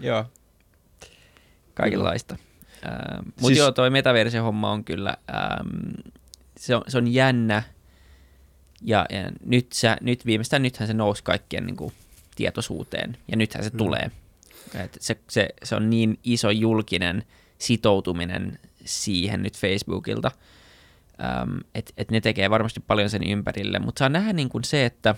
[0.00, 0.24] Joo.
[1.74, 2.36] Kaikenlaista.
[2.86, 3.58] Ähm, Mutta siis...
[3.58, 5.68] joo, toi metaversio-homma on kyllä, ähm,
[6.56, 7.62] se, on, se on jännä.
[8.82, 11.92] Ja, ja nyt, sä, nyt viimeistään nythän se nousi kaikkien niin kuin,
[12.36, 13.16] tietoisuuteen.
[13.28, 13.76] Ja nythän se mm.
[13.78, 14.10] tulee.
[14.74, 17.24] Et se, se, se on niin iso julkinen
[17.58, 20.30] sitoutuminen siihen nyt Facebookilta,
[21.74, 25.14] että et ne tekee varmasti paljon sen ympärille, mutta saa nähdä niin kuin se, että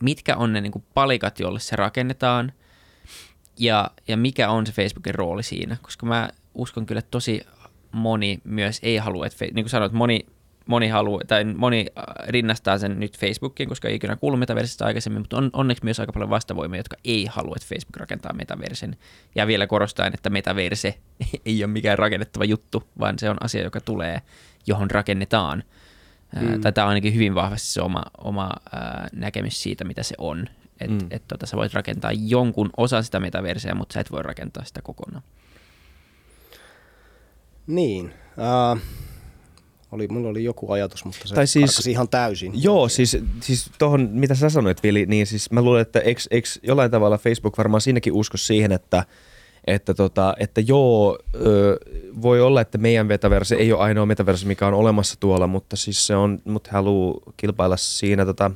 [0.00, 2.52] mitkä on ne niin kuin palikat, joille se rakennetaan,
[3.58, 7.40] ja, ja mikä on se Facebookin rooli siinä, koska mä uskon kyllä, että tosi
[7.92, 10.26] moni myös ei halua, että, niin kuin sanoit, moni
[10.66, 15.22] moni haluaa, tai moni äh, rinnastaa sen nyt Facebookiin, koska ei ikinä kuulu metaversista aikaisemmin,
[15.22, 18.96] mutta on onneksi myös aika paljon vastavoimia, jotka ei halua, että Facebook rakentaa metaversen.
[19.34, 20.98] Ja vielä korostaen, että metaverse
[21.46, 24.22] ei ole mikään rakennettava juttu, vaan se on asia, joka tulee,
[24.66, 25.62] johon rakennetaan.
[26.36, 26.60] Äh, mm.
[26.60, 30.48] Tai tämä on ainakin hyvin vahvasti se oma, oma ää, näkemys siitä, mitä se on.
[30.80, 31.08] Että mm.
[31.10, 34.82] et, tota, sä voit rakentaa jonkun osan sitä metaverseä, mutta sä et voi rakentaa sitä
[34.82, 35.22] kokonaan.
[37.66, 38.14] Niin.
[38.74, 38.80] Uh,
[39.92, 42.52] oli, mulla oli joku ajatus, mutta se tai siis, ihan täysin.
[42.54, 46.48] Joo, siis, siis tuohon, mitä sä sanoit, Vili, niin siis mä luulen, että eikö, eikö
[46.62, 49.04] jollain tavalla Facebook varmaan siinäkin usko siihen, että,
[49.66, 51.76] että, tota, että joo, ö,
[52.22, 56.06] voi olla, että meidän metaverse ei ole ainoa metaverse, mikä on olemassa tuolla, mutta siis
[56.06, 58.50] se on, mutta haluaa kilpailla siinä tota,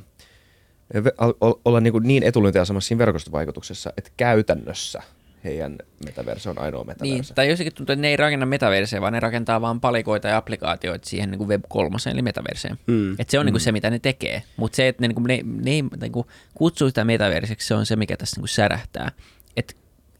[1.65, 5.01] olla niin, niin etulyöntiasemassa siinä verkostovaikutuksessa, että käytännössä–
[5.43, 7.13] heidän metaverse on ainoa metaverse.
[7.13, 10.37] Niin, tai jossakin tuntuu, että ne ei rakenna metaverseä, vaan ne rakentaa vaan palikoita ja
[10.37, 12.77] applikaatioita siihen niin kuin Web 3, eli metaverseen.
[12.87, 13.11] Mm.
[13.11, 13.45] Että se on mm.
[13.45, 14.43] niin kuin se, mitä ne tekee.
[14.57, 17.75] Mutta se, että ne, niin kuin, ne, ne ei niin kuin kutsuu sitä metaverseksi, se
[17.75, 19.11] on se, mikä tässä niin kuin särähtää.
[19.57, 19.73] Että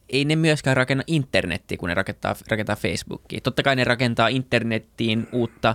[0.08, 3.40] ei ne myöskään rakenna internettiä, kun ne rakentaa, rakentaa Facebookia.
[3.40, 5.74] Totta kai ne rakentaa internettiin uutta,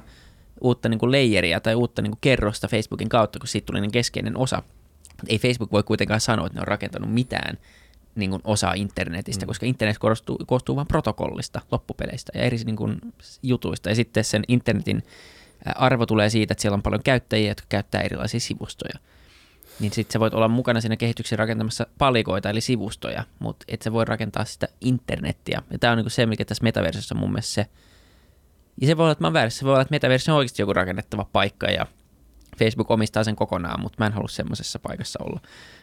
[0.62, 3.92] uutta niin kuin layeria tai uutta niin kuin kerrosta Facebookin kautta, kun siitä tuli niin
[3.92, 4.64] keskeinen osa.
[5.28, 7.58] Ei Facebook voi kuitenkaan sanoa, että ne on rakentanut mitään
[8.16, 9.48] niin kuin osa internetistä, mm.
[9.48, 13.00] koska internet koostuu, koostuu vain protokollista, loppupeleistä ja eri niin kuin,
[13.44, 13.90] jutuista.
[13.90, 15.04] Ja sitten sen internetin
[15.76, 19.00] arvo tulee siitä, että siellä on paljon käyttäjiä, jotka käyttää erilaisia sivustoja.
[19.80, 23.92] Niin sitten sä voit olla mukana siinä kehityksen rakentamassa palikoita, eli sivustoja, mutta et sä
[23.92, 25.62] voi rakentaa sitä internettiä.
[25.72, 27.66] Ja tämä on niin se, mikä tässä metaversiossa on mun mielestä se.
[28.82, 29.60] Ja se voi olla, että mä oon väärässä.
[29.60, 31.88] Se voi olla, että metaversio on oikeasti joku rakennettava paikka ja
[32.60, 35.40] Facebook omistaa sen kokonaan, mutta mä en halua semmoisessa paikassa olla.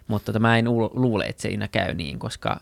[0.08, 0.64] Mutta tota, mä en
[0.94, 2.60] luule, että se ikinä käy niin, koska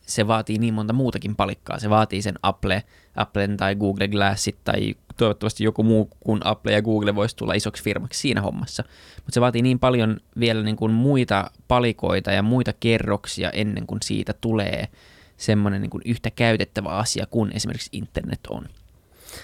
[0.00, 1.78] se vaatii niin monta muutakin palikkaa.
[1.78, 2.84] Se vaatii sen Apple,
[3.16, 7.82] Applen tai Google Glassit tai toivottavasti joku muu kuin Apple ja Google voisi tulla isoksi
[7.82, 8.84] firmaksi siinä hommassa.
[9.16, 14.02] Mutta se vaatii niin paljon vielä niin kuin muita palikoita ja muita kerroksia ennen kuin
[14.04, 14.88] siitä tulee
[15.36, 18.68] semmoinen niin kuin yhtä käytettävä asia kuin esimerkiksi internet on.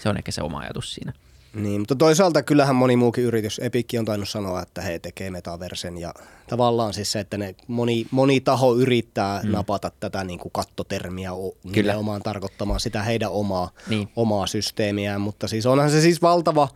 [0.02, 1.12] Se on ehkä se oma ajatus siinä.
[1.54, 5.98] Niin, mutta toisaalta kyllähän moni muukin yritys, Epic on tainnut sanoa, että he tekee metaversen
[5.98, 6.14] ja
[6.48, 9.50] tavallaan siis se, että ne moni, moni taho yrittää mm.
[9.50, 11.30] napata tätä niin kuin kattotermiä
[11.72, 11.96] Kyllä.
[11.96, 14.08] omaan tarkoittamaan sitä heidän omaa, niin.
[14.16, 16.68] omaa systeemiään, mutta siis onhan se siis valtava,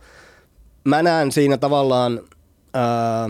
[0.83, 2.19] mä näen siinä tavallaan
[2.73, 3.29] ää,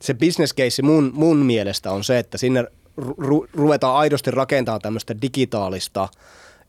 [0.00, 2.64] se business case mun, mun mielestä on se, että sinne
[3.00, 6.08] ru- ruvetaan aidosti rakentamaan tämmöistä digitaalista–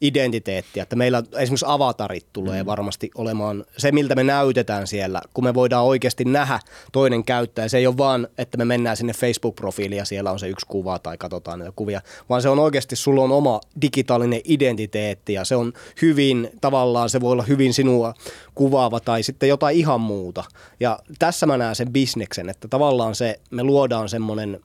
[0.01, 2.67] identiteettiä, että meillä esimerkiksi avatarit tulee mm.
[2.67, 6.59] varmasti olemaan se, miltä me näytetään siellä, kun me voidaan oikeasti nähdä
[6.91, 7.67] toinen käyttäjä.
[7.67, 10.99] Se ei ole vaan, että me mennään sinne Facebook-profiiliin ja siellä on se yksi kuva
[10.99, 15.55] tai katsotaan näitä kuvia, vaan se on oikeasti, sulla on oma digitaalinen identiteetti ja se
[15.55, 18.13] on hyvin, tavallaan se voi olla hyvin sinua
[18.55, 20.43] kuvaava tai sitten jotain ihan muuta.
[20.79, 24.59] Ja tässä mä näen sen bisneksen, että tavallaan se, me luodaan semmoinen,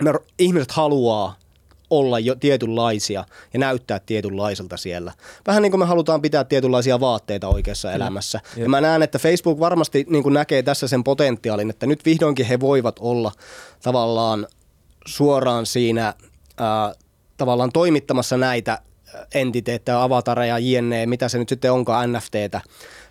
[0.00, 1.41] me, ihmiset haluaa
[1.92, 5.12] olla jo tietynlaisia ja näyttää tietynlaiselta siellä.
[5.46, 7.94] Vähän niin kuin me halutaan pitää tietynlaisia vaatteita oikeassa mm.
[7.94, 8.40] elämässä.
[8.56, 12.46] Ja mä näen, että Facebook varmasti niin kuin näkee tässä sen potentiaalin, että nyt vihdoinkin
[12.46, 13.32] he voivat olla
[13.82, 14.46] tavallaan
[15.06, 16.14] suoraan siinä
[16.58, 16.94] ää,
[17.36, 18.78] tavallaan toimittamassa näitä
[19.34, 22.60] entiteettejä, avatareja, jne, mitä se nyt sitten onkaan, NFTtä,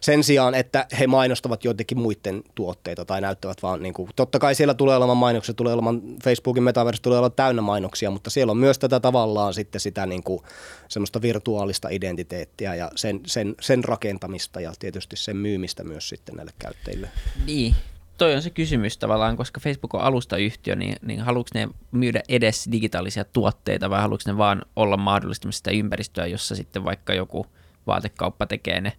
[0.02, 4.56] sen sijaan, että he mainostavat joidenkin muiden tuotteita tai näyttävät vaan, niin kuin, totta kai
[4.56, 8.58] siellä tulee olemaan mainoksia, tulee olemaan Facebookin metaverse tulee olla täynnä mainoksia, mutta siellä on
[8.58, 10.42] myös tätä tavallaan sitten sitä niin kuin,
[10.88, 16.54] semmoista virtuaalista identiteettiä ja sen, sen, sen rakentamista ja tietysti sen myymistä myös sitten näille
[16.60, 17.10] käyttäjille.
[17.46, 17.76] Niin,
[18.18, 22.70] toi on se kysymys tavallaan, koska Facebook on alustayhtiö, niin, niin haluatko ne myydä edes
[22.72, 27.46] digitaalisia tuotteita vai haluatko ne vaan olla mahdollistamassa sitä ympäristöä, jossa sitten vaikka joku
[27.88, 28.94] vaatekauppa tekee ne,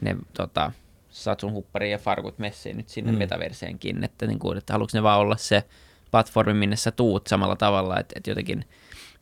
[0.00, 0.72] ne tota,
[1.10, 3.18] saat sun huppari ja farkut messiin nyt sinne mm.
[3.18, 5.64] metaverseenkin, että, niin kuin, että haluatko ne vaan olla se
[6.10, 8.64] platformi, minne sä tuut samalla tavalla, että, että jotenkin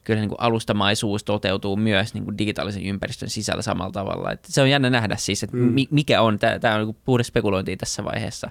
[0.05, 4.33] kyllä niin kuin alustamaisuus toteutuu myös niin kuin digitaalisen ympäristön sisällä samalla tavalla.
[4.33, 5.75] Että se on jännä nähdä siis, että mm.
[5.91, 8.51] mikä on, tämä on niin puhdas spekulointi tässä vaiheessa,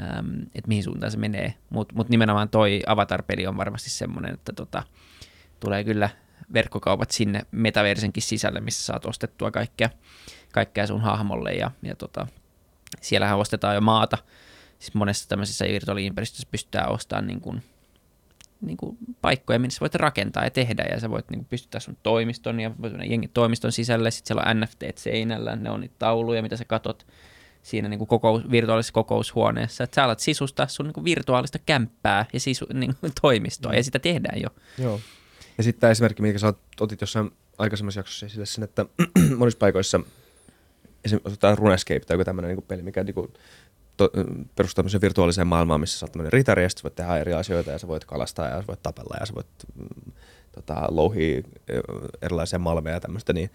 [0.00, 1.54] ähm, että mihin suuntaan se menee.
[1.70, 4.82] Mutta mut nimenomaan toi Avatar-peli on varmasti semmoinen, että tota,
[5.60, 6.08] tulee kyllä
[6.54, 9.90] verkkokaupat sinne metaversenkin sisälle, missä saat ostettua kaikkea,
[10.52, 12.26] kaikkea sun hahmolle ja, ja tota,
[13.00, 14.18] siellähän ostetaan jo maata.
[14.78, 17.62] Siis monessa tämmöisessä virtuaaliympäristössä pystytään ostamaan niin kuin
[18.62, 21.96] niin kuin, paikkoja, missä voit rakentaa ja tehdä, ja sä voit niin kuin, pystyttää sun
[22.02, 25.94] toimiston, ja voit mennä jengin toimiston sisälle, sitten siellä on NFT seinällä, ne on niitä
[25.98, 27.06] tauluja, mitä sä katot
[27.62, 32.26] siinä niin kuin kokous, virtuaalisessa kokoushuoneessa, että sä alat sisustaa sun niin kuin virtuaalista kämppää
[32.32, 33.76] ja sisu, niin kuin, toimistoa, mm.
[33.76, 34.48] ja sitä tehdään jo.
[34.78, 35.00] Joo.
[35.58, 38.86] Ja sitten tämä esimerkki, mikä sä otit jossain aikaisemmassa jaksossa esille sen, että
[39.36, 40.00] monissa paikoissa
[41.04, 43.32] esimerkiksi otetaan RuneScape tai joku tämmöinen niin peli, mikä niin kuin,
[43.96, 44.10] to,
[44.56, 47.70] perustuu tämmöiseen virtuaaliseen maailmaan, missä sä oot tämmöinen ritari, ja sä voit tehdä eri asioita,
[47.70, 50.12] ja sä voit kalastaa, ja sä voit tapella, ja sä voit mm,
[50.52, 51.42] tota, louhia
[52.22, 53.50] erilaisia malmeja ja tämmöistä, niin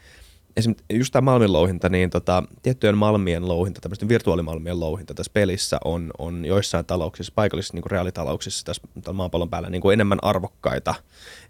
[0.57, 5.77] esimerkiksi just tämä malmin louhinta, niin tota, tiettyjen malmien louhinta, tämmöisten virtuaalimalmien louhinta tässä pelissä
[5.85, 10.19] on, on joissain talouksissa, paikallisissa niin kuin reaalitalouksissa tässä, tässä maapallon päällä niin kuin enemmän
[10.21, 10.95] arvokkaita,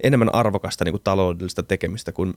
[0.03, 2.33] enemmän arvokasta niin kuin taloudellista tekemistä kuin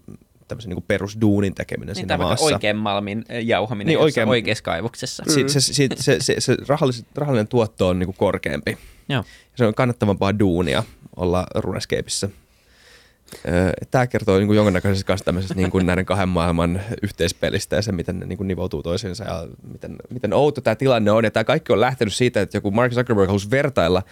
[0.48, 2.44] tämmöisen niin kuin perusduunin tekeminen niin, siinä maassa.
[2.44, 5.22] oikein malmin jauhaminen niin, oikein, oikeassa kaivoksessa.
[5.26, 5.32] Mm.
[5.32, 6.56] Se, se, se, se, se, se
[7.16, 8.78] rahallinen tuotto on niin kuin korkeampi.
[9.08, 9.24] Joo.
[9.56, 10.82] Se on kannattavampaa duunia
[11.16, 12.28] olla Runescapeissa
[13.90, 17.92] Tämä kertoo niin kuin jonkinnäköisestä kanssa tämmöisestä niin kuin näiden kahden maailman yhteispelistä ja se,
[17.92, 21.24] miten ne niin kuin nivoutuu toisiinsa ja miten, miten outo tämä tilanne on.
[21.24, 24.02] Ja tämä kaikki on lähtenyt siitä, että joku Mark Zuckerberg halusi vertailla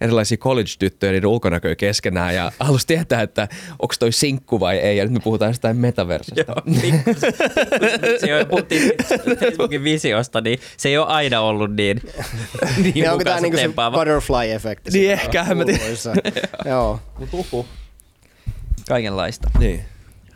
[0.00, 3.48] erilaisia college-tyttöjä niiden ulkonäköä keskenään ja halusi tietää, että
[3.78, 4.96] onko toi sinkku vai ei.
[4.96, 6.44] Ja nyt me puhutaan jostain metaversasta.
[6.48, 7.04] Joo, niin,
[8.20, 8.92] se on, puhuttiin
[9.40, 12.00] Facebookin visiosta, niin se ei ole aina ollut niin,
[12.94, 14.92] niin onko tämä niinku se butterfly-efekti?
[14.92, 15.82] Niin ehkä, mä tiedän.
[16.64, 17.00] Joo.
[17.18, 17.36] Mutta
[18.88, 19.50] kaikenlaista.
[19.58, 19.84] Niin.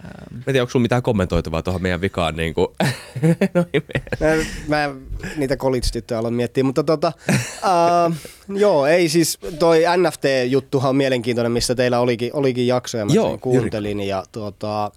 [0.05, 0.37] Ähm.
[0.37, 2.37] Mä tiedän, onko sulla mitään kommentoitavaa tuohon meidän vikaan?
[2.37, 2.69] Niin kuin.
[3.55, 3.65] no,
[4.69, 4.95] mä, mä
[5.37, 8.15] niitä college-tyttöjä aloin miettiä, mutta tota, uh,
[8.57, 14.01] joo, ei siis toi NFT-juttuhan on mielenkiintoinen, missä teillä olikin, olikin jaksoja, mä joo, kuuntelin
[14.01, 14.91] ja tuota,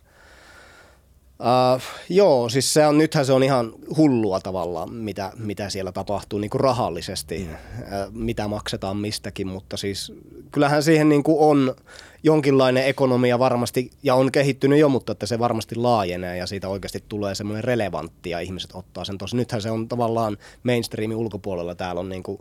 [1.42, 6.40] Uh, joo, siis se on, nythän se on ihan hullua tavallaan, mitä, mitä siellä tapahtuu
[6.40, 7.54] niin kuin rahallisesti, mm.
[7.54, 10.14] uh, mitä maksetaan mistäkin, mutta siis
[10.52, 11.76] kyllähän siihen niin kuin on
[12.24, 17.04] jonkinlainen ekonomia varmasti, ja on kehittynyt jo, mutta että se varmasti laajenee ja siitä oikeasti
[17.10, 19.36] tulee semmoinen relevantti ja ihmiset ottaa sen tosi.
[19.36, 21.76] Nythän se on tavallaan mainstreamin ulkopuolella.
[21.76, 22.40] Täällä on niin kuin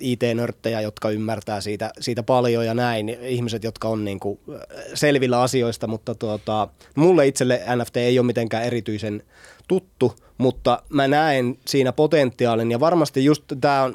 [0.00, 3.08] IT-nörttejä, jotka ymmärtää siitä, siitä paljon ja näin.
[3.08, 4.38] Ihmiset, jotka on niin kuin
[4.94, 9.22] selvillä asioista, mutta tuota, mulle itselle NFT ei ole mitenkään erityisen
[9.68, 13.94] tuttu, mutta mä näen siinä potentiaalin ja varmasti just tämä on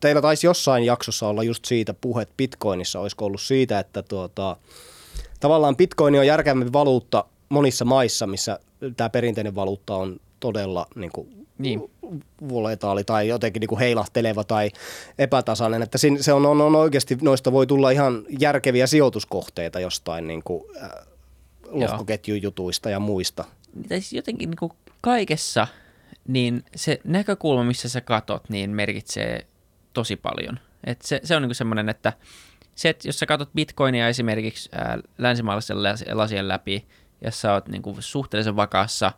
[0.00, 4.56] teillä taisi jossain jaksossa olla just siitä puhet Bitcoinissa, olisiko ollut siitä, että tuota,
[5.40, 8.58] tavallaan Bitcoin on järkevämpi valuutta monissa maissa, missä
[8.96, 11.90] tämä perinteinen valuutta on todella niin kuin, niin.
[12.48, 14.70] voletaali tai jotenkin niin kuin heilahteleva tai
[15.18, 15.82] epätasainen.
[15.82, 20.64] Että se on, on, on oikeasti, noista voi tulla ihan järkeviä sijoituskohteita jostain niin kuin,
[20.82, 20.90] äh,
[21.68, 23.44] lohkoketjujutuista ja muista.
[23.88, 25.66] Siis jotenkin niin kuin kaikessa,
[26.28, 29.46] niin se näkökulma, missä sä katot, niin merkitsee
[29.96, 30.60] tosi paljon.
[30.84, 32.12] Et se, se on niinku semmoinen, että
[32.74, 35.82] se, että jos sä katsot bitcoinia esimerkiksi ää, länsimaalaisen
[36.12, 36.86] lasien läpi,
[37.20, 39.12] ja sä oot niinku suhteellisen vakaassa,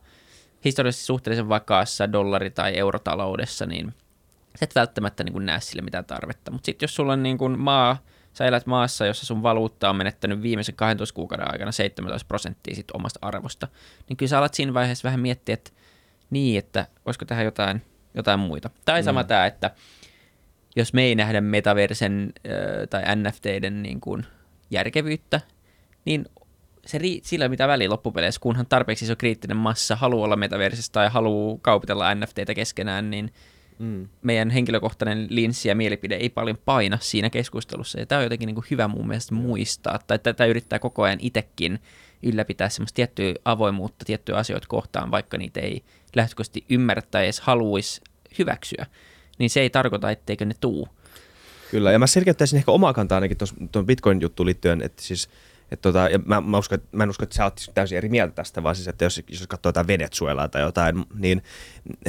[0.64, 3.94] historiallisesti suhteellisen vakaassa dollari- tai eurotaloudessa, niin
[4.58, 6.50] sä et välttämättä niinku näe sille mitään tarvetta.
[6.50, 8.02] Mutta sitten jos sulla on niinku maa,
[8.32, 12.90] sä elät maassa, jossa sun valuutta on menettänyt viimeisen 12 kuukauden aikana 17 prosenttia sit
[12.90, 13.68] omasta arvosta,
[14.08, 15.70] niin kyllä sä alat siinä vaiheessa vähän miettiä, että
[16.30, 17.82] niin, että voisiko tehdä jotain,
[18.14, 18.70] jotain muita.
[18.84, 19.28] Tai sama mm.
[19.28, 19.70] tämä, että
[20.78, 22.32] jos me ei nähdä metaversen
[22.90, 24.26] tai NFTiden niin kuin
[24.70, 25.40] järkevyyttä,
[26.04, 26.26] niin
[26.86, 31.08] se ri- sillä mitä väliä loppupeleissä, kunhan tarpeeksi iso kriittinen massa haluaa olla metaversista tai
[31.08, 33.32] haluaa kaupitella NFTitä keskenään, niin
[33.78, 34.08] mm.
[34.22, 38.00] meidän henkilökohtainen linssi ja mielipide ei paljon paina siinä keskustelussa.
[38.00, 41.18] Ja tämä on jotenkin niin kuin hyvä mun mielestä muistaa, tai tätä yrittää koko ajan
[41.20, 41.78] itsekin
[42.22, 45.82] ylläpitää semmoista tiettyä avoimuutta tiettyjä asioita kohtaan, vaikka niitä ei
[46.16, 48.00] lähtökohtaisesti ymmärrä tai edes haluaisi
[48.38, 48.86] hyväksyä
[49.38, 50.88] niin se ei tarkoita, etteikö ne tuu.
[51.70, 53.36] Kyllä, ja mä selkeyttäisin ehkä omaa kantaa ainakin
[53.72, 55.28] tuon Bitcoin-juttuun liittyen, että siis
[55.70, 58.08] että tota, ja mä, mä, uskon, että, mä en usko, että sä oot täysin eri
[58.08, 61.42] mieltä tästä, vaan siis, että jos, jos katsoo jotain Venezuelaa tai jotain, niin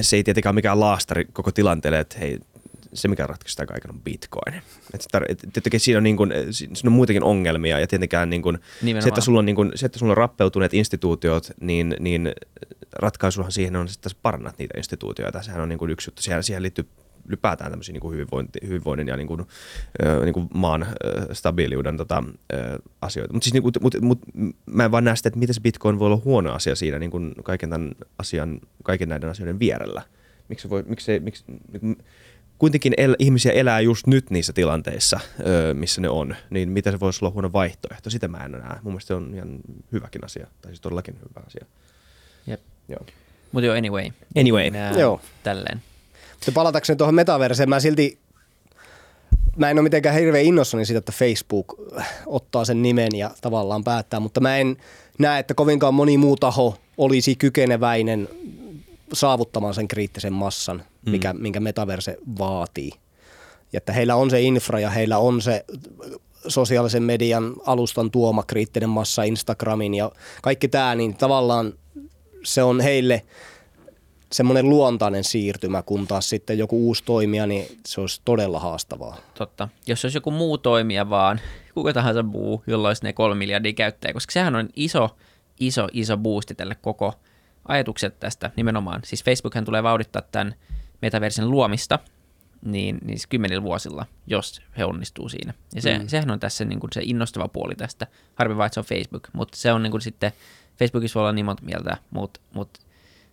[0.02, 2.40] se ei tietenkään ole mikään laastari koko tilanteelle, että hei,
[2.94, 4.62] se mikä ratkaisee kaiken on bitcoin.
[4.94, 5.20] Että
[5.54, 8.58] tietenkin siinä on, niin kuin, siinä on muitakin ongelmia ja tietenkään niin kuin,
[9.00, 12.32] se, että sulla on, niin kuin, se, että sulla on rappeutuneet instituutiot, niin, niin
[12.94, 15.42] ratkaisuhan siihen on, että sä parannat niitä instituutioita.
[15.42, 16.22] Sehän on niin kuin yksi juttu.
[16.22, 16.88] Siihen, siihen liittyy
[17.30, 19.42] ylipäätään tämmöisiä niin kuin hyvinvointi, hyvinvoinnin ja niin kuin,
[20.06, 20.90] äh, niin kuin maan äh,
[21.34, 22.24] stabiiliuden tota,
[22.54, 22.60] äh,
[23.02, 23.34] asioita.
[23.34, 24.20] Mutta siis, niin kuin, mut, mut,
[24.66, 27.12] mä en vaan näe sitä, että miten se Bitcoin voi olla huono asia siinä niin
[27.12, 30.02] kuin kaiken, tämän asian, kaiken näiden asioiden vierellä.
[30.48, 31.98] Miksi, voi, miksi, miksi niin kuin,
[32.58, 37.00] kuitenkin el, ihmisiä elää just nyt niissä tilanteissa, ö, missä ne on, niin mitä se
[37.00, 38.10] voisi olla huono vaihtoehto?
[38.10, 38.80] Sitä mä en näe.
[38.82, 39.60] Mun mielestä se on ihan
[39.92, 41.66] hyväkin asia, tai siis todellakin hyvä asia.
[42.48, 42.62] Jep.
[42.88, 43.06] Joo.
[43.52, 44.10] Mutta joo, anyway.
[44.38, 44.70] Anyway.
[44.70, 45.22] Nää, joo.
[45.44, 45.82] Tälleen.
[46.40, 48.20] Mutta palatakseni tuohon metaverseen, mä silti
[49.58, 51.76] mä en ole mitenkään hirveän innossani siitä, että Facebook
[52.26, 54.78] ottaa sen nimen ja tavallaan päättää, mutta mä en
[55.20, 58.30] näe, että kovinkaan moni muu taho olisi kykeneväinen
[59.14, 61.42] saavuttamaan sen kriittisen massan, mikä, mm.
[61.42, 62.92] minkä metaverse vaatii.
[63.74, 65.66] Ja että heillä on se infra ja heillä on se
[66.48, 70.12] sosiaalisen median alustan tuoma kriittinen massa Instagramin ja
[70.42, 71.74] kaikki tämä, niin tavallaan
[72.44, 73.26] se on heille
[74.32, 79.18] semmoinen luontainen siirtymä, kun taas sitten joku uusi toimija, niin se olisi todella haastavaa.
[79.34, 79.70] Totta.
[79.88, 81.42] Jos olisi joku muu toimija vaan,
[81.76, 85.18] kuka tahansa muu, jolla olisi ne kolme miljardia käyttäjää, koska sehän on iso,
[85.60, 87.14] iso, iso boosti tälle koko
[87.68, 89.02] ajatukset tästä nimenomaan.
[89.06, 90.56] Siis Facebookhan tulee vauhdittaa tämän
[91.02, 92.00] metaversin luomista,
[92.66, 95.54] niin, niin kymmenillä vuosilla, jos he onnistuu siinä.
[95.76, 96.08] Ja se, mm.
[96.08, 98.08] sehän on tässä niin kuin se innostava puoli tästä.
[98.36, 100.32] Harvi vaan, että se on Facebook, mutta se on niin kuin sitten,
[100.80, 102.80] Facebookissa voi olla niin monta mieltä, mutta, mutta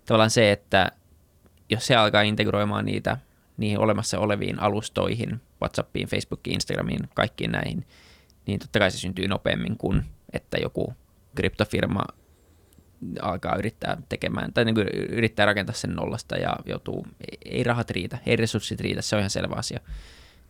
[0.06, 0.92] tavallaan se, että
[1.70, 3.16] jos se alkaa integroimaan niitä
[3.56, 7.86] niihin olemassa oleviin alustoihin, WhatsAppiin, Facebookiin, Instagramiin, kaikkiin näihin,
[8.46, 10.94] niin totta kai se syntyy nopeammin kuin että joku
[11.34, 12.04] kryptofirma
[13.22, 17.06] alkaa yrittää tekemään, tai niin kuin yrittää rakentaa sen nollasta ja joutuu,
[17.44, 19.80] ei rahat riitä, ei resurssit riitä, se on ihan selvä asia.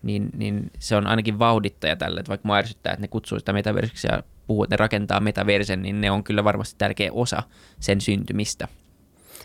[0.03, 3.53] Niin, niin se on ainakin vauhdittaja tälle, että vaikka mä ärsyttää, että ne kutsuu sitä
[3.53, 7.43] metaversiksi ja puhuu, että ne rakentaa metaversen, niin ne on kyllä varmasti tärkeä osa
[7.81, 8.69] sen syntymistä.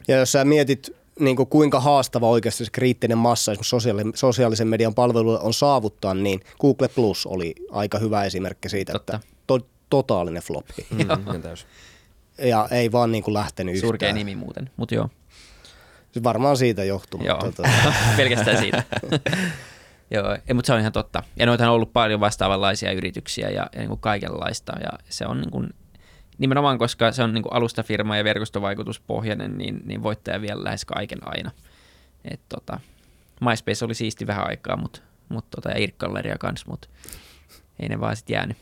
[0.07, 4.93] Ja jos sä mietit niin kuin kuinka haastava oikeasti se kriittinen massa esimerkiksi sosiaalisen median
[4.93, 9.15] palveluille on saavuttaa, niin Google Plus oli aika hyvä esimerkki siitä, Totta.
[9.15, 9.59] että to,
[9.89, 10.85] totaalinen floppi.
[10.89, 11.07] Mm,
[12.37, 13.87] ja ei vaan niin kuin lähtenyt yhtään.
[13.87, 15.09] Surkea nimi muuten, mutta joo.
[16.11, 17.23] Se varmaan siitä johtuu.
[17.23, 17.69] Joo, tota...
[18.17, 18.83] pelkästään siitä.
[20.11, 21.23] joo, ei, mutta se on ihan totta.
[21.35, 24.73] Ja noita on ollut paljon vastaavanlaisia yrityksiä ja, ja niin kuin kaikenlaista.
[24.79, 25.69] Ja se on niin kuin,
[26.41, 31.19] nimenomaan, koska se on niin kuin alustafirma ja verkostovaikutuspohjainen, niin, niin voittaja vielä lähes kaiken
[31.21, 31.51] aina.
[32.25, 32.79] Et tota,
[33.41, 36.87] MySpace oli siisti vähän aikaa, mut, mut tota, ja Irkkalleria kanssa, mutta
[37.79, 38.57] ei ne vaan sitten jäänyt.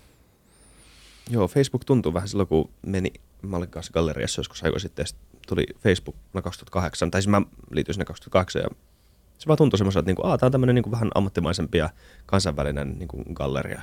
[1.30, 5.18] Joo, Facebook tuntuu vähän silloin, kun meni mä olin kanssa galleriassa joskus aikoin sitten, ja
[5.47, 7.41] tuli Facebook 2008, tai siis mä
[7.72, 8.69] liityin sinne 2008, ja
[9.38, 11.89] se vaan tuntui semmoiselta, että niinku, tämä on tämmöinen niinku vähän ammattimaisempi ja
[12.26, 13.81] kansainvälinen niinku galleria.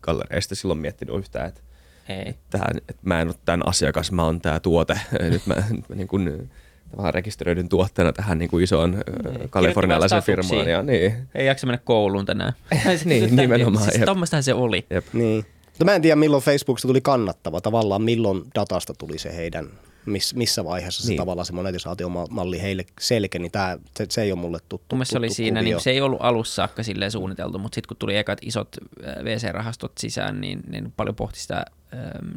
[0.00, 0.34] galleria.
[0.34, 1.60] Ei sitten silloin miettinyt yhtään, että,
[2.08, 2.28] Ei.
[2.28, 2.58] Että
[3.02, 5.00] mä en ole tämän asiakas, mä oon tämä tuote.
[5.30, 6.50] Nyt mä, nyt mä niin kuin,
[6.96, 9.50] vähän rekisteröidyn tuotteena tähän niin kuin isoon niin.
[9.50, 10.68] kalifornialaisen firmaan.
[10.68, 11.14] Ja, niin.
[11.34, 12.52] Ei jaksa mennä kouluun tänään.
[13.04, 13.84] niin, nimenomaan.
[13.84, 14.86] Siis se oli.
[14.90, 15.04] Jep.
[15.12, 15.46] Niin.
[15.66, 17.60] Mutta mä en tiedä, milloin Facebookista tuli kannattava.
[17.60, 19.68] Tavallaan milloin datasta tuli se heidän,
[20.06, 21.16] miss, missä vaiheessa niin.
[21.16, 24.96] se tavallaan se monetisaatiomalli heille selkeä, niin tää, se, se ei ole mulle tuttu.
[24.96, 27.96] Mun se oli siinä, niin se ei ollut alussa saakka silleen suunniteltu, mutta sitten kun
[27.96, 28.76] tuli ekat isot
[29.24, 31.64] VC-rahastot sisään, niin, niin paljon pohti sitä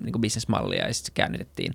[0.03, 1.73] niin bisnesmallia ja sitten se käännytettiin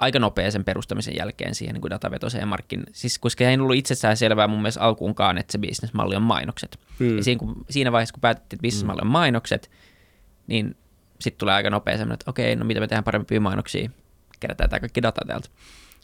[0.00, 2.82] aika nopea sen perustamisen jälkeen siihen niin kuin datavetoseen markkin.
[2.92, 6.78] Siis koska ei ollut itsestään selvää mun mielestä alkuunkaan, että se bisnesmalli on mainokset.
[6.98, 7.16] Hmm.
[7.16, 9.70] Ja siinä, kun, siinä vaiheessa, kun päätettiin, että bisnesmalli on mainokset,
[10.46, 10.76] niin
[11.20, 13.90] sitten tulee aika nopea semmoinen, että okei, no mitä me tehdään parempia mainoksia,
[14.40, 15.48] kerätään tämä kaikki data täältä.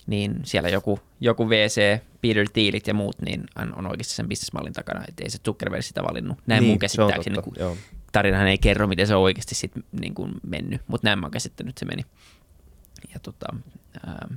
[0.07, 3.45] Niin siellä joku, joku VC, Peter Thielit ja muut, niin
[3.77, 6.39] on oikeasti sen bisnesmallin takana, että ei se Zuckerberg sitä valinnut.
[6.47, 7.37] Näin niin, mun käsittääkseni.
[7.37, 7.79] Niin
[8.13, 11.31] tarinahan ei kerro, miten se on oikeasti sit, niin kuin mennyt, mutta näin mä oon
[11.31, 12.03] käsittänyt, se meni.
[13.15, 13.47] Ja tota,
[14.09, 14.35] ähm,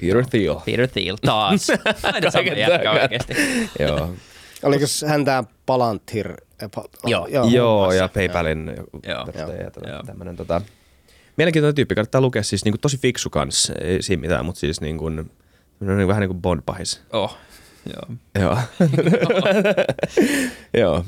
[0.00, 0.54] Peter Thiel.
[0.54, 1.66] Peter Thiel taas.
[2.12, 3.34] Aina sama jatkaa oikeasti.
[3.80, 4.14] Joo.
[4.62, 6.36] Oliko hän tämä Palantir
[7.04, 8.72] Joo, joo, joo ja PayPalin
[9.08, 9.26] joo.
[9.86, 10.62] ja tämmöinen tota,
[11.38, 14.80] mielenkiintoinen tyyppi, kannattaa lukea siis niin kuin tosi fiksu kanssa, ei siinä mitään, mutta siis
[14.80, 15.30] niin kuin,
[15.80, 17.00] niin vähän niin kuin Bond-pahis.
[17.12, 17.36] Oh,
[17.94, 18.16] joo.
[18.40, 18.58] Joo.
[20.80, 21.04] joo.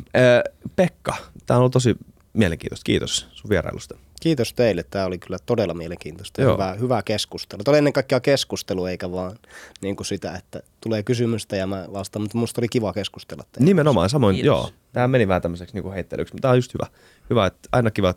[0.77, 1.16] Pekka,
[1.47, 1.97] tämä on ollut tosi
[2.32, 2.85] mielenkiintoista.
[2.85, 3.97] Kiitos sun vierailusta.
[4.20, 4.85] Kiitos teille.
[4.90, 7.65] Tämä oli kyllä todella mielenkiintoista ja hyvää, hyvää keskustelua.
[7.65, 9.36] Tämä oli ennen kaikkea keskustelu, eikä vaan
[9.82, 13.44] niin kuin sitä, että tulee kysymystä ja mä vastaan, mutta minusta oli kiva keskustella.
[13.52, 13.65] Teille.
[13.65, 14.47] Nimenomaan, samoin, Kiitos.
[14.47, 14.70] joo.
[14.93, 16.86] Tämä meni vähän tämmöiseksi niin heittelyksi, mutta tämä on just hyvä.
[17.31, 18.15] Hyvä, että aina kiva.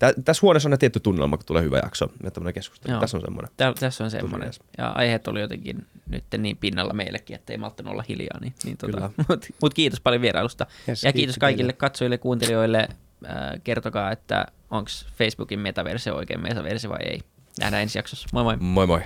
[0.00, 2.92] Tää, tässä huoneessa on tietty tunnelma, kun tulee hyvä jakso ja tämmöinen keskustelu.
[2.92, 3.00] Joo.
[3.00, 3.50] Tässä on semmoinen.
[3.56, 4.50] Tää, tässä on semmoinen.
[4.78, 8.40] Ja aiheet oli jotenkin nyt niin pinnalla meillekin, että ei malttanut olla hiljaa.
[8.40, 10.66] Niin, niin tota, mutta mut kiitos paljon vierailusta.
[10.88, 11.78] Yes, ja kiitos kaikille teille.
[11.78, 12.88] katsojille, kuuntelijoille.
[13.26, 17.20] Äh, kertokaa, että onko Facebookin metaversio oikein metaversio vai ei.
[17.60, 18.28] Nähdään ensi jaksossa.
[18.32, 18.56] Moi moi.
[18.56, 19.00] Moi moi.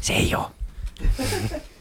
[0.00, 0.46] Se ei ole.